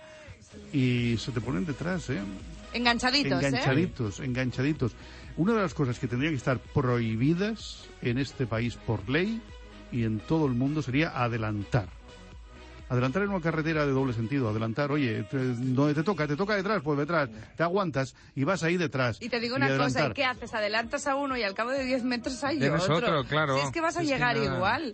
y 0.71 1.17
se 1.17 1.31
te 1.31 1.41
ponen 1.41 1.65
detrás, 1.65 2.09
¿eh? 2.09 2.21
Enganchaditos, 2.73 3.43
¿eh? 3.43 3.47
enganchaditos, 3.47 4.19
enganchaditos. 4.21 4.95
Una 5.35 5.53
de 5.53 5.61
las 5.61 5.73
cosas 5.73 5.99
que 5.99 6.07
tendrían 6.07 6.33
que 6.33 6.37
estar 6.37 6.59
prohibidas 6.59 7.89
en 8.01 8.17
este 8.17 8.47
país 8.47 8.75
por 8.75 9.09
ley 9.09 9.41
y 9.91 10.03
en 10.03 10.19
todo 10.19 10.45
el 10.45 10.53
mundo 10.53 10.81
sería 10.81 11.21
adelantar. 11.21 11.89
Adelantar 12.91 13.23
en 13.23 13.29
una 13.29 13.39
carretera 13.39 13.85
de 13.85 13.93
doble 13.93 14.11
sentido, 14.11 14.49
adelantar, 14.49 14.91
oye, 14.91 15.23
te, 15.23 15.37
no 15.37 15.93
te 15.93 16.03
toca, 16.03 16.27
te 16.27 16.35
toca 16.35 16.57
detrás, 16.57 16.81
pues 16.83 16.99
detrás, 16.99 17.29
te 17.55 17.63
aguantas 17.63 18.13
y 18.35 18.43
vas 18.43 18.63
ahí 18.63 18.75
detrás. 18.75 19.21
Y 19.21 19.29
te 19.29 19.39
digo 19.39 19.55
una 19.55 19.77
cosa. 19.77 20.07
¿y 20.07 20.11
qué 20.11 20.25
haces? 20.25 20.53
Adelantas 20.53 21.07
a 21.07 21.15
uno 21.15 21.37
y 21.37 21.43
al 21.43 21.53
cabo 21.53 21.69
de 21.71 21.85
10 21.85 22.03
metros 22.03 22.43
hay 22.43 22.61
otro. 22.61 22.97
otro, 22.97 23.23
claro. 23.23 23.57
Si 23.57 23.65
es 23.67 23.71
que 23.71 23.79
vas 23.79 23.95
a 23.95 24.01
Es 24.01 24.09
llegar 24.09 24.35
igual. 24.35 24.93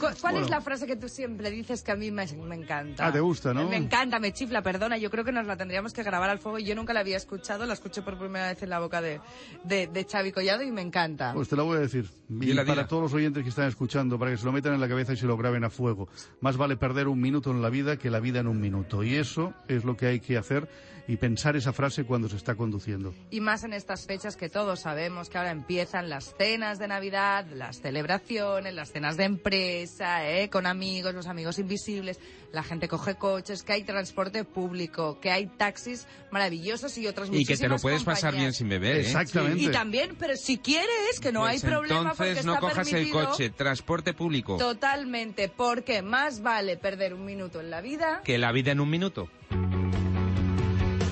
Cu- 0.00 0.06
¿Cuál 0.20 0.32
Bueno. 0.32 0.40
es 0.46 0.50
la 0.50 0.60
frase 0.60 0.86
que 0.86 0.96
tú 0.96 1.08
siempre 1.08 1.50
dices 1.50 1.82
que 1.82 1.92
a 1.92 1.96
mí 1.96 2.10
me, 2.10 2.26
me 2.26 2.54
encanta? 2.56 3.06
Ah, 3.06 3.12
te 3.12 3.20
gusta, 3.20 3.52
¿no? 3.54 3.68
Me 3.68 3.76
encanta, 3.76 4.18
me 4.18 4.32
chifla, 4.32 4.62
perdona. 4.62 4.96
Yo 4.98 5.10
creo 5.10 5.24
que 5.24 5.32
nos 5.32 5.46
la 5.46 5.56
tendríamos 5.56 5.92
que 5.92 6.02
grabar 6.02 6.30
al 6.30 6.38
fuego 6.38 6.58
y 6.58 6.64
yo 6.64 6.74
nunca 6.74 6.92
la 6.92 7.00
había 7.00 7.16
escuchado. 7.18 7.66
La 7.66 7.74
escuché 7.74 8.02
por 8.02 8.18
primera 8.18 8.48
vez 8.48 8.62
en 8.62 8.70
la 8.70 8.80
boca 8.80 9.00
de, 9.02 9.20
de, 9.64 9.86
de 9.86 10.04
Xavi 10.04 10.32
Collado 10.32 10.62
y 10.62 10.70
me 10.72 10.80
encanta. 10.82 11.32
Pues 11.34 11.48
te 11.48 11.56
la 11.56 11.62
voy 11.62 11.76
a 11.76 11.80
decir. 11.80 12.08
Y 12.40 12.54
para 12.54 12.86
todos 12.86 13.02
los 13.04 13.12
oyentes 13.14 13.42
que 13.42 13.50
están 13.50 13.68
escuchando, 13.68 14.18
para 14.18 14.30
que 14.30 14.38
se 14.38 14.44
lo 14.46 14.52
metan 14.52 14.72
en 14.74 14.80
la 14.80 14.88
cabeza 14.88 15.12
y 15.12 15.16
se 15.16 15.26
lo 15.26 15.36
graben 15.36 15.64
a 15.64 15.70
fuego. 15.70 16.08
Más 16.40 16.56
vale 16.56 16.76
perder 16.76 17.06
un 17.08 17.20
minuto 17.20 17.50
en 17.50 17.60
la 17.60 17.68
vida 17.70 17.96
que 17.98 18.08
la 18.10 18.20
vida 18.20 18.40
en 18.40 18.46
un 18.46 18.60
minuto. 18.60 19.02
Y 19.02 19.16
eso 19.16 19.52
es 19.68 19.84
lo 19.84 19.96
que 19.96 20.06
hay 20.06 20.20
que 20.20 20.38
hacer 20.38 20.68
y 21.10 21.16
pensar 21.16 21.56
esa 21.56 21.72
frase 21.72 22.04
cuando 22.04 22.28
se 22.28 22.36
está 22.36 22.54
conduciendo. 22.54 23.12
Y 23.32 23.40
más 23.40 23.64
en 23.64 23.72
estas 23.72 24.06
fechas 24.06 24.36
que 24.36 24.48
todos 24.48 24.78
sabemos 24.78 25.28
que 25.28 25.38
ahora 25.38 25.50
empiezan 25.50 26.08
las 26.08 26.36
cenas 26.38 26.78
de 26.78 26.86
Navidad, 26.86 27.46
las 27.52 27.80
celebraciones, 27.80 28.72
las 28.74 28.92
cenas 28.92 29.16
de 29.16 29.24
empresa, 29.24 30.30
¿eh? 30.30 30.48
con 30.50 30.66
amigos, 30.66 31.12
los 31.12 31.26
amigos 31.26 31.58
invisibles. 31.58 32.20
La 32.52 32.62
gente 32.62 32.86
coge 32.86 33.16
coches, 33.16 33.64
que 33.64 33.72
hay 33.72 33.82
transporte 33.82 34.44
público, 34.44 35.18
que 35.20 35.32
hay 35.32 35.46
taxis 35.46 36.06
maravillosos 36.30 36.96
y 36.96 37.08
otras 37.08 37.28
Y 37.32 37.44
que 37.44 37.56
te 37.56 37.64
lo 37.64 37.74
muchísimas 37.74 37.82
puedes 37.82 38.04
pasar 38.04 38.36
bien 38.36 38.52
sin 38.52 38.68
beber, 38.68 38.98
¿eh? 38.98 39.00
Exactamente. 39.00 39.64
Y 39.64 39.68
también, 39.68 40.14
pero 40.16 40.36
si 40.36 40.58
quieres, 40.58 41.18
que 41.20 41.32
no 41.32 41.40
Pues 41.40 41.54
hay 41.54 41.70
problema 41.70 42.14
porque 42.14 42.30
entonces 42.30 42.46
no 42.46 42.54
está 42.54 42.60
cojas 42.60 42.92
el 42.92 43.10
coche, 43.10 43.50
transporte 43.50 44.14
público. 44.14 44.58
Totalmente, 44.58 45.48
porque 45.48 46.02
más 46.02 46.40
vale 46.40 46.76
perder 46.76 47.14
un 47.14 47.24
minuto 47.24 47.60
en 47.60 47.70
la 47.70 47.80
vida 47.80 48.20
Que 48.24 48.38
la 48.38 48.52
vida 48.52 48.70
en 48.70 48.78
un 48.78 48.90
minuto. 48.90 49.28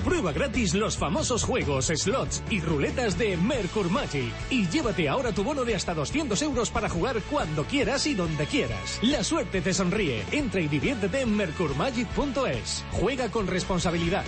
Prueba 0.09 0.31
gratis 0.31 0.73
los 0.73 0.97
famosos 0.97 1.43
juegos, 1.43 1.85
slots 1.85 2.41
y 2.49 2.61
ruletas 2.61 3.15
de 3.19 3.37
Mercur 3.37 3.91
Magic. 3.91 4.33
Y 4.49 4.67
llévate 4.67 5.07
ahora 5.07 5.31
tu 5.31 5.43
bono 5.43 5.63
de 5.63 5.75
hasta 5.75 5.93
200 5.93 6.41
euros 6.41 6.71
para 6.71 6.89
jugar 6.89 7.21
cuando 7.29 7.63
quieras 7.63 8.07
y 8.07 8.15
donde 8.15 8.47
quieras. 8.47 8.99
La 9.03 9.23
suerte 9.23 9.61
te 9.61 9.71
sonríe. 9.71 10.25
Entra 10.31 10.61
y 10.61 10.67
diviértete 10.67 11.21
en 11.21 11.37
mercurmagic.es. 11.37 12.85
Juega 12.93 13.29
con 13.29 13.45
responsabilidad. 13.45 14.25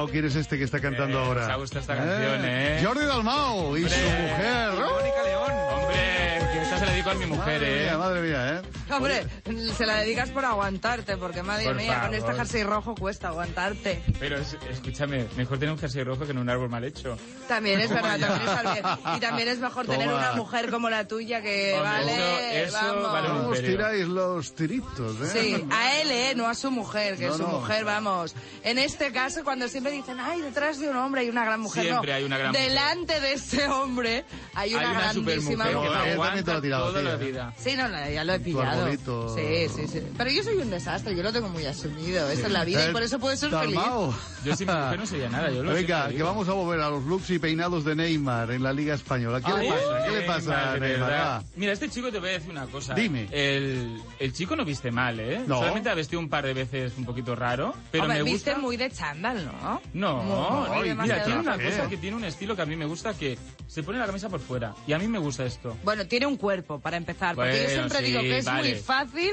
Dalmao, 0.00 0.08
¿quién 0.12 0.24
es 0.24 0.34
este 0.36 0.56
que 0.58 0.64
está 0.64 0.80
cantando 0.80 1.18
Eh, 1.18 1.24
ahora? 1.26 1.52
ha 1.52 1.56
gustado 1.56 1.80
esta 1.80 1.94
canción, 1.96 2.40
¿eh? 2.44 2.80
Jordi 2.82 3.04
Dalmao 3.04 3.76
y 3.76 3.82
su 3.82 3.94
Hombre. 3.94 4.22
mujer. 4.22 4.70
Mónica 4.72 5.22
León. 5.24 5.52
Hombre, 5.74 6.52
que 6.52 6.62
esta 6.62 6.78
se 6.78 6.86
la 6.86 6.92
dedico 6.92 7.10
a 7.10 7.14
mi 7.14 7.26
mujer, 7.26 7.60
Madre 7.60 7.80
¿eh? 7.82 7.84
mía, 7.84 7.98
madre 7.98 8.20
mía, 8.22 8.50
¿eh? 8.64 8.92
Hombre, 8.94 9.26
se 9.70 9.86
la 9.86 9.96
dedicas 9.98 10.30
por 10.30 10.44
aguantarte, 10.44 11.16
porque 11.16 11.42
madre 11.42 11.64
Por 11.66 11.76
mía, 11.76 12.00
con 12.02 12.14
este 12.14 12.32
jersey 12.34 12.62
rojo 12.64 12.94
cuesta 12.94 13.28
aguantarte. 13.28 14.02
Pero 14.18 14.38
es- 14.38 14.56
escúchame, 14.70 15.26
mejor 15.36 15.58
tener 15.58 15.72
un 15.72 15.78
jersey 15.78 16.02
rojo 16.04 16.24
que 16.24 16.32
en 16.32 16.38
un 16.38 16.48
árbol 16.48 16.68
mal 16.68 16.84
hecho. 16.84 17.16
También 17.48 17.80
es 17.80 17.90
verdad, 17.90 18.18
también 18.18 18.82
bien. 18.84 19.16
Y 19.16 19.20
también 19.20 19.48
es 19.48 19.58
mejor 19.58 19.86
tener 19.86 20.08
una 20.08 20.32
mujer 20.32 20.70
como 20.70 20.90
la 20.90 21.06
tuya 21.06 21.40
que 21.42 21.74
Hombre, 21.74 21.90
vale, 21.90 22.62
eso- 22.64 22.76
eso 22.78 22.86
vamos. 22.86 23.12
vale 23.12 23.30
un 23.30 23.36
¿Cómo 23.38 23.48
os 23.50 23.60
tiráis 23.60 24.06
los 24.06 24.54
tiritos, 24.54 25.16
eh? 25.22 25.26
Sí, 25.32 25.66
a 25.70 26.00
él, 26.00 26.10
¿eh? 26.10 26.32
No 26.36 26.48
a 26.48 26.54
su 26.54 26.70
mujer, 26.70 27.16
que 27.16 27.26
No, 27.26 27.36
su 27.36 27.42
no. 27.42 27.48
mujer, 27.48 27.84
vamos. 27.84 28.34
En 28.62 28.78
este 28.78 29.12
caso, 29.12 29.44
cuando 29.44 29.68
siempre 29.68 29.92
dicen, 29.92 30.18
ay, 30.20 30.40
detrás 30.40 30.78
de 30.78 30.88
un 30.88 30.96
hombre 30.96 31.22
hay 31.22 31.28
una 31.30 31.44
gran 31.44 31.60
mujer. 31.60 31.84
Siempre 31.84 32.10
no, 32.12 32.16
hay 32.16 32.24
una 32.24 32.38
gran 32.38 32.50
mujer. 32.52 32.68
Delante 32.68 33.20
de 33.20 33.32
ese 33.34 33.68
hombre 33.68 34.24
hay 34.54 34.74
una, 34.74 34.80
Hay 34.82 34.86
una 34.90 35.00
grandísima 35.00 35.64
que 35.68 35.74
mujer. 35.76 35.80
te 35.80 35.86
Él 35.86 35.92
también 35.92 36.10
te 36.10 36.16
lo 36.16 36.22
ha 36.22 36.26
aguanta 36.30 36.60
tirado, 36.62 36.86
toda 36.88 37.00
sí, 37.00 37.06
la 37.06 37.16
vida. 37.16 37.54
Sí, 37.58 37.76
no, 37.76 37.88
no, 37.88 38.10
ya 38.10 38.24
lo 38.24 38.32
he 38.34 38.40
pillado. 38.40 38.82
arbolito. 38.82 39.34
Sí, 39.68 39.86
sí, 39.86 39.88
sí. 39.88 40.02
Pero 40.16 40.30
yo 40.30 40.42
soy 40.42 40.56
un 40.56 40.70
desastre, 40.70 41.14
yo 41.16 41.22
lo 41.22 41.32
tengo 41.32 41.48
muy 41.48 41.66
asumido. 41.66 42.28
Esa 42.30 42.46
es 42.46 42.52
la 42.52 42.64
vida 42.64 42.88
y 42.88 42.92
por 42.92 43.02
eso 43.02 43.18
puedo 43.18 43.36
ser 43.36 43.50
feliz. 43.50 43.76
Calmao. 43.76 44.14
Yo 44.44 44.56
sin 44.56 44.66
mi 44.66 44.72
mujer 44.74 44.98
no 44.98 45.06
sería 45.06 45.28
nada, 45.28 45.50
yo 45.50 45.62
lo 45.62 45.72
Venga, 45.72 46.06
que 46.08 46.14
digo. 46.14 46.26
vamos 46.26 46.48
a 46.48 46.52
volver 46.52 46.80
a 46.80 46.88
los 46.90 47.04
looks 47.04 47.30
y 47.30 47.38
peinados 47.38 47.84
de 47.84 47.94
Neymar 47.94 48.50
en 48.52 48.62
la 48.62 48.72
Liga 48.72 48.94
Española. 48.94 49.40
¿Qué 49.40 49.52
le 49.52 49.68
pasa? 49.68 50.04
¿Qué 50.04 50.10
le 50.10 50.20
pasa 50.22 50.72
a 50.72 50.76
Neymar? 50.78 51.10
Va. 51.10 51.44
Mira, 51.56 51.72
este 51.72 51.88
chico 51.90 52.10
te 52.10 52.18
voy 52.18 52.30
a 52.30 52.32
decir 52.32 52.50
una 52.50 52.66
cosa. 52.66 52.94
Dime. 52.94 53.28
El, 53.30 54.00
el 54.18 54.32
chico 54.32 54.56
no 54.56 54.64
viste 54.64 54.90
mal, 54.90 55.20
¿eh? 55.20 55.42
No. 55.46 55.58
Solamente 55.58 55.90
ha 55.90 55.94
vestido 55.94 56.20
un 56.20 56.28
par 56.28 56.44
de 56.46 56.54
veces 56.54 56.92
un 56.96 57.04
poquito 57.04 57.34
raro, 57.36 57.74
pero 57.90 58.04
Hombre, 58.04 58.18
me 58.18 58.24
viste 58.24 58.50
gusta... 58.52 58.62
muy 58.66 58.76
de 58.76 58.90
chándal, 58.90 59.44
¿no? 59.44 59.80
No, 59.92 60.22
Muy, 60.22 60.82
mira, 60.82 60.88
demasiado 60.94 61.24
tiene 61.24 61.40
una 61.40 61.58
cosa 61.58 61.88
que 61.88 61.96
tiene 61.96 62.16
un 62.16 62.24
estilo 62.24 62.56
que 62.56 62.62
a 62.62 62.66
mí 62.66 62.76
me 62.76 62.86
gusta 62.86 63.14
que 63.14 63.36
se 63.66 63.82
pone 63.82 63.98
la 63.98 64.06
camisa 64.06 64.28
por 64.28 64.40
fuera. 64.40 64.74
Y 64.86 64.92
a 64.92 64.98
mí 64.98 65.06
me 65.06 65.18
gusta 65.18 65.44
esto. 65.44 65.76
Bueno, 65.84 66.06
tiene 66.06 66.26
un 66.26 66.36
cuerpo, 66.36 66.80
para 66.80 66.96
empezar. 66.96 67.34
Porque 67.34 67.62
yo 67.64 67.70
siempre 67.70 67.98
sí, 67.98 68.04
digo 68.06 68.20
que 68.20 68.38
es 68.38 68.44
vale. 68.44 68.70
muy 68.72 68.78
fácil 68.80 69.30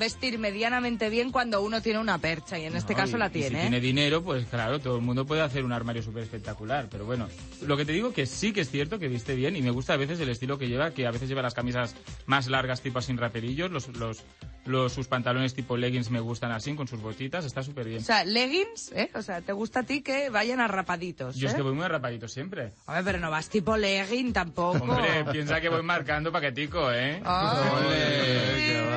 vestir 0.00 0.38
medianamente 0.40 1.08
bien 1.10 1.30
cuando 1.30 1.62
uno 1.62 1.80
tiene 1.80 2.00
una 2.00 2.18
percha. 2.18 2.58
Y 2.58 2.64
en 2.64 2.74
este 2.74 2.94
No, 2.94 2.98
caso 2.98 3.16
y- 3.16 3.20
la 3.20 3.26
y 3.28 3.30
tiene. 3.30 3.48
si 3.50 3.56
¿eh? 3.56 3.60
tiene 3.60 3.80
dinero, 3.80 4.22
pues 4.24 4.46
claro, 4.46 4.80
todo 4.80 4.96
el 4.96 5.02
mundo 5.02 5.24
puede 5.26 5.42
hacer 5.42 5.64
un 5.64 5.72
armario 5.72 6.02
súper 6.02 6.24
espectacular. 6.24 6.88
Pero 6.90 7.04
bueno, 7.04 7.28
lo 7.62 7.76
que 7.76 7.84
te 7.84 7.92
digo 7.92 8.12
que 8.12 8.26
sí 8.26 8.52
que 8.52 8.62
es 8.62 8.70
cierto 8.70 8.98
que 8.98 9.06
viste 9.06 9.36
bien 9.36 9.54
y 9.54 9.62
me 9.62 9.70
gusta 9.70 9.92
a 9.94 9.96
veces 9.96 10.18
el 10.18 10.28
estilo 10.28 10.58
que 10.58 10.66
lleva, 10.66 10.90
que 10.90 11.06
a 11.06 11.12
veces 11.12 11.28
lleva 11.28 11.42
las 11.42 11.54
camisas 11.54 11.94
más 12.26 12.48
largas 12.48 12.80
tipo 12.80 13.00
sin 13.00 13.16
raperillos, 13.18 13.70
los, 13.70 13.88
los, 13.96 14.24
los, 14.64 14.92
sus 14.92 15.06
pantalones 15.06 15.54
tipo 15.54 15.76
leggings 15.76 16.10
me 16.10 16.20
gustan 16.20 16.50
así, 16.52 16.74
con 16.74 16.88
sus 16.88 17.00
botitas, 17.00 17.44
está 17.44 17.62
súper 17.62 17.86
bien. 17.88 18.00
O 18.00 18.04
sea, 18.04 18.24
leggings, 18.24 18.92
¿eh? 18.94 19.10
O 19.14 19.22
sea, 19.22 19.40
¿te 19.42 19.52
gusta 19.52 19.80
a 19.80 19.82
ti 19.82 20.00
que 20.02 20.30
vayan 20.30 20.60
arrapaditos? 20.60 21.36
Yo 21.36 21.48
es 21.48 21.54
¿eh? 21.54 21.56
que 21.56 21.62
voy 21.62 21.74
muy 21.74 21.84
arrapadito 21.84 22.26
siempre. 22.28 22.72
Hombre, 22.86 23.02
pero 23.04 23.18
no 23.18 23.30
vas 23.30 23.48
tipo 23.50 23.76
legging 23.76 24.32
tampoco. 24.32 24.78
Hombre, 24.82 25.24
piensa 25.30 25.60
que 25.60 25.68
voy 25.68 25.82
marcando 25.82 26.32
paquetico, 26.32 26.90
¿eh? 26.92 27.20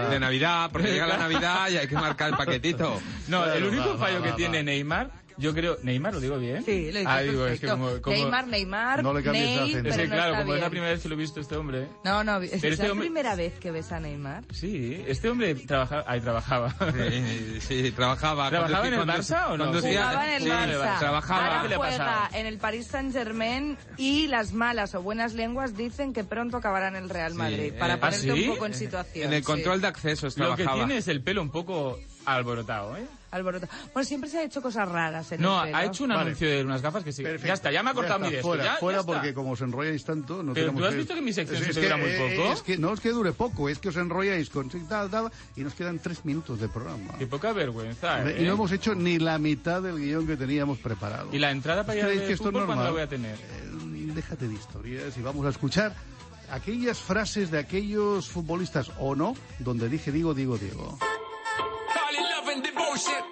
De 0.09 0.19
Navidad, 0.19 0.69
porque 0.71 0.92
llega 0.93 1.07
la 1.07 1.17
Navidad 1.17 1.69
y 1.69 1.77
hay 1.77 1.87
que 1.87 1.95
marcar 1.95 2.29
el 2.29 2.37
paquetito. 2.37 3.01
No, 3.27 3.45
el 3.45 3.51
Claro, 3.51 3.67
único 3.69 3.89
va, 3.97 3.97
fallo 4.05 4.17
va, 4.19 4.23
que 4.25 4.29
va, 4.31 4.35
tiene. 4.35 4.63
Neymar, 4.63 5.09
yo 5.37 5.53
creo... 5.53 5.77
¿Neymar 5.83 6.13
lo 6.13 6.19
digo 6.19 6.37
bien? 6.37 6.63
Sí, 6.63 6.91
lo 6.91 6.99
Ah, 7.09 7.19
digo, 7.21 7.45
es 7.47 7.59
que 7.59 7.67
perfecto. 7.67 7.71
como... 7.87 8.01
como- 8.01 8.15
Neymar, 8.15 8.47
Neymar, 8.47 9.03
No 9.03 9.13
le 9.13 9.23
cambies 9.23 9.45
Ney, 9.45 9.57
acento. 9.71 9.89
Es 9.89 9.95
pero 9.95 10.03
que 10.03 10.07
no 10.09 10.15
claro, 10.15 10.35
como 10.37 10.55
es 10.55 10.61
la 10.61 10.69
primera 10.69 10.91
vez 10.91 11.01
que 11.01 11.09
lo 11.09 11.15
he 11.15 11.17
visto 11.17 11.39
este 11.39 11.55
hombre... 11.55 11.87
No, 12.03 12.23
no, 12.23 12.37
es 12.41 12.53
este 12.53 12.69
la 12.77 12.91
hombre- 12.91 12.99
primera 13.07 13.35
vez 13.35 13.53
que 13.59 13.71
ves 13.71 13.91
a 13.91 13.99
Neymar. 13.99 14.43
Sí, 14.51 15.03
este 15.07 15.29
hombre 15.29 15.55
trabaja, 15.55 16.03
ahí 16.07 16.21
trabajaba. 16.21 16.73
Sí, 16.93 17.59
sí, 17.61 17.91
trabajaba. 17.91 18.49
¿Trabajaba 18.49 18.87
en 18.87 18.93
el 18.93 18.99
Barça 19.01 19.51
o 19.51 19.57
no? 19.57 19.73
Jugaba 19.73 20.35
en 20.35 20.41
el 20.43 20.49
Barça. 20.49 20.99
Trabajaba. 20.99 21.45
Ahora 21.47 21.61
¿Qué 21.63 21.69
le 21.69 21.75
ha 21.75 21.77
juega 21.77 21.97
pasado? 21.97 22.27
en 22.39 22.45
el 22.45 22.57
Paris 22.57 22.87
Saint 22.87 23.13
Germain 23.13 23.77
y 23.97 24.27
las 24.27 24.53
malas 24.53 24.95
o 24.95 25.01
buenas 25.01 25.33
lenguas 25.33 25.75
dicen 25.75 26.13
que 26.13 26.23
pronto 26.23 26.57
acabará 26.57 26.87
en 26.89 26.95
el 26.95 27.09
Real 27.09 27.33
Madrid. 27.33 27.59
eh, 27.59 27.73
para 27.73 27.95
¿ah, 27.95 27.99
ponerte 27.99 28.33
sí? 28.33 28.47
un 28.47 28.53
poco 28.53 28.65
en 28.65 28.73
situación. 28.73 29.27
En 29.27 29.33
el 29.33 29.39
sí. 29.41 29.45
control 29.45 29.81
de 29.81 29.87
accesos 29.87 30.37
Lo 30.37 30.55
que 30.55 30.63
trabajaba. 30.63 30.85
tiene 30.85 30.97
es 30.99 31.07
el 31.07 31.21
pelo 31.21 31.41
un 31.41 31.49
poco 31.51 31.99
alborotado, 32.25 32.97
¿eh? 32.97 33.05
Alboroto. 33.31 33.67
Bueno, 33.93 34.05
siempre 34.05 34.29
se 34.29 34.37
ha 34.37 34.43
hecho 34.43 34.61
cosas 34.61 34.87
raras 34.87 35.31
en 35.31 35.41
No, 35.41 35.59
el 35.63 35.71
pelo. 35.71 35.77
ha 35.77 35.85
hecho 35.85 36.03
un 36.03 36.09
Vale. 36.11 36.21
anuncio 36.21 36.47
de 36.47 36.63
unas 36.63 36.83
gafas 36.83 37.03
que 37.03 37.11
sí. 37.11 37.23
Perfecto. 37.23 37.47
Ya 37.47 37.53
está, 37.53 37.71
ya 37.71 37.81
me 37.81 37.89
ha 37.89 37.93
cortado 37.95 38.19
mi 38.19 38.29
de. 38.29 38.41
Fuera, 38.43 38.63
ya, 38.63 38.75
fuera 38.75 38.99
ya 38.99 39.05
porque 39.05 39.33
como 39.33 39.51
os 39.51 39.61
enrolláis 39.61 40.03
tanto... 40.05 40.43
No 40.43 40.53
Pero 40.53 40.71
tú 40.71 40.85
has 40.85 40.95
visto 40.95 41.15
que 41.15 41.21
mi 41.21 41.33
sección 41.33 41.63
siempre 41.63 41.83
dura 41.83 41.97
muy 41.97 42.09
eh, 42.11 42.35
poco. 42.37 42.53
Es 42.53 42.61
que 42.61 42.77
no 42.77 42.93
es 42.93 42.99
que 42.99 43.09
dure 43.09 43.33
poco, 43.33 43.69
es 43.69 43.79
que 43.79 43.89
os 43.89 43.95
enrolláis 43.97 44.51
con 44.51 44.69
tal, 44.87 45.09
tal, 45.09 45.31
y 45.55 45.61
nos 45.61 45.73
quedan 45.73 45.97
tres 45.97 46.23
minutos 46.25 46.59
de 46.59 46.69
programa. 46.69 47.15
Qué 47.17 47.25
poca 47.25 47.53
vergüenza, 47.53 48.23
¿eh? 48.29 48.37
Y 48.41 48.45
no 48.45 48.53
hemos 48.53 48.71
hecho 48.71 48.93
ni 48.93 49.17
la 49.17 49.39
mitad 49.39 49.81
del 49.81 49.97
guion 49.97 50.27
que 50.27 50.37
teníamos 50.37 50.77
preparado. 50.77 51.29
¿Y 51.33 51.39
la 51.39 51.49
entrada 51.49 51.83
para 51.83 51.97
ir 51.97 52.05
¿Creéis 52.05 52.21
al 52.21 52.27
que 52.27 52.33
esto 52.33 52.47
es 52.49 52.53
normal? 52.53 52.83
la 52.83 52.91
voy 52.91 53.01
a 53.01 53.07
tener? 53.07 53.35
Eh, 53.35 54.11
déjate 54.13 54.47
de 54.47 54.53
historias 54.53 55.17
y 55.17 55.21
vamos 55.23 55.43
a 55.47 55.49
escuchar 55.49 55.95
aquellas 56.51 56.99
frases 56.99 57.49
de 57.49 57.57
aquellos 57.57 58.29
futbolistas 58.29 58.91
o 58.99 59.15
no, 59.15 59.35
donde 59.57 59.89
dije 59.89 60.11
digo, 60.11 60.35
digo, 60.35 60.57
digo. 60.57 60.99
And 62.53 62.61
devotion. 62.61 63.23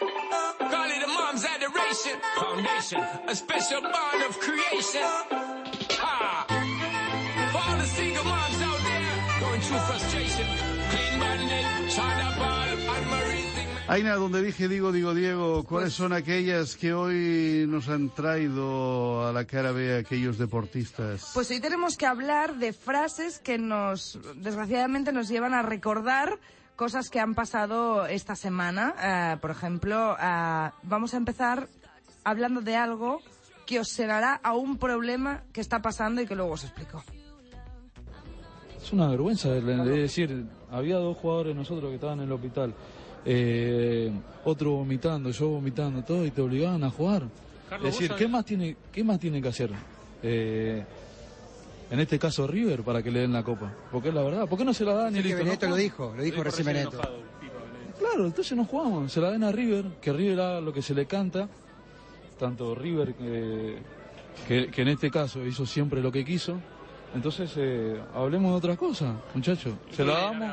Call 0.00 0.90
it 0.90 1.02
a 1.02 1.06
mom's 1.08 1.46
adoration. 1.46 2.20
Foundation, 2.36 3.00
a 3.26 3.34
special 3.34 3.80
bond 3.80 4.22
of 4.28 4.38
creation. 4.38 5.00
Ah. 5.98 6.44
For 7.52 7.58
all 7.58 7.78
the 7.78 7.86
single 7.86 8.24
moms 8.24 8.60
out 8.60 8.80
there 8.84 9.40
going 9.40 9.60
through 9.62 9.78
frustration. 9.78 10.46
Clean 10.90 11.20
bandit, 11.20 11.64
China 11.88 12.34
ball, 12.36 12.96
and 12.96 13.06
Marie 13.08 13.48
thing. 13.54 13.68
Aina, 13.88 14.16
donde 14.16 14.42
dije 14.42 14.68
digo, 14.68 14.92
digo, 14.92 15.14
Diego, 15.14 15.64
¿cuáles 15.64 15.94
son 15.94 16.12
aquellas 16.12 16.76
que 16.76 16.92
hoy 16.92 17.64
nos 17.66 17.88
han 17.88 18.10
traído 18.10 19.26
a 19.26 19.32
la 19.32 19.46
cara 19.46 19.72
B 19.72 19.96
aquellos 19.96 20.36
deportistas? 20.36 21.30
Pues 21.32 21.50
hoy 21.50 21.60
tenemos 21.60 21.96
que 21.96 22.04
hablar 22.04 22.56
de 22.56 22.74
frases 22.74 23.38
que 23.38 23.56
nos, 23.56 24.18
desgraciadamente, 24.34 25.12
nos 25.12 25.28
llevan 25.28 25.54
a 25.54 25.62
recordar 25.62 26.38
cosas 26.80 27.10
que 27.10 27.20
han 27.20 27.34
pasado 27.34 28.06
esta 28.06 28.34
semana. 28.34 28.94
Eh, 29.02 29.36
por 29.38 29.50
ejemplo, 29.50 30.16
eh, 30.18 30.70
vamos 30.82 31.12
a 31.12 31.18
empezar 31.18 31.68
hablando 32.24 32.62
de 32.62 32.74
algo 32.74 33.20
que 33.66 33.80
os 33.80 33.88
sonará 33.90 34.40
a 34.42 34.54
un 34.54 34.78
problema 34.78 35.42
que 35.52 35.60
está 35.60 35.82
pasando 35.82 36.22
y 36.22 36.26
que 36.26 36.34
luego 36.34 36.52
os 36.52 36.64
explico. 36.64 37.04
Es 38.82 38.94
una 38.94 39.08
vergüenza, 39.08 39.54
es 39.54 39.66
decir, 39.84 40.46
había 40.70 40.96
dos 40.96 41.18
jugadores 41.18 41.54
nosotros 41.54 41.90
que 41.90 41.96
estaban 41.96 42.20
en 42.20 42.24
el 42.24 42.32
hospital, 42.32 42.72
eh, 43.26 44.10
otro 44.46 44.70
vomitando, 44.70 45.28
yo 45.32 45.50
vomitando, 45.50 46.02
todo, 46.02 46.24
y 46.24 46.30
te 46.30 46.40
obligaban 46.40 46.82
a 46.82 46.90
jugar. 46.90 47.24
Carlos, 47.68 47.90
es 47.90 47.98
decir, 47.98 48.16
¿qué 48.16 48.26
más 48.26 48.46
tiene, 48.46 48.74
qué 48.90 49.04
más 49.04 49.20
tienen 49.20 49.42
que 49.42 49.48
hacer? 49.48 49.70
Eh, 50.22 50.82
en 51.90 52.00
este 52.00 52.18
caso 52.18 52.46
River 52.46 52.82
para 52.82 53.02
que 53.02 53.10
le 53.10 53.20
den 53.20 53.32
la 53.32 53.42
copa, 53.42 53.72
porque 53.90 54.08
es 54.08 54.14
la 54.14 54.22
verdad, 54.22 54.48
¿por 54.48 54.58
qué 54.58 54.64
no 54.64 54.72
se 54.72 54.84
la 54.84 54.94
dan 54.94 55.14
Sí, 55.14 55.22
listo? 55.22 55.44
No 55.44 55.70
lo 55.70 55.76
dijo, 55.76 56.14
lo 56.16 56.22
dijo 56.22 56.42
recién 56.42 56.66
Benedetto. 56.66 57.00
Claro, 57.98 58.26
entonces 58.26 58.56
no 58.56 58.64
jugamos, 58.64 59.12
se 59.12 59.20
la 59.20 59.30
den 59.30 59.44
a 59.44 59.52
River, 59.52 59.84
que 60.00 60.12
River 60.12 60.40
haga 60.40 60.60
lo 60.60 60.72
que 60.72 60.82
se 60.82 60.94
le 60.94 61.06
canta, 61.06 61.48
tanto 62.38 62.74
River 62.74 63.14
que, 63.14 63.78
que, 64.48 64.70
que 64.70 64.82
en 64.82 64.88
este 64.88 65.10
caso 65.10 65.44
hizo 65.44 65.66
siempre 65.66 66.00
lo 66.00 66.10
que 66.10 66.24
quiso. 66.24 66.58
Entonces, 67.14 67.52
eh, 67.56 68.00
hablemos 68.14 68.52
de 68.52 68.56
otra 68.56 68.76
cosa, 68.76 69.16
muchachos. 69.34 69.74
¿Se 69.90 70.04
la 70.04 70.14
damos? 70.14 70.48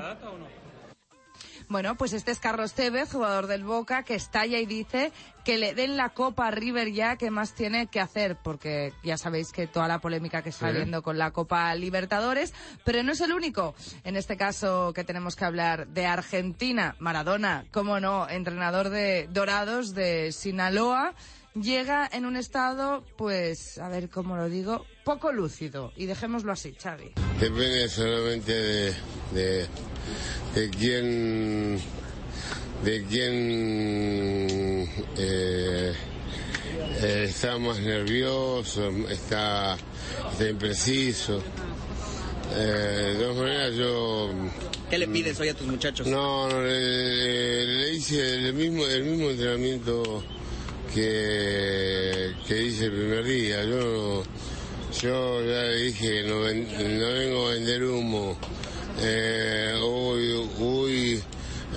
Bueno, 1.69 1.95
pues 1.95 2.13
este 2.13 2.31
es 2.31 2.39
Carlos 2.39 2.73
Tevez, 2.73 3.11
jugador 3.11 3.47
del 3.47 3.65
Boca, 3.65 4.03
que 4.03 4.15
estalla 4.15 4.57
y 4.59 4.65
dice 4.65 5.11
que 5.43 5.57
le 5.57 5.73
den 5.73 5.97
la 5.97 6.09
copa 6.09 6.47
a 6.47 6.51
River 6.51 6.93
ya, 6.93 7.17
que 7.17 7.29
más 7.29 7.55
tiene 7.55 7.87
que 7.87 7.99
hacer, 7.99 8.37
porque 8.41 8.93
ya 9.03 9.17
sabéis 9.17 9.51
que 9.51 9.67
toda 9.67 9.89
la 9.89 9.99
polémica 9.99 10.41
que 10.41 10.49
está 10.49 10.67
Sí. 10.69 10.75
habiendo 10.75 11.03
con 11.03 11.17
la 11.17 11.31
Copa 11.31 11.75
Libertadores, 11.75 12.53
pero 12.85 13.03
no 13.03 13.11
es 13.11 13.19
el 13.19 13.33
único. 13.33 13.75
En 14.05 14.15
este 14.15 14.37
caso 14.37 14.93
que 14.93 15.03
tenemos 15.03 15.35
que 15.35 15.43
hablar 15.43 15.87
de 15.87 16.05
Argentina, 16.05 16.95
Maradona, 16.99 17.65
como 17.73 17.99
no, 17.99 18.29
entrenador 18.29 18.89
de 18.89 19.27
Dorados 19.31 19.93
de 19.93 20.31
Sinaloa, 20.31 21.13
llega 21.61 22.09
en 22.11 22.25
un 22.25 22.35
estado, 22.37 23.03
pues, 23.17 23.77
a 23.77 23.89
ver 23.89 24.09
cómo 24.09 24.35
lo 24.35 24.49
digo, 24.49 24.85
poco 25.03 25.31
lúcido. 25.31 25.91
Y 25.95 26.05
dejémoslo 26.05 26.51
así, 26.51 26.73
Xavi. 26.81 27.11
Depende 27.39 27.87
solamente 27.89 28.53
de, 28.53 28.93
de, 29.33 29.67
de 30.55 30.69
quién, 30.71 31.79
de 32.83 33.05
quién 33.05 33.33
eh, 35.17 35.93
eh, 37.01 37.25
está 37.27 37.57
más 37.57 37.79
nervioso, 37.79 38.89
está, 39.09 39.77
está 40.31 40.49
impreciso. 40.49 41.41
Eh, 42.55 43.13
de 43.17 43.19
todas 43.23 43.35
maneras 43.35 43.73
yo... 43.75 44.31
¿Qué 44.89 44.97
le 44.97 45.07
pides 45.07 45.37
hoy 45.39 45.49
a 45.49 45.53
tus 45.53 45.67
muchachos? 45.67 46.07
No, 46.07 46.47
no, 46.49 46.61
le, 46.61 46.79
le- 46.79 47.65
le 47.81 47.93
hice 47.93 48.35
el 48.35 48.53
mismo, 48.53 48.85
el 48.85 49.03
mismo 49.03 49.29
entrenamiento 49.29 50.23
que, 50.97 52.33
que 52.47 52.63
hice 52.63 52.85
el 52.85 52.91
primer 52.91 53.23
día. 53.23 53.63
Yo, 53.65 54.23
yo 55.01 55.41
ya 55.43 55.61
le 55.63 55.75
dije 55.83 56.23
no, 56.23 56.39
ven- 56.41 56.67
no 56.99 57.07
vengo 57.13 57.47
a 57.47 57.51
vender 57.51 57.83
humo. 57.83 58.37
Eh, 58.99 59.73
hoy, 59.79 60.49
hoy, 60.59 61.23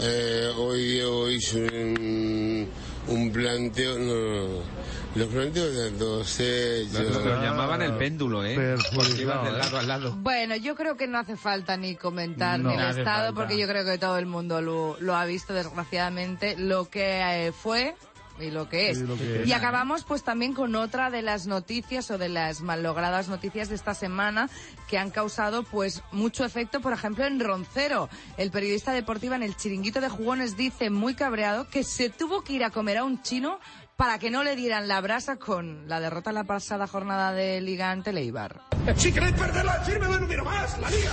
eh, 0.00 0.50
hoy 0.56 0.84
Diego 0.92 1.30
hizo 1.30 1.58
un, 1.58 2.68
un 3.08 3.32
planteo. 3.32 3.98
No, 3.98 4.14
no, 4.14 4.48
no. 4.48 4.80
Los 5.16 5.26
pronósticos 5.26 5.92
no 5.98 6.22
sé, 6.22 6.86
yo... 6.92 7.00
Lo, 7.02 7.18
lo 7.24 7.42
llamaban 7.42 7.82
el 7.82 7.94
péndulo, 7.96 8.44
¿eh? 8.44 8.76
Porque 8.94 9.22
iban 9.22 9.44
de 9.44 9.50
lado 9.58 9.78
a 9.78 9.82
lado. 9.82 10.12
Bueno, 10.16 10.54
yo 10.54 10.76
creo 10.76 10.96
que 10.96 11.08
no 11.08 11.18
hace 11.18 11.36
falta 11.36 11.76
ni 11.76 11.96
comentar 11.96 12.60
No. 12.60 12.68
ni 12.70 12.76
el 12.76 12.96
estado, 12.98 13.26
falta. 13.26 13.32
porque 13.34 13.58
yo 13.58 13.66
creo 13.66 13.84
que 13.84 13.98
todo 13.98 14.16
el 14.18 14.26
mundo 14.26 14.62
lo, 14.62 14.96
lo 15.00 15.16
ha 15.16 15.24
visto, 15.24 15.52
desgraciadamente, 15.52 16.54
lo 16.56 16.88
que 16.88 17.48
eh, 17.48 17.52
fue 17.52 17.96
y 18.42 18.50
lo 18.50 18.68
que 18.68 18.90
es. 18.90 18.98
Y 18.98 19.06
lo 19.06 19.16
que 19.16 19.42
es. 19.42 19.48
Y 19.48 19.52
acabamos 19.52 20.04
pues 20.04 20.22
también 20.22 20.54
con 20.54 20.74
otra 20.74 21.10
de 21.10 21.22
las 21.22 21.46
noticias 21.46 22.10
o 22.10 22.18
de 22.18 22.28
las 22.28 22.60
mallogradas 22.60 23.28
noticias 23.28 23.68
de 23.68 23.74
esta 23.74 23.94
semana 23.94 24.48
que 24.88 24.98
han 24.98 25.10
causado 25.10 25.62
pues 25.62 26.02
mucho 26.12 26.44
efecto, 26.44 26.80
por 26.80 26.92
ejemplo, 26.92 27.24
en 27.26 27.40
Roncero. 27.40 28.08
El 28.36 28.50
periodista 28.50 28.92
deportivo 28.92 29.34
en 29.34 29.42
el 29.42 29.56
chiringuito 29.56 30.00
de 30.00 30.08
jugones 30.08 30.56
dice 30.56 30.90
muy 30.90 31.14
cabreado 31.14 31.68
que 31.68 31.84
se 31.84 32.10
tuvo 32.10 32.42
que 32.42 32.54
ir 32.54 32.64
a 32.64 32.70
comer 32.70 32.98
a 32.98 33.04
un 33.04 33.22
chino 33.22 33.58
para 33.96 34.18
que 34.18 34.30
no 34.30 34.42
le 34.42 34.56
dieran 34.56 34.88
la 34.88 35.00
brasa 35.02 35.36
con 35.36 35.86
la 35.86 36.00
derrota 36.00 36.30
en 36.30 36.36
la 36.36 36.44
pasada 36.44 36.86
jornada 36.86 37.32
de 37.32 37.60
Liga 37.60 37.90
ante 37.90 38.14
Leibar. 38.14 38.62
Si 38.96 39.12
queréis 39.12 39.34
perderla, 39.34 39.78
decirme, 39.78 40.08
no 40.08 40.26
miro 40.26 40.42
más, 40.42 40.78
la 40.78 40.88
liga. 40.88 41.12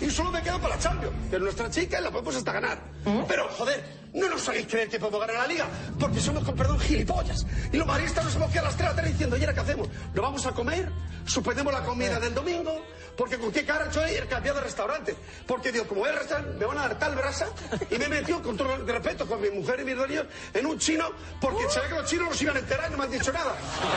Y 0.00 0.08
solo 0.10 0.30
me 0.30 0.40
quedo 0.40 0.60
para 0.60 0.76
la 0.76 0.80
Champions. 0.80 1.14
Pero 1.30 1.42
nuestra 1.42 1.68
chica 1.68 2.00
la 2.00 2.10
podemos 2.12 2.36
hasta 2.36 2.52
ganar. 2.52 2.78
Pero, 3.26 3.48
joder, 3.48 3.84
no 4.14 4.28
nos 4.28 4.48
hagáis 4.48 4.66
creer 4.66 4.88
que 4.88 4.98
podemos 4.98 5.20
ganar 5.20 5.36
la 5.36 5.46
liga, 5.46 5.66
porque 5.98 6.20
somos, 6.20 6.44
con 6.44 6.54
perdón, 6.56 6.80
gilipollas. 6.80 7.46
Y 7.72 7.76
los 7.76 7.86
maristas 7.86 8.24
nos 8.24 8.34
hemos 8.36 8.50
quedado 8.50 8.66
a 8.66 8.70
las 8.70 8.76
3 8.76 8.88
de 8.88 8.92
la 8.92 8.96
tarde 8.96 9.10
diciendo, 9.10 9.36
¿y 9.36 9.40
ahora 9.40 9.54
qué 9.54 9.60
hacemos? 9.60 9.88
¿Lo 10.14 10.22
vamos 10.22 10.46
a 10.46 10.52
comer? 10.52 10.90
¿Suspendemos 11.26 11.72
la 11.72 11.82
comida 11.82 12.18
del 12.18 12.34
domingo? 12.34 12.82
Porque 13.16 13.36
con 13.36 13.50
qué 13.50 13.64
cara 13.64 13.84
he 13.84 13.88
hecho 13.88 14.00
ayer 14.00 14.28
cambiado 14.28 14.58
de 14.58 14.64
restaurante. 14.64 15.16
Porque 15.46 15.72
digo, 15.72 15.86
como 15.86 16.04
al 16.04 16.16
restaurante, 16.16 16.56
me 16.56 16.64
van 16.64 16.78
a 16.78 16.82
dar 16.82 16.98
tal 16.98 17.16
brasa. 17.16 17.48
Y 17.90 17.98
me 17.98 18.04
he 18.04 18.08
metido 18.08 18.40
con 18.42 18.56
todo 18.56 18.74
el 18.74 18.86
respeto 18.86 19.26
con 19.26 19.40
mi 19.40 19.50
mujer 19.50 19.80
y 19.80 19.84
mis 19.84 19.96
dos 19.96 20.08
niños 20.08 20.26
en 20.54 20.66
un 20.66 20.78
chino, 20.78 21.10
porque 21.40 21.68
sabía 21.68 21.88
que 21.88 21.94
los 21.96 22.08
chinos 22.08 22.28
no 22.28 22.34
se 22.34 22.44
iban 22.44 22.56
a 22.56 22.60
enterar 22.60 22.86
y 22.88 22.92
no 22.92 22.98
me 22.98 23.04
han 23.04 23.10
dicho 23.10 23.32
nada. 23.32 23.54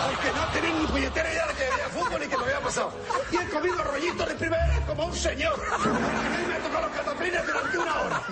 Porque 0.10 0.32
no 0.36 0.48
tenían 0.52 0.82
ni 0.82 0.88
puñetera 0.88 1.32
idea 1.32 1.48
de 1.48 1.54
que 1.54 1.66
había 1.66 1.90
fútbol 1.90 2.24
y 2.24 2.28
que 2.28 2.38
lo 2.38 2.44
había 2.44 2.60
pasado. 2.60 2.94
Y 3.32 3.38
he 3.38 3.50
comido 3.50 3.84
rollitos 3.84 4.28
de 4.28 4.36
primera 4.36 4.86
como 4.88 5.06
un 5.06 5.16
señor. 5.16 5.62
A 5.72 5.78
mí 5.78 6.48
me 6.48 6.56
ha 6.56 6.60
tocado 6.60 6.88
los 6.88 6.98
cataplines 6.98 7.46
durante 7.46 7.78
una 7.78 8.02
hora. 8.02 8.24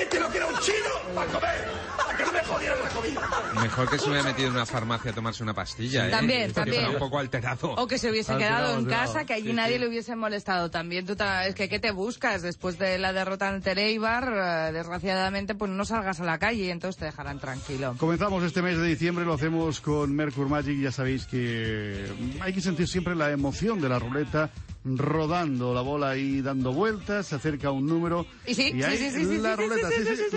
Este 0.00 0.20
lo 0.20 0.30
que 0.30 0.36
era 0.38 0.46
un 0.46 0.58
chino 0.60 1.19
para 1.26 1.32
comer, 1.32 1.68
para 1.96 2.16
que 2.16 2.24
no 2.24 2.32
me 2.32 2.40
jodieran 2.44 2.78
la 2.82 2.88
comida. 2.88 3.20
Mejor 3.62 3.90
que 3.90 3.98
se 3.98 4.08
hubiera 4.08 4.22
metido 4.24 4.48
en 4.48 4.54
una 4.54 4.66
farmacia 4.66 5.10
a 5.10 5.14
tomarse 5.14 5.42
una 5.42 5.52
pastilla, 5.54 6.06
¿eh? 6.06 6.10
También, 6.10 6.52
también. 6.52 6.86
un 6.86 6.98
poco 6.98 7.18
alterado. 7.18 7.72
O 7.74 7.86
que 7.86 7.98
se 7.98 8.10
hubiese 8.10 8.32
Alterado, 8.32 8.56
quedado 8.58 8.72
en 8.78 8.84
alterado. 8.86 9.12
casa, 9.12 9.24
que 9.26 9.34
allí 9.34 9.48
Sí, 9.48 9.52
nadie 9.52 9.74
sí. 9.74 9.78
le 9.80 9.88
hubiese 9.88 10.16
molestado 10.16 10.70
también. 10.70 11.04
Tú 11.06 11.16
ta- 11.16 11.46
es 11.46 11.54
que 11.54 11.68
¿qué 11.68 11.78
te 11.78 11.90
buscas? 11.90 12.42
Después 12.42 12.78
de 12.78 12.98
la 12.98 13.12
derrota 13.12 13.48
ante 13.48 13.72
Eibar, 13.72 14.32
eh, 14.68 14.72
desgraciadamente, 14.72 15.54
pues 15.54 15.70
no 15.70 15.84
salgas 15.84 16.20
a 16.20 16.24
la 16.24 16.38
calle 16.38 16.64
y 16.64 16.70
entonces 16.70 16.98
te 16.98 17.04
dejarán 17.06 17.38
tranquilo. 17.40 17.94
Comenzamos 17.98 18.42
este 18.44 18.62
mes 18.62 18.78
de 18.78 18.86
diciembre, 18.86 19.24
lo 19.24 19.34
hacemos 19.34 19.80
con 19.80 20.14
Mercur 20.14 20.48
Magic. 20.48 20.78
Ya 20.80 20.92
sabéis 20.92 21.26
que 21.26 22.06
hay 22.40 22.52
que 22.52 22.60
sentir 22.60 22.88
siempre 22.88 23.14
la 23.14 23.30
emoción 23.30 23.80
de 23.80 23.88
la 23.88 23.98
ruleta 23.98 24.50
rodando 24.84 25.74
la 25.74 25.82
bola 25.82 26.10
ahí 26.10 26.40
dando 26.40 26.72
vueltas, 26.72 27.26
se 27.26 27.34
acerca 27.34 27.70
un 27.70 27.86
número. 27.86 28.26
Y 28.46 28.54
sí, 28.54 28.72
sí, 28.72 28.82
ahí 28.82 28.96
sí, 28.96 29.10
sí, 29.10 29.24
sí, 29.26 29.38
la 29.38 29.56
ruleta, 29.56 29.88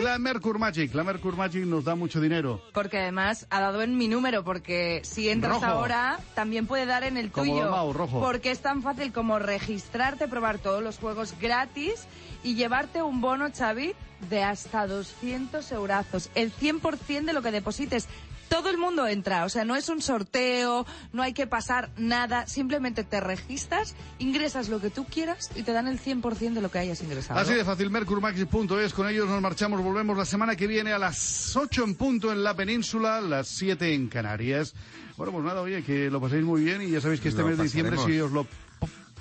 la 0.01 0.19
Mercur 0.19 0.59
Magic. 0.59 0.93
La 0.93 1.03
Mercur 1.03 1.35
Magic 1.35 1.65
nos 1.65 1.85
da 1.85 1.95
mucho 1.95 2.19
dinero. 2.19 2.61
Porque 2.73 2.99
además 2.99 3.47
ha 3.49 3.61
dado 3.61 3.81
en 3.81 3.97
mi 3.97 4.07
número, 4.07 4.43
porque 4.43 5.01
si 5.03 5.29
entras 5.29 5.53
Rojo. 5.53 5.65
ahora, 5.65 6.19
también 6.35 6.67
puede 6.67 6.85
dar 6.85 7.03
en 7.03 7.17
el 7.17 7.31
Como 7.31 7.53
tuyo. 7.53 7.71
Mau, 7.71 7.93
rojo. 7.93 8.19
Porque 8.19 8.51
es 8.51 8.59
tan 8.59 8.81
fácil 8.81 9.13
como 9.13 9.39
registrarte, 9.39 10.27
probar 10.27 10.59
todos 10.59 10.83
los 10.83 10.97
juegos 10.97 11.35
gratis 11.39 12.05
y 12.43 12.55
llevarte 12.55 13.01
un 13.01 13.21
bono, 13.21 13.49
Xavi, 13.55 13.93
de 14.29 14.43
hasta 14.43 14.87
200 14.87 15.71
eurazos. 15.71 16.29
El 16.35 16.53
100% 16.53 17.25
de 17.25 17.33
lo 17.33 17.41
que 17.41 17.51
deposites. 17.51 18.07
Todo 18.49 18.69
el 18.69 18.77
mundo 18.77 19.07
entra, 19.07 19.45
o 19.45 19.49
sea, 19.49 19.65
no 19.65 19.75
es 19.75 19.89
un 19.89 20.01
sorteo, 20.01 20.85
no 21.11 21.23
hay 21.23 21.33
que 21.33 21.47
pasar 21.47 21.89
nada, 21.97 22.45
simplemente 22.45 23.03
te 23.03 23.19
registras, 23.19 23.95
ingresas 24.19 24.69
lo 24.69 24.79
que 24.79 24.89
tú 24.89 25.05
quieras 25.05 25.49
y 25.55 25.63
te 25.63 25.73
dan 25.73 25.87
el 25.87 25.99
100% 25.99 26.53
de 26.53 26.61
lo 26.61 26.69
que 26.69 26.79
hayas 26.79 27.01
ingresado. 27.01 27.39
Así 27.39 27.53
de 27.53 27.65
fácil, 27.65 27.89
mercurmaxi.es. 27.89 28.93
Con 28.93 29.09
ellos 29.09 29.27
nos 29.27 29.41
marchamos, 29.41 29.81
volvemos 29.81 30.17
la 30.17 30.25
semana 30.25 30.55
que 30.55 30.67
viene 30.67 30.93
a 30.93 30.99
las 30.99 31.55
8 31.55 31.83
en 31.83 31.95
punto 31.95 32.31
en 32.31 32.43
la 32.43 32.55
península, 32.55 33.21
las 33.21 33.47
7 33.47 33.93
en 33.93 34.07
Canarias. 34.07 34.73
Bueno, 35.17 35.31
pues 35.31 35.45
nada, 35.45 35.61
oye, 35.61 35.83
que 35.83 36.09
lo 36.09 36.19
paséis 36.19 36.43
muy 36.43 36.63
bien 36.63 36.81
y 36.81 36.89
ya 36.89 37.01
sabéis 37.01 37.21
que 37.21 37.29
este 37.29 37.41
Lo 37.41 37.47
mes 37.47 37.57
de 37.57 37.63
diciembre, 37.63 37.97
si 38.05 38.19
os 38.19 38.31
lo... 38.31 38.47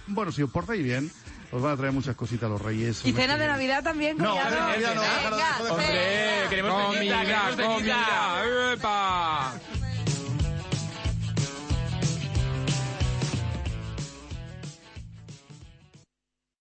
Bueno, 0.08 0.32
si 0.32 0.42
os 0.42 0.50
portáis 0.50 0.82
bien, 0.82 1.10
os 1.52 1.60
van 1.60 1.72
a 1.72 1.76
traer 1.76 1.92
muchas 1.92 2.16
cositas 2.16 2.50
los 2.50 2.60
reyes. 2.60 3.04
Y 3.04 3.12
cena 3.12 3.36
de 3.36 3.46
Navidad 3.46 3.84
también, 3.84 4.16
No, 4.16 4.34
cena 4.34 4.50
de 4.50 4.56
Navidad 4.56 4.94
no, 4.94 6.48
queremos 6.48 6.86
Comida, 6.86 7.56
comida, 7.56 8.72
¡epa! 8.74 9.60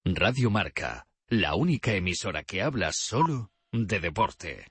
Radio 0.03 0.49
Marca, 0.49 1.07
la 1.29 1.55
única 1.55 1.93
emisora 1.93 2.43
que 2.43 2.61
habla 2.61 2.91
solo 2.91 3.51
de 3.71 3.99
deporte. 4.01 4.70